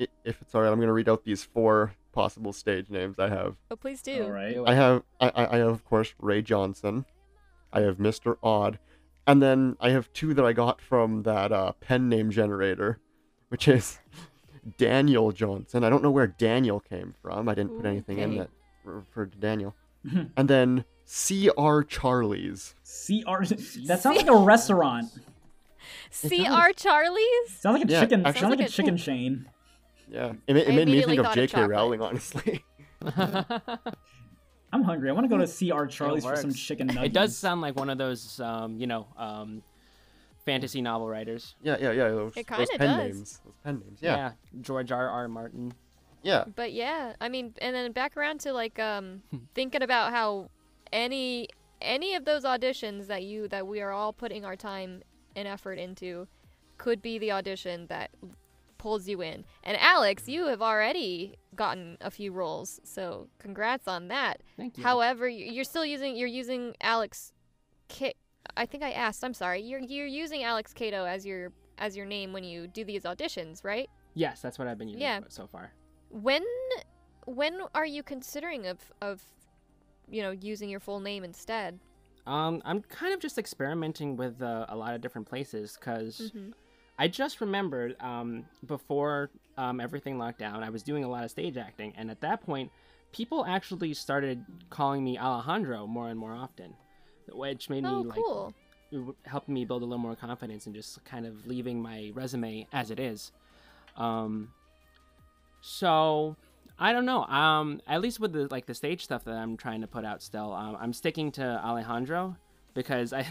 i- 0.00 0.08
if 0.24 0.40
it's 0.42 0.54
alright, 0.54 0.70
I'm 0.72 0.78
gonna 0.80 0.92
read 0.92 1.08
out 1.08 1.24
these 1.24 1.42
four 1.44 1.94
possible 2.12 2.52
stage 2.52 2.90
names 2.90 3.18
I 3.18 3.28
have. 3.28 3.56
Oh, 3.70 3.76
please 3.76 4.02
do. 4.02 4.24
All 4.24 4.30
right. 4.30 4.56
I 4.66 4.74
have, 4.74 5.02
I, 5.20 5.28
I 5.28 5.54
I 5.54 5.56
have, 5.58 5.68
of 5.68 5.84
course, 5.84 6.14
Ray 6.20 6.42
Johnson. 6.42 7.04
I 7.76 7.80
have 7.82 7.98
Mr. 7.98 8.36
Odd, 8.42 8.78
and 9.26 9.42
then 9.42 9.76
I 9.80 9.90
have 9.90 10.10
two 10.14 10.32
that 10.32 10.44
I 10.46 10.54
got 10.54 10.80
from 10.80 11.24
that 11.24 11.52
uh, 11.52 11.72
pen 11.72 12.08
name 12.08 12.30
generator, 12.30 12.98
which 13.50 13.68
is 13.68 13.98
Daniel 14.78 15.30
Johnson. 15.30 15.84
I 15.84 15.90
don't 15.90 16.02
know 16.02 16.10
where 16.10 16.26
Daniel 16.26 16.80
came 16.80 17.14
from. 17.20 17.48
I 17.50 17.54
didn't 17.54 17.76
put 17.76 17.84
Ooh, 17.84 17.88
anything 17.90 18.18
in 18.18 18.38
that 18.38 18.48
referred 18.84 19.32
to 19.32 19.38
Daniel. 19.38 19.74
and 20.36 20.48
then 20.48 20.84
C.R. 21.04 21.82
Charlie's. 21.84 22.74
CR. 22.82 23.42
That 23.86 24.00
sounds 24.00 24.16
like 24.16 24.28
a 24.28 24.36
restaurant. 24.36 25.10
CR 26.10 26.70
Charlie's? 26.74 27.50
Sounds 27.60 27.78
like 27.78 27.88
a 27.88 27.92
Yeah, 27.92 28.00
chicken. 28.00 28.24
actually- 28.24 28.40
sounds 28.40 28.50
like 28.50 28.58
a 28.60 28.62
like 28.62 28.68
a- 28.70 28.72
chicken 28.72 28.96
chain. 28.96 29.46
Yeah, 30.08 30.32
it, 30.46 30.56
it 30.56 30.68
made 30.74 30.88
me 30.88 31.02
think 31.02 31.20
of 31.20 31.34
J.K. 31.34 31.64
Rowling, 31.66 32.00
honestly. 32.00 32.64
I'm 34.72 34.82
hungry. 34.82 35.08
I 35.08 35.12
want 35.12 35.24
to 35.24 35.36
go 35.36 35.44
to 35.44 35.46
CR 35.46 35.86
Charlie's 35.86 36.24
for 36.24 36.36
some 36.36 36.52
chicken 36.52 36.88
nuggets. 36.88 37.06
It 37.06 37.12
does 37.12 37.36
sound 37.36 37.60
like 37.60 37.76
one 37.76 37.88
of 37.88 37.98
those, 37.98 38.40
um, 38.40 38.76
you 38.78 38.86
know, 38.86 39.06
um, 39.16 39.62
fantasy 40.44 40.80
novel 40.82 41.08
writers. 41.08 41.54
Yeah, 41.62 41.76
yeah, 41.80 41.92
yeah. 41.92 42.08
Those, 42.08 42.32
It 42.36 42.46
those 42.46 42.68
kinda 42.68 42.78
pen 42.78 42.98
does. 42.98 43.16
names. 43.16 43.40
Those 43.44 43.54
pen 43.64 43.82
names. 43.84 43.98
Yeah. 44.00 44.32
George 44.60 44.92
R. 44.92 45.08
R. 45.08 45.28
Martin. 45.28 45.72
Yeah. 46.22 46.44
But 46.54 46.72
yeah, 46.72 47.14
I 47.20 47.28
mean, 47.28 47.54
and 47.58 47.74
then 47.74 47.92
back 47.92 48.16
around 48.16 48.40
to 48.40 48.52
like 48.52 48.78
um 48.78 49.22
thinking 49.54 49.82
about 49.82 50.12
how 50.12 50.50
any 50.92 51.48
any 51.80 52.14
of 52.14 52.24
those 52.24 52.44
auditions 52.44 53.06
that 53.06 53.22
you 53.22 53.48
that 53.48 53.66
we 53.66 53.80
are 53.80 53.92
all 53.92 54.12
putting 54.12 54.44
our 54.44 54.56
time 54.56 55.02
and 55.36 55.46
effort 55.46 55.78
into 55.78 56.26
could 56.78 57.00
be 57.00 57.18
the 57.18 57.32
audition 57.32 57.86
that 57.86 58.10
pulls 58.78 59.08
you 59.08 59.22
in. 59.22 59.44
And 59.64 59.76
Alex, 59.78 60.28
you 60.28 60.46
have 60.46 60.62
already 60.62 61.36
gotten 61.54 61.96
a 62.00 62.10
few 62.10 62.32
roles, 62.32 62.80
so 62.84 63.28
congrats 63.38 63.88
on 63.88 64.08
that. 64.08 64.42
Thank 64.56 64.76
you. 64.78 64.84
However, 64.84 65.28
you're 65.28 65.64
still 65.64 65.84
using 65.84 66.16
you're 66.16 66.28
using 66.28 66.74
Alex 66.80 67.32
K 67.88 68.14
I 68.56 68.64
think 68.66 68.82
I 68.84 68.92
asked, 68.92 69.24
I'm 69.24 69.34
sorry. 69.34 69.60
You're 69.62 69.80
you're 69.80 70.06
using 70.06 70.42
Alex 70.44 70.72
Cado 70.72 71.06
as 71.08 71.24
your 71.26 71.52
as 71.78 71.96
your 71.96 72.06
name 72.06 72.32
when 72.32 72.44
you 72.44 72.66
do 72.66 72.84
these 72.84 73.02
auditions, 73.04 73.64
right? 73.64 73.88
yes, 74.14 74.40
that's 74.40 74.58
what 74.58 74.66
I've 74.66 74.78
been 74.78 74.88
using 74.88 75.02
Yeah. 75.02 75.20
so 75.28 75.46
far. 75.46 75.72
When 76.10 76.42
when 77.26 77.60
are 77.74 77.84
you 77.86 78.02
considering 78.02 78.66
of 78.66 78.78
of 79.02 79.22
you 80.08 80.22
know 80.22 80.30
using 80.30 80.68
your 80.68 80.80
full 80.80 81.00
name 81.00 81.24
instead? 81.24 81.78
Um, 82.26 82.60
I'm 82.64 82.80
kind 82.82 83.14
of 83.14 83.20
just 83.20 83.38
experimenting 83.38 84.16
with 84.16 84.42
uh, 84.42 84.66
a 84.68 84.76
lot 84.76 84.94
of 84.94 85.00
different 85.00 85.28
places 85.28 85.76
because 85.78 86.32
Mhm. 86.34 86.54
I 86.98 87.08
just 87.08 87.40
remembered 87.40 87.96
um, 88.00 88.46
before 88.66 89.30
um, 89.58 89.80
everything 89.80 90.18
locked 90.18 90.38
down, 90.38 90.62
I 90.62 90.70
was 90.70 90.82
doing 90.82 91.04
a 91.04 91.08
lot 91.08 91.24
of 91.24 91.30
stage 91.30 91.56
acting, 91.56 91.92
and 91.96 92.10
at 92.10 92.20
that 92.22 92.42
point, 92.44 92.70
people 93.12 93.44
actually 93.46 93.94
started 93.94 94.44
calling 94.70 95.04
me 95.04 95.18
Alejandro 95.18 95.86
more 95.86 96.08
and 96.08 96.18
more 96.18 96.32
often, 96.34 96.74
which 97.32 97.68
made 97.70 97.84
Oh, 97.84 98.02
me 98.02 98.06
like 98.06 98.16
cool. 98.16 98.54
helped 99.24 99.48
me 99.48 99.64
build 99.64 99.82
a 99.82 99.84
little 99.84 99.98
more 99.98 100.16
confidence 100.16 100.66
and 100.66 100.74
just 100.74 101.04
kind 101.04 101.26
of 101.26 101.46
leaving 101.46 101.80
my 101.82 102.12
resume 102.14 102.66
as 102.72 102.90
it 102.90 102.98
is. 103.00 103.32
Um, 103.96 104.52
so 105.60 106.36
I 106.78 106.92
don't 106.92 107.06
know. 107.06 107.24
Um, 107.24 107.80
at 107.86 108.00
least 108.00 108.20
with 108.20 108.32
the 108.32 108.48
like 108.50 108.66
the 108.66 108.74
stage 108.74 109.02
stuff 109.04 109.24
that 109.24 109.34
I'm 109.34 109.56
trying 109.56 109.80
to 109.80 109.86
put 109.86 110.04
out 110.04 110.22
still, 110.22 110.52
um, 110.52 110.76
I'm 110.80 110.92
sticking 110.92 111.32
to 111.32 111.42
Alejandro 111.64 112.36
because 112.74 113.12
I, 113.12 113.26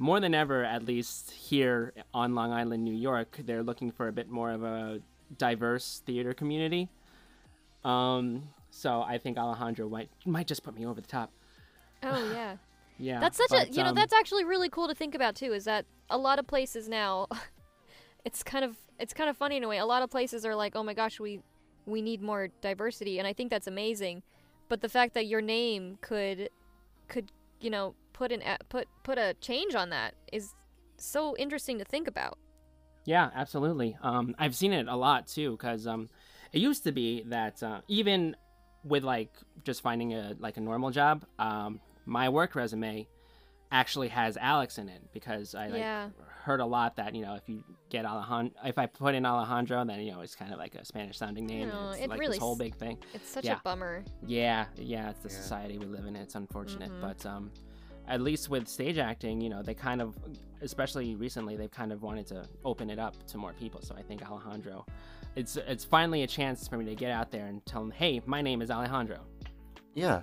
more 0.00 0.18
than 0.18 0.34
ever, 0.34 0.64
at 0.64 0.84
least 0.84 1.30
here 1.30 1.92
on 2.14 2.34
Long 2.34 2.52
Island, 2.52 2.82
New 2.82 2.94
York, 2.94 3.38
they're 3.44 3.62
looking 3.62 3.90
for 3.90 4.08
a 4.08 4.12
bit 4.12 4.30
more 4.30 4.50
of 4.50 4.64
a 4.64 5.00
diverse 5.36 6.02
theater 6.06 6.32
community. 6.32 6.88
Um, 7.84 8.44
so 8.70 9.02
I 9.02 9.18
think 9.18 9.36
Alejandro 9.36 9.90
might 9.90 10.08
might 10.24 10.46
just 10.46 10.62
put 10.62 10.74
me 10.74 10.86
over 10.86 11.00
the 11.00 11.06
top. 11.06 11.30
Oh 12.02 12.32
yeah. 12.32 12.56
Yeah, 13.02 13.18
That's 13.18 13.38
such 13.38 13.50
a 13.52 13.64
but, 13.64 13.74
you 13.74 13.82
know 13.82 13.90
um, 13.90 13.94
that's 13.94 14.12
actually 14.12 14.44
really 14.44 14.68
cool 14.68 14.86
to 14.86 14.94
think 14.94 15.14
about 15.14 15.34
too. 15.34 15.54
Is 15.54 15.64
that 15.64 15.86
a 16.10 16.18
lot 16.18 16.38
of 16.38 16.46
places 16.46 16.86
now? 16.86 17.28
it's 18.26 18.42
kind 18.42 18.62
of 18.62 18.76
it's 18.98 19.14
kind 19.14 19.30
of 19.30 19.38
funny 19.38 19.56
in 19.56 19.64
a 19.64 19.68
way. 19.68 19.78
A 19.78 19.86
lot 19.86 20.02
of 20.02 20.10
places 20.10 20.44
are 20.44 20.54
like, 20.54 20.76
oh 20.76 20.82
my 20.82 20.92
gosh, 20.92 21.18
we 21.18 21.40
we 21.86 22.02
need 22.02 22.20
more 22.20 22.48
diversity, 22.60 23.18
and 23.18 23.26
I 23.26 23.32
think 23.32 23.48
that's 23.48 23.66
amazing. 23.66 24.22
But 24.68 24.82
the 24.82 24.88
fact 24.90 25.14
that 25.14 25.26
your 25.26 25.40
name 25.40 25.96
could 26.02 26.50
could 27.08 27.32
you 27.62 27.70
know 27.70 27.94
put 28.20 28.32
an 28.32 28.42
a- 28.42 28.62
put 28.68 28.86
put 29.02 29.16
a 29.16 29.32
change 29.40 29.74
on 29.74 29.88
that 29.88 30.14
is 30.30 30.54
so 30.98 31.34
interesting 31.38 31.78
to 31.78 31.84
think 31.86 32.06
about. 32.06 32.36
Yeah, 33.06 33.30
absolutely. 33.34 33.96
Um, 34.02 34.34
I've 34.38 34.54
seen 34.54 34.74
it 34.74 34.86
a 34.88 34.94
lot 34.94 35.26
too, 35.26 35.52
because 35.52 35.86
um, 35.86 36.10
it 36.52 36.58
used 36.58 36.84
to 36.84 36.92
be 36.92 37.22
that 37.28 37.62
uh, 37.62 37.80
even 37.88 38.36
with 38.84 39.04
like 39.04 39.32
just 39.64 39.80
finding 39.80 40.12
a 40.12 40.36
like 40.38 40.58
a 40.58 40.60
normal 40.60 40.90
job, 40.90 41.24
um, 41.38 41.80
my 42.04 42.28
work 42.28 42.54
resume 42.54 43.08
actually 43.72 44.08
has 44.08 44.36
Alex 44.36 44.76
in 44.76 44.88
it 44.90 45.00
because 45.14 45.54
I 45.54 45.68
like 45.68 45.78
Yeah. 45.80 46.08
heard 46.44 46.60
a 46.60 46.66
lot 46.66 46.96
that 46.96 47.14
you 47.14 47.22
know 47.22 47.36
if 47.36 47.48
you 47.48 47.64
get 47.88 48.04
Alejandro, 48.04 48.52
if 48.66 48.76
I 48.76 48.84
put 48.84 49.14
in 49.14 49.24
Alejandro, 49.24 49.82
then 49.86 49.98
you 50.00 50.12
know 50.12 50.20
it's 50.20 50.34
kind 50.34 50.52
of 50.52 50.58
like 50.58 50.74
a 50.74 50.84
Spanish 50.84 51.16
sounding 51.16 51.46
name. 51.46 51.68
No, 51.68 51.92
it's 51.92 52.02
it 52.02 52.10
like 52.10 52.20
really 52.20 52.32
this 52.36 52.42
whole 52.42 52.56
big 52.56 52.74
thing. 52.76 52.98
It's 53.14 53.30
such 53.30 53.46
Yeah. 53.46 53.56
a 53.56 53.60
bummer. 53.64 54.04
Yeah, 54.26 54.66
yeah, 54.76 55.08
it's 55.08 55.20
the 55.20 55.30
Yeah. 55.30 55.36
society 55.42 55.78
we 55.78 55.86
live 55.86 56.04
in. 56.04 56.16
It's 56.16 56.34
unfortunate, 56.34 56.90
Mhm. 56.90 57.00
but 57.00 57.24
um, 57.24 57.50
at 58.10 58.20
least 58.20 58.50
with 58.50 58.66
stage 58.68 58.98
acting, 58.98 59.40
you 59.40 59.48
know, 59.48 59.62
they 59.62 59.72
kind 59.72 60.02
of, 60.02 60.16
especially 60.60 61.14
recently, 61.14 61.56
they've 61.56 61.70
kind 61.70 61.92
of 61.92 62.02
wanted 62.02 62.26
to 62.26 62.44
open 62.64 62.90
it 62.90 62.98
up 62.98 63.14
to 63.28 63.38
more 63.38 63.52
people. 63.52 63.80
So 63.80 63.94
I 63.96 64.02
think 64.02 64.28
Alejandro, 64.28 64.84
it's 65.36 65.56
it's 65.56 65.84
finally 65.84 66.24
a 66.24 66.26
chance 66.26 66.66
for 66.66 66.76
me 66.76 66.84
to 66.86 66.96
get 66.96 67.12
out 67.12 67.30
there 67.30 67.46
and 67.46 67.64
tell 67.64 67.80
them, 67.80 67.92
hey, 67.92 68.20
my 68.26 68.42
name 68.42 68.60
is 68.62 68.70
Alejandro. 68.70 69.20
Yeah. 69.94 70.22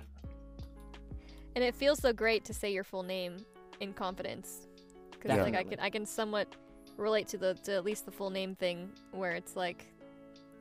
And 1.56 1.64
it 1.64 1.74
feels 1.74 1.98
so 1.98 2.12
great 2.12 2.44
to 2.44 2.54
say 2.54 2.72
your 2.72 2.84
full 2.84 3.02
name 3.02 3.38
in 3.80 3.94
confidence. 3.94 4.68
Because 5.10 5.30
like 5.30 5.40
I 5.40 5.44
Definitely. 5.46 5.76
can 5.76 5.84
I 5.84 5.90
can 5.90 6.06
somewhat 6.06 6.54
relate 6.98 7.26
to 7.28 7.38
the 7.38 7.54
to 7.64 7.72
at 7.72 7.84
least 7.84 8.04
the 8.04 8.12
full 8.12 8.30
name 8.30 8.54
thing 8.54 8.90
where 9.12 9.32
it's 9.32 9.56
like 9.56 9.86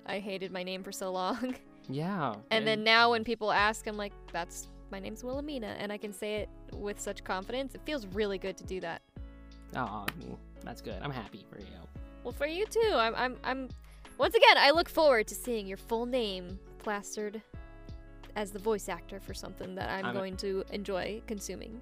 I 0.05 0.19
hated 0.19 0.51
my 0.51 0.63
name 0.63 0.81
for 0.81 0.91
so 0.91 1.11
long. 1.11 1.55
Yeah, 1.89 2.35
and 2.51 2.67
then 2.67 2.83
now 2.83 3.11
when 3.11 3.23
people 3.23 3.49
ask 3.49 3.87
I'm 3.87 3.95
like, 3.95 4.11
that's 4.33 4.67
my 4.91 4.99
name's 4.99 5.23
Wilhelmina 5.23 5.75
and 5.79 5.91
I 5.91 5.97
can 5.97 6.13
say 6.13 6.35
it 6.37 6.49
with 6.73 6.99
such 6.99 7.23
confidence. 7.23 7.75
It 7.75 7.81
feels 7.85 8.05
really 8.07 8.37
good 8.37 8.57
to 8.57 8.63
do 8.63 8.79
that. 8.81 9.01
oh, 9.75 10.05
that's 10.63 10.81
good. 10.81 10.99
I'm 11.01 11.11
happy 11.11 11.45
for 11.49 11.59
you. 11.59 11.65
Well 12.23 12.33
for 12.33 12.47
you 12.47 12.65
too. 12.65 12.91
I'm 12.93 13.15
I'm 13.15 13.37
I'm 13.43 13.69
once 14.17 14.35
again 14.35 14.57
I 14.57 14.71
look 14.71 14.89
forward 14.89 15.27
to 15.27 15.35
seeing 15.35 15.67
your 15.67 15.77
full 15.77 16.05
name 16.05 16.59
plastered 16.79 17.41
as 18.35 18.51
the 18.51 18.59
voice 18.59 18.87
actor 18.89 19.19
for 19.19 19.33
something 19.33 19.75
that 19.75 19.89
I'm 19.89 20.05
I'm 20.05 20.15
a- 20.15 20.19
going 20.19 20.37
to 20.37 20.63
enjoy 20.71 21.21
consuming. 21.27 21.79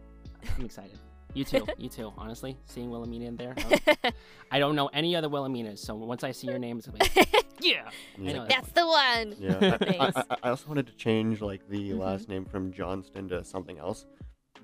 I'm 0.58 0.66
excited. 0.66 0.99
You 1.34 1.43
too. 1.43 1.66
you 1.78 1.89
too. 1.89 2.14
Honestly, 2.18 2.58
seeing 2.66 2.89
Wilhelmina 2.89 3.26
in 3.26 3.36
there, 3.36 3.56
I 4.51 4.60
don't 4.60 4.76
know 4.76 4.88
any 4.93 5.16
other 5.16 5.28
Wilhelminas. 5.28 5.80
So 5.80 5.95
once 5.95 6.24
I 6.24 6.32
see 6.32 6.47
your 6.47 6.60
name, 6.60 6.78
it's 6.78 6.88
like, 6.88 7.45
yeah, 7.62 7.89
I 8.18 8.22
Yeah. 8.22 8.34
know 8.34 8.45
That's 8.47 8.70
the 8.72 8.86
one. 8.86 9.36
Yeah, 9.39 9.78
I- 9.82 9.97
I, 9.97 10.24
I, 10.30 10.38
I 10.43 10.49
also 10.49 10.68
wanted 10.68 10.88
to 10.88 10.93
change 10.95 11.41
like 11.41 11.68
the 11.70 11.91
Mhm. 11.91 11.99
last 11.99 12.30
name 12.30 12.45
from 12.45 12.72
Johnston 12.72 13.30
to 13.30 13.43
something 13.43 13.78
else, 13.78 14.06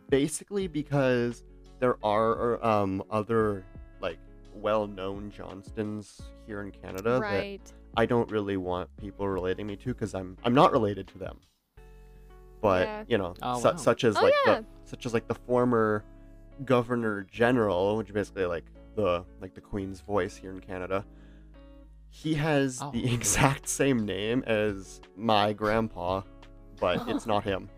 basically 0.10 0.68
because 0.68 1.44
there 1.80 1.98
are 2.04 2.64
um 2.66 3.04
other 3.10 3.64
like 4.02 4.18
well-known 4.56 5.32
Johnstons 5.32 6.22
here 6.46 6.62
in 6.62 6.72
Canada 6.72 7.12
that 7.14 7.22
right. 7.22 7.74
I 7.98 8.06
don't 8.06 8.30
really 8.32 8.58
want 8.58 8.90
people 8.98 9.28
relating 9.28 9.68
me 9.68 9.76
to 9.78 9.86
because 9.94 10.14
I'm 10.14 10.38
I'm 10.44 10.54
not 10.54 10.72
related 10.72 11.08
to 11.10 11.18
them. 11.18 11.40
But 12.62 12.88
Yeah. 12.88 13.04
you 13.08 13.18
know, 13.18 13.34
Oh, 13.42 13.60
su- 13.60 13.70
wow. 13.70 13.76
such 13.78 14.04
as 14.04 14.16
Oh, 14.18 14.22
like 14.24 14.34
yeah. 14.46 14.60
the 14.60 14.66
such 14.86 15.06
as 15.06 15.14
like 15.14 15.28
the 15.28 15.36
former 15.36 16.04
governor 16.66 17.24
general, 17.32 17.98
which 17.98 18.10
is 18.10 18.14
basically 18.14 18.46
like 18.46 18.66
the 18.96 19.24
like 19.42 19.54
the 19.56 19.62
Queen's 19.62 20.02
voice 20.02 20.36
here 20.36 20.52
in 20.52 20.60
Canada. 20.60 21.06
He 22.12 22.34
has 22.36 22.80
Oh. 22.82 22.92
the 22.92 23.12
exact 23.14 23.68
same 23.68 24.06
name 24.06 24.44
as 24.46 25.02
my 25.16 25.54
grandpa, 25.54 26.22
but 26.80 27.08
it's 27.10 27.26
not 27.26 27.44
him. 27.44 27.70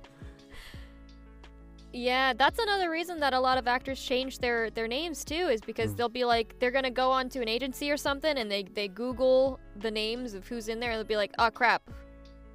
Yeah, 1.95 2.33
that's 2.33 2.57
another 2.57 2.89
reason 2.89 3.19
that 3.19 3.35
a 3.35 3.39
lot 3.39 3.59
of 3.59 3.67
actors 3.67 4.01
change 4.03 4.39
their 4.39 4.71
their 4.71 4.87
names 4.87 5.23
too, 5.23 5.35
is 5.49 5.61
because 5.61 5.91
Mm. 5.91 5.97
they'll 5.97 6.09
be 6.09 6.25
like 6.25 6.57
they're 6.59 6.71
gonna 6.71 6.89
go 6.89 7.11
onto 7.11 7.39
an 7.41 7.47
agency 7.47 7.91
or 7.91 7.97
something, 7.97 8.35
and 8.37 8.51
they 8.51 8.63
they 8.63 8.87
Google 8.87 9.59
the 9.75 9.91
names 9.91 10.33
of 10.33 10.47
who's 10.47 10.67
in 10.69 10.79
there, 10.79 10.89
and 10.89 10.97
they'll 10.97 11.05
be 11.07 11.17
like, 11.17 11.31
oh 11.37 11.51
crap, 11.51 11.83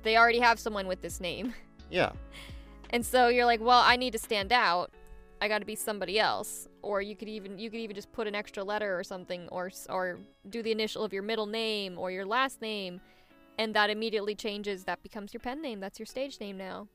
they 0.03 0.17
already 0.17 0.41
have 0.41 0.59
someone 0.59 0.89
with 0.89 1.01
this 1.03 1.21
name, 1.21 1.55
Yeah. 1.89 2.11
and 2.91 3.07
so 3.07 3.29
you're 3.29 3.47
like, 3.47 3.61
well, 3.61 3.81
I 3.85 3.95
need 3.97 4.13
to 4.15 4.19
stand 4.19 4.53
out, 4.53 4.91
I 5.41 5.49
got 5.49 5.59
to 5.61 5.65
be 5.65 5.75
somebody 5.77 6.19
else, 6.19 6.67
or 6.83 7.01
you 7.01 7.15
could 7.17 7.29
even 7.29 7.59
you 7.59 7.71
could 7.71 7.81
even 7.81 7.95
just 7.95 8.11
put 8.13 8.27
an 8.27 8.35
extra 8.35 8.65
letter 8.65 8.99
or 8.99 9.05
something, 9.05 9.49
or 9.51 9.71
or 9.89 10.19
do 10.49 10.63
the 10.63 10.73
initial 10.73 11.05
of 11.05 11.13
your 11.13 11.23
middle 11.23 11.47
name 11.47 11.99
or 11.99 12.11
your 12.11 12.27
last 12.27 12.61
name, 12.61 13.01
and 13.59 13.75
that 13.75 13.91
immediately 13.91 14.35
changes. 14.35 14.85
That 14.85 15.03
becomes 15.03 15.33
your 15.33 15.41
pen 15.41 15.63
name. 15.63 15.81
That's 15.81 15.99
your 15.99 16.07
stage 16.07 16.41
name 16.41 16.57
now. 16.57 16.89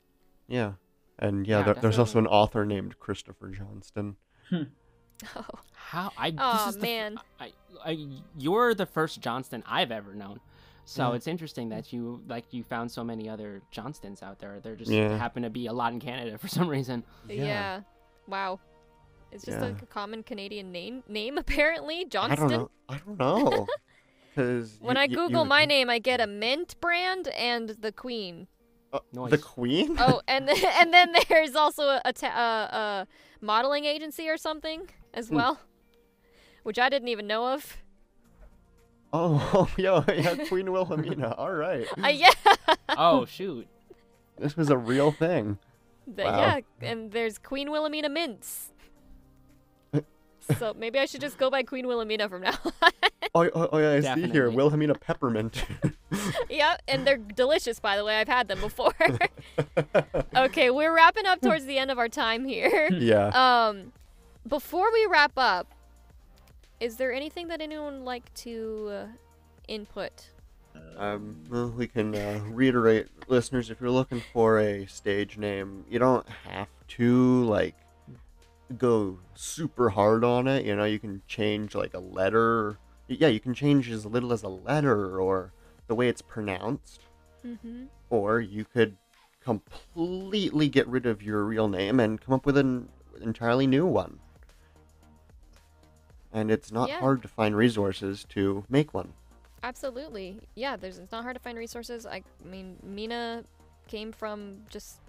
Yeah. 0.46 0.72
And 1.18 1.46
yeah, 1.46 1.58
Yeah, 1.58 1.64
there, 1.64 1.74
there's 1.74 1.98
also 1.98 2.18
an 2.18 2.26
author 2.26 2.66
named 2.66 2.98
Christopher 2.98 3.48
Johnston. 3.48 4.16
Hmm. 4.50 4.62
Oh, 5.36 5.44
How 5.72 6.10
I 6.18 6.32
this 6.32 6.40
Aw, 6.40 6.68
is 6.70 6.74
the 6.76 6.82
man. 6.82 7.18
I, 7.40 7.52
I 7.84 8.08
you're 8.36 8.74
the 8.74 8.84
first 8.84 9.20
Johnston 9.20 9.62
I've 9.66 9.92
ever 9.92 10.12
known. 10.12 10.40
So 10.86 11.08
Yeah. 11.10 11.14
it's 11.16 11.28
interesting 11.28 11.68
that 11.70 11.92
you 11.92 12.20
like 12.28 12.44
you 12.52 12.62
found 12.64 12.90
so 12.90 13.04
many 13.04 13.28
other 13.28 13.62
Johnstons 13.70 14.22
out 14.24 14.40
there. 14.40 14.58
There 14.60 14.74
just 14.74 14.90
Yeah. 14.90 15.16
happen 15.16 15.44
to 15.44 15.50
be 15.50 15.66
a 15.66 15.72
lot 15.72 15.92
in 15.94 16.00
Canada 16.00 16.36
for 16.36 16.48
some 16.48 16.68
reason. 16.68 17.04
Yeah. 17.28 17.82
Wow. 18.26 18.60
It's 19.32 19.44
just 19.44 19.58
Yeah. 19.58 19.64
like 19.64 19.82
a 19.82 19.86
common 19.86 20.22
Canadian 20.22 20.70
name 20.72 21.02
name 21.08 21.38
apparently. 21.44 22.04
Johnston. 22.04 22.44
I 22.46 22.48
don't 22.48 22.58
know. 22.58 22.70
I 22.88 22.98
don't 22.98 23.18
know. 23.18 23.66
Because 24.34 24.78
When 24.80 24.96
I 24.96 25.06
Google 25.06 25.44
my 25.44 25.64
name, 25.64 25.88
I 25.88 26.00
get 26.00 26.20
a 26.20 26.26
mint 26.26 26.74
brand 26.80 27.28
and 27.28 27.68
the 27.68 27.92
Queen. 27.92 28.48
uh, 28.92 28.98
the 29.28 29.38
Queen. 29.38 29.94
Oh, 29.96 30.22
and 30.28 30.48
then, 30.48 30.56
and 30.80 30.92
then 30.92 31.14
there's 31.28 31.54
also 31.54 31.84
a, 31.84 32.00
a, 32.04 32.12
ta- 32.12 32.26
uh, 32.26 32.76
a 32.76 33.06
modeling 33.40 33.84
agency 33.84 34.28
or 34.28 34.36
something 34.36 34.88
as 35.12 35.28
Hmm. 35.28 35.36
well, 35.36 35.60
which 36.64 36.80
I 36.80 36.88
didn't 36.88 37.06
even 37.08 37.28
know 37.28 37.46
of. 37.54 37.76
Oh, 39.12 39.68
yeah, 39.76 40.02
yeah, 40.12 40.34
Queen 40.48 40.72
Wilhelmina. 40.72 41.34
All 41.38 41.52
right. 41.52 41.86
Uh, 42.02 42.08
yeah. 42.08 42.32
oh 42.88 43.24
shoot. 43.26 43.68
This 44.38 44.56
was 44.56 44.68
a 44.70 44.76
real 44.76 45.12
thing. 45.12 45.58
The- 46.06 46.24
Wow. 46.24 46.38
Yeah, 46.38 46.88
and 46.90 47.12
there's 47.12 47.38
Queen 47.38 47.70
Wilhelmina 47.70 48.08
mints. 48.08 48.70
so 50.58 50.74
maybe 50.78 50.98
I 50.98 51.06
should 51.06 51.20
just 51.20 51.38
go 51.38 51.50
by 51.50 51.62
Queen 51.62 51.86
Wilhelmina 51.86 52.28
from 52.28 52.42
now 52.42 52.54
on. 52.82 52.90
Oh, 53.34 53.50
oh, 53.54 53.68
oh 53.72 53.78
yeah, 53.78 53.92
I 54.10 54.14
see 54.14 54.28
here. 54.30 54.48
Wilhelmina 54.50 54.94
Peppermint. 54.94 55.64
yep, 56.50 56.82
and 56.86 57.06
they're 57.06 57.16
delicious, 57.16 57.80
by 57.80 57.96
the 57.96 58.04
way. 58.04 58.16
I've 58.20 58.28
had 58.28 58.46
them 58.48 58.60
before. 58.60 58.94
okay, 60.36 60.70
we're 60.70 60.94
wrapping 60.94 61.26
up 61.26 61.40
towards 61.40 61.64
the 61.64 61.78
end 61.78 61.90
of 61.90 61.98
our 61.98 62.08
time 62.08 62.44
here. 62.44 62.88
yeah. 62.92 63.28
Um, 63.68 63.92
before 64.46 64.92
we 64.92 65.06
wrap 65.06 65.32
up, 65.36 65.72
is 66.78 66.96
there 66.96 67.12
anything 67.12 67.48
that 67.48 67.60
anyone 67.60 67.94
would 68.00 68.04
like 68.04 68.32
to 68.34 68.88
uh, 68.92 69.06
input? 69.68 70.30
Um, 70.96 71.42
well, 71.50 71.70
we 71.70 71.86
can 71.86 72.14
uh, 72.14 72.40
reiterate, 72.48 73.08
listeners, 73.28 73.70
if 73.70 73.80
you're 73.80 73.90
looking 73.90 74.22
for 74.32 74.58
a 74.60 74.86
stage 74.86 75.36
name, 75.38 75.84
you 75.88 75.98
don't 75.98 76.28
have 76.28 76.68
to 76.88 77.44
like 77.44 77.74
go 78.78 79.18
super 79.34 79.90
hard 79.90 80.24
on 80.24 80.46
it. 80.46 80.64
You 80.64 80.76
know, 80.76 80.84
you 80.84 80.98
can 80.98 81.22
change 81.26 81.74
like 81.74 81.94
a 81.94 81.98
letter. 81.98 82.78
Yeah, 83.08 83.28
you 83.28 83.40
can 83.40 83.54
change 83.54 83.90
as 83.90 84.06
little 84.06 84.32
as 84.32 84.42
a 84.42 84.48
letter 84.48 85.20
or 85.20 85.52
the 85.86 85.94
way 85.94 86.08
it's 86.08 86.22
pronounced, 86.22 87.00
Mm-hmm. 87.44 87.84
or 88.08 88.40
you 88.40 88.64
could 88.64 88.96
completely 89.42 90.68
get 90.70 90.86
rid 90.88 91.04
of 91.04 91.22
your 91.22 91.44
real 91.44 91.68
name 91.68 92.00
and 92.00 92.18
come 92.18 92.34
up 92.34 92.46
with 92.46 92.56
an 92.56 92.88
entirely 93.20 93.66
new 93.66 93.84
one. 93.84 94.18
And 96.32 96.50
it's 96.50 96.72
not 96.72 96.88
Yeah. 96.88 97.00
hard 97.00 97.20
to 97.22 97.28
find 97.28 97.54
resources 97.54 98.24
to 98.30 98.64
make 98.70 98.94
one. 98.94 99.12
Absolutely. 99.64 100.40
Yeah, 100.54 100.76
there's 100.76 100.98
it's 100.98 101.10
not 101.10 101.22
hard 101.24 101.36
to 101.36 101.40
find 101.42 101.56
resources. 101.56 102.04
I, 102.04 102.16
I 102.44 102.46
mean, 102.46 102.76
Mina 102.82 103.44
came 103.88 104.12
from 104.12 104.58
just 104.68 105.00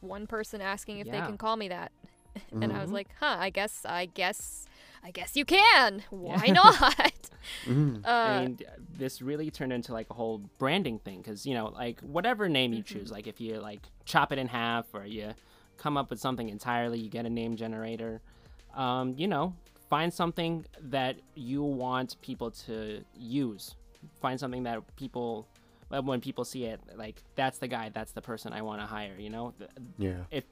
one 0.00 0.28
person 0.28 0.60
asking 0.60 1.00
if 1.00 1.10
they 1.10 1.20
can 1.20 1.36
call 1.36 1.56
me 1.56 1.66
that. 1.68 1.90
and 2.62 2.72
I 2.72 2.80
was 2.80 2.90
Mhm. 2.90 2.94
like, 2.94 3.08
"Huh, 3.18 3.36
I 3.38 3.50
guess 3.50 3.84
I 3.84 4.06
guess 4.06 4.66
I 5.02 5.10
guess 5.10 5.36
you 5.36 5.44
can. 5.44 6.04
Why 6.10 6.46
not?" 6.46 6.80
Mhm. 7.66 8.04
uh, 8.04 8.08
I 8.08 8.38
mean, 8.40 8.58
this 8.96 9.20
really 9.22 9.50
turned 9.50 9.72
into 9.72 9.92
like 9.92 10.06
a 10.10 10.14
whole 10.14 10.38
branding 10.58 11.00
thing 11.00 11.18
because 11.18 11.44
you 11.44 11.54
know, 11.54 11.66
like 11.68 12.00
whatever 12.02 12.48
name 12.48 12.72
you 12.72 12.82
Mm-hmm. 12.82 12.98
choose, 12.98 13.10
like 13.10 13.26
if 13.26 13.40
you 13.40 13.58
like 13.60 13.80
chop 14.04 14.30
it 14.32 14.38
in 14.38 14.46
half 14.48 14.86
or 14.94 15.04
you 15.04 15.34
come 15.78 15.96
up 15.96 16.10
with 16.10 16.20
something 16.20 16.48
entirely, 16.48 17.00
you 17.00 17.10
get 17.10 17.26
a 17.26 17.30
name 17.30 17.56
generator. 17.56 18.20
Um, 18.74 19.14
you 19.16 19.26
know, 19.28 19.54
find 19.94 20.12
something 20.12 20.66
that 20.96 21.14
you 21.36 21.62
want 21.62 22.16
people 22.20 22.50
to 22.50 23.04
use. 23.16 23.76
Find 24.20 24.40
something 24.40 24.64
that 24.64 24.78
people, 24.96 25.46
when 25.88 26.20
people 26.20 26.44
see 26.44 26.64
it, 26.64 26.80
like 26.96 27.22
that's 27.36 27.58
the 27.58 27.68
guy, 27.68 27.90
that's 27.94 28.10
the 28.10 28.20
person 28.20 28.52
I 28.52 28.62
want 28.62 28.80
to 28.80 28.86
hire. 28.86 29.14
You 29.16 29.30
know, 29.30 29.54
Yeah. 29.96 30.24
if 30.32 30.42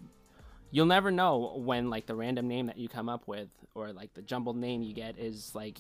you'll 0.71 0.87
never 0.87 1.11
know 1.11 1.55
when 1.57 1.91
like 1.91 2.07
the 2.07 2.15
random 2.15 2.47
name 2.47 2.67
that 2.67 2.79
you 2.79 2.89
come 2.89 3.09
up 3.09 3.27
with 3.27 3.49
or 3.75 3.93
like 3.93 4.15
the 4.15 4.23
jumbled 4.23 4.57
name 4.57 4.81
you 4.89 4.95
get 4.95 5.19
is 5.19 5.53
like 5.57 5.79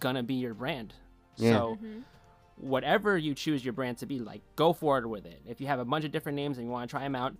gonna 0.00 0.22
be 0.22 0.34
your 0.46 0.54
brand. 0.54 0.94
Yeah. 1.36 1.52
So 1.52 1.78
mhm. 1.82 2.04
whatever 2.56 3.18
you 3.18 3.34
choose 3.34 3.62
your 3.62 3.74
brand 3.74 3.98
to 3.98 4.06
be, 4.06 4.20
like 4.20 4.40
go 4.56 4.72
forward 4.72 5.06
with 5.06 5.26
it. 5.26 5.42
If 5.46 5.60
you 5.60 5.66
have 5.66 5.80
a 5.80 5.84
bunch 5.84 6.06
of 6.06 6.12
different 6.12 6.36
names 6.36 6.56
and 6.56 6.66
you 6.66 6.72
want 6.72 6.88
to 6.88 6.90
try 6.96 7.02
them 7.02 7.14
out, 7.14 7.34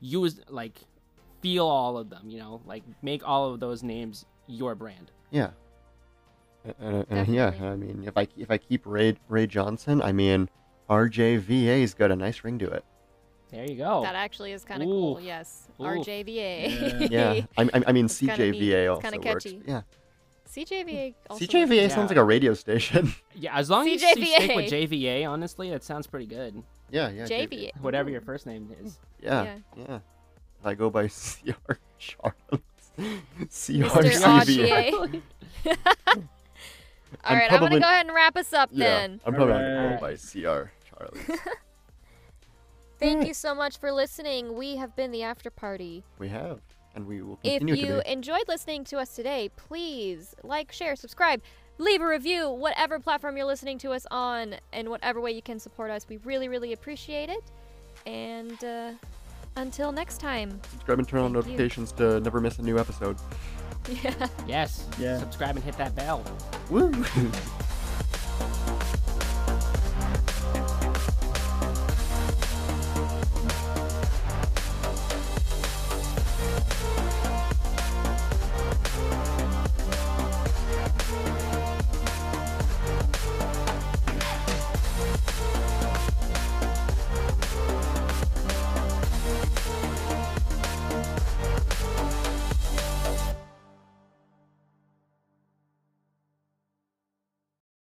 use 0.00 0.40
like 0.48 0.80
feel 1.42 1.66
all 1.66 1.98
of 1.98 2.08
them. 2.08 2.30
You 2.30 2.38
know, 2.38 2.62
like 2.64 2.84
make 3.02 3.22
all 3.28 3.52
of 3.52 3.60
those 3.60 3.82
names 3.82 4.24
your 4.50 4.74
brand. 4.74 5.10
Yeah. 5.30 5.50
And, 6.78 7.06
and, 7.08 7.28
yeah, 7.34 7.52
I 7.62 7.74
mean, 7.76 8.04
if 8.06 8.16
I 8.18 8.28
if 8.36 8.50
I 8.50 8.58
keep 8.58 8.82
Ray 8.84 9.16
Ray 9.28 9.46
Johnson, 9.46 10.02
I 10.02 10.12
mean, 10.12 10.48
RJVA's 10.90 11.94
got 11.94 12.10
a 12.10 12.16
nice 12.16 12.44
ring 12.44 12.58
to 12.58 12.66
it. 12.70 12.84
There 13.50 13.64
you 13.64 13.76
go. 13.76 14.02
that 14.02 14.14
actually 14.14 14.52
is 14.52 14.62
kind 14.62 14.82
of 14.82 14.86
cool. 14.86 15.20
Yes, 15.20 15.68
Ooh. 15.80 15.84
RJVA. 15.84 17.10
Yeah, 17.10 17.40
I, 17.58 17.62
I, 17.74 17.82
I 17.88 17.92
mean 17.92 18.04
It's 18.04 18.18
kinda. 18.18 18.34
CJVA 18.36 18.82
It's 18.82 18.90
also 18.90 19.10
kinda 19.10 19.28
works. 19.28 19.44
catchy. 19.44 19.62
Yeah, 19.66 19.82
CJVA. 20.48 21.14
Also 21.30 21.44
CJVA 21.46 21.82
works. 21.82 21.94
sounds 21.94 21.96
Yeah. 21.96 22.02
like 22.08 22.16
a 22.16 22.24
radio 22.24 22.54
station. 22.54 23.12
yeah, 23.34 23.56
as 23.56 23.70
long 23.70 23.88
as 23.88 24.00
you 24.02 24.08
stick 24.10 24.18
CJVA. 24.18 24.56
with 24.56 24.70
JVA, 24.70 25.28
honestly, 25.28 25.70
that 25.70 25.82
sounds 25.82 26.06
pretty 26.06 26.26
good. 26.26 26.62
yeah, 26.90 27.08
yeah. 27.08 27.24
JVA. 27.26 27.70
Whatever 27.80 28.10
your 28.10 28.20
first 28.20 28.44
name 28.46 28.70
is. 28.84 28.98
Yeah, 29.22 29.44
Yeah. 29.44 29.56
yeah. 29.88 29.94
If 30.60 30.66
I 30.66 30.74
go 30.74 30.90
by 30.90 31.08
CR 31.08 31.72
Charles, 31.98 32.34
Mr. 32.52 32.60
CRCVA. 33.44 34.90
Audier. 34.92 35.22
All 36.16 36.22
I'm 37.24 37.38
right, 37.38 37.52
I'm 37.52 37.60
gonna 37.60 37.80
go 37.80 37.86
ahead 37.86 38.06
and 38.06 38.14
wrap 38.14 38.36
us 38.36 38.52
up 38.52 38.70
Yeah, 38.72 38.86
then. 38.86 39.20
I'm 39.26 39.34
probably 39.34 39.54
not 39.54 39.60
gonna 39.60 39.98
Alright. 40.00 40.00
go 40.00 40.06
by 40.06 40.14
CR 40.64 40.70
Charlie. 40.88 41.40
Thank 42.98 43.26
you 43.26 43.34
so 43.34 43.54
much 43.54 43.78
for 43.78 43.90
listening. 43.92 44.54
We 44.56 44.76
have 44.76 44.94
been 44.94 45.10
the 45.10 45.22
After 45.22 45.50
Party. 45.50 46.04
we 46.18 46.28
have, 46.28 46.60
and 46.94 47.06
we 47.06 47.22
will 47.22 47.38
If 47.42 47.62
you 47.62 47.76
to 47.76 48.02
be. 48.04 48.10
enjoyed 48.12 48.46
listening 48.46 48.84
to 48.84 48.98
us 48.98 49.14
today, 49.16 49.50
please 49.56 50.34
like, 50.44 50.70
share, 50.70 50.94
subscribe, 50.96 51.40
leave 51.78 52.00
a 52.02 52.06
review, 52.06 52.50
whatever 52.50 52.98
platform 53.00 53.36
you're 53.38 53.46
listening 53.46 53.78
to 53.78 53.90
us 53.92 54.06
on, 54.10 54.54
and 54.72 54.88
whatever 54.90 55.20
way 55.20 55.32
you 55.32 55.42
can 55.42 55.58
support 55.58 55.90
us. 55.90 56.06
We 56.08 56.18
really, 56.18 56.48
really 56.48 56.72
appreciate 56.74 57.30
it. 57.30 57.42
And 58.06 58.62
uh, 58.62 58.90
until 59.56 59.92
next 59.92 60.18
time, 60.18 60.60
Subscribe 60.70 60.98
and 60.98 61.08
turn 61.08 61.20
on 61.20 61.32
Thank 61.32 61.46
you. 61.46 61.52
notifications 61.52 61.92
to 61.92 62.20
never 62.20 62.40
miss 62.40 62.58
a 62.58 62.62
new 62.62 62.78
episode. 62.78 63.16
yeah. 64.02 64.28
Yes. 64.46 64.86
Yeah. 64.98 65.18
Subscribe 65.18 65.56
and 65.56 65.64
hit 65.64 65.76
that 65.78 65.94
bell. 65.94 66.24
Woo! 66.70 66.92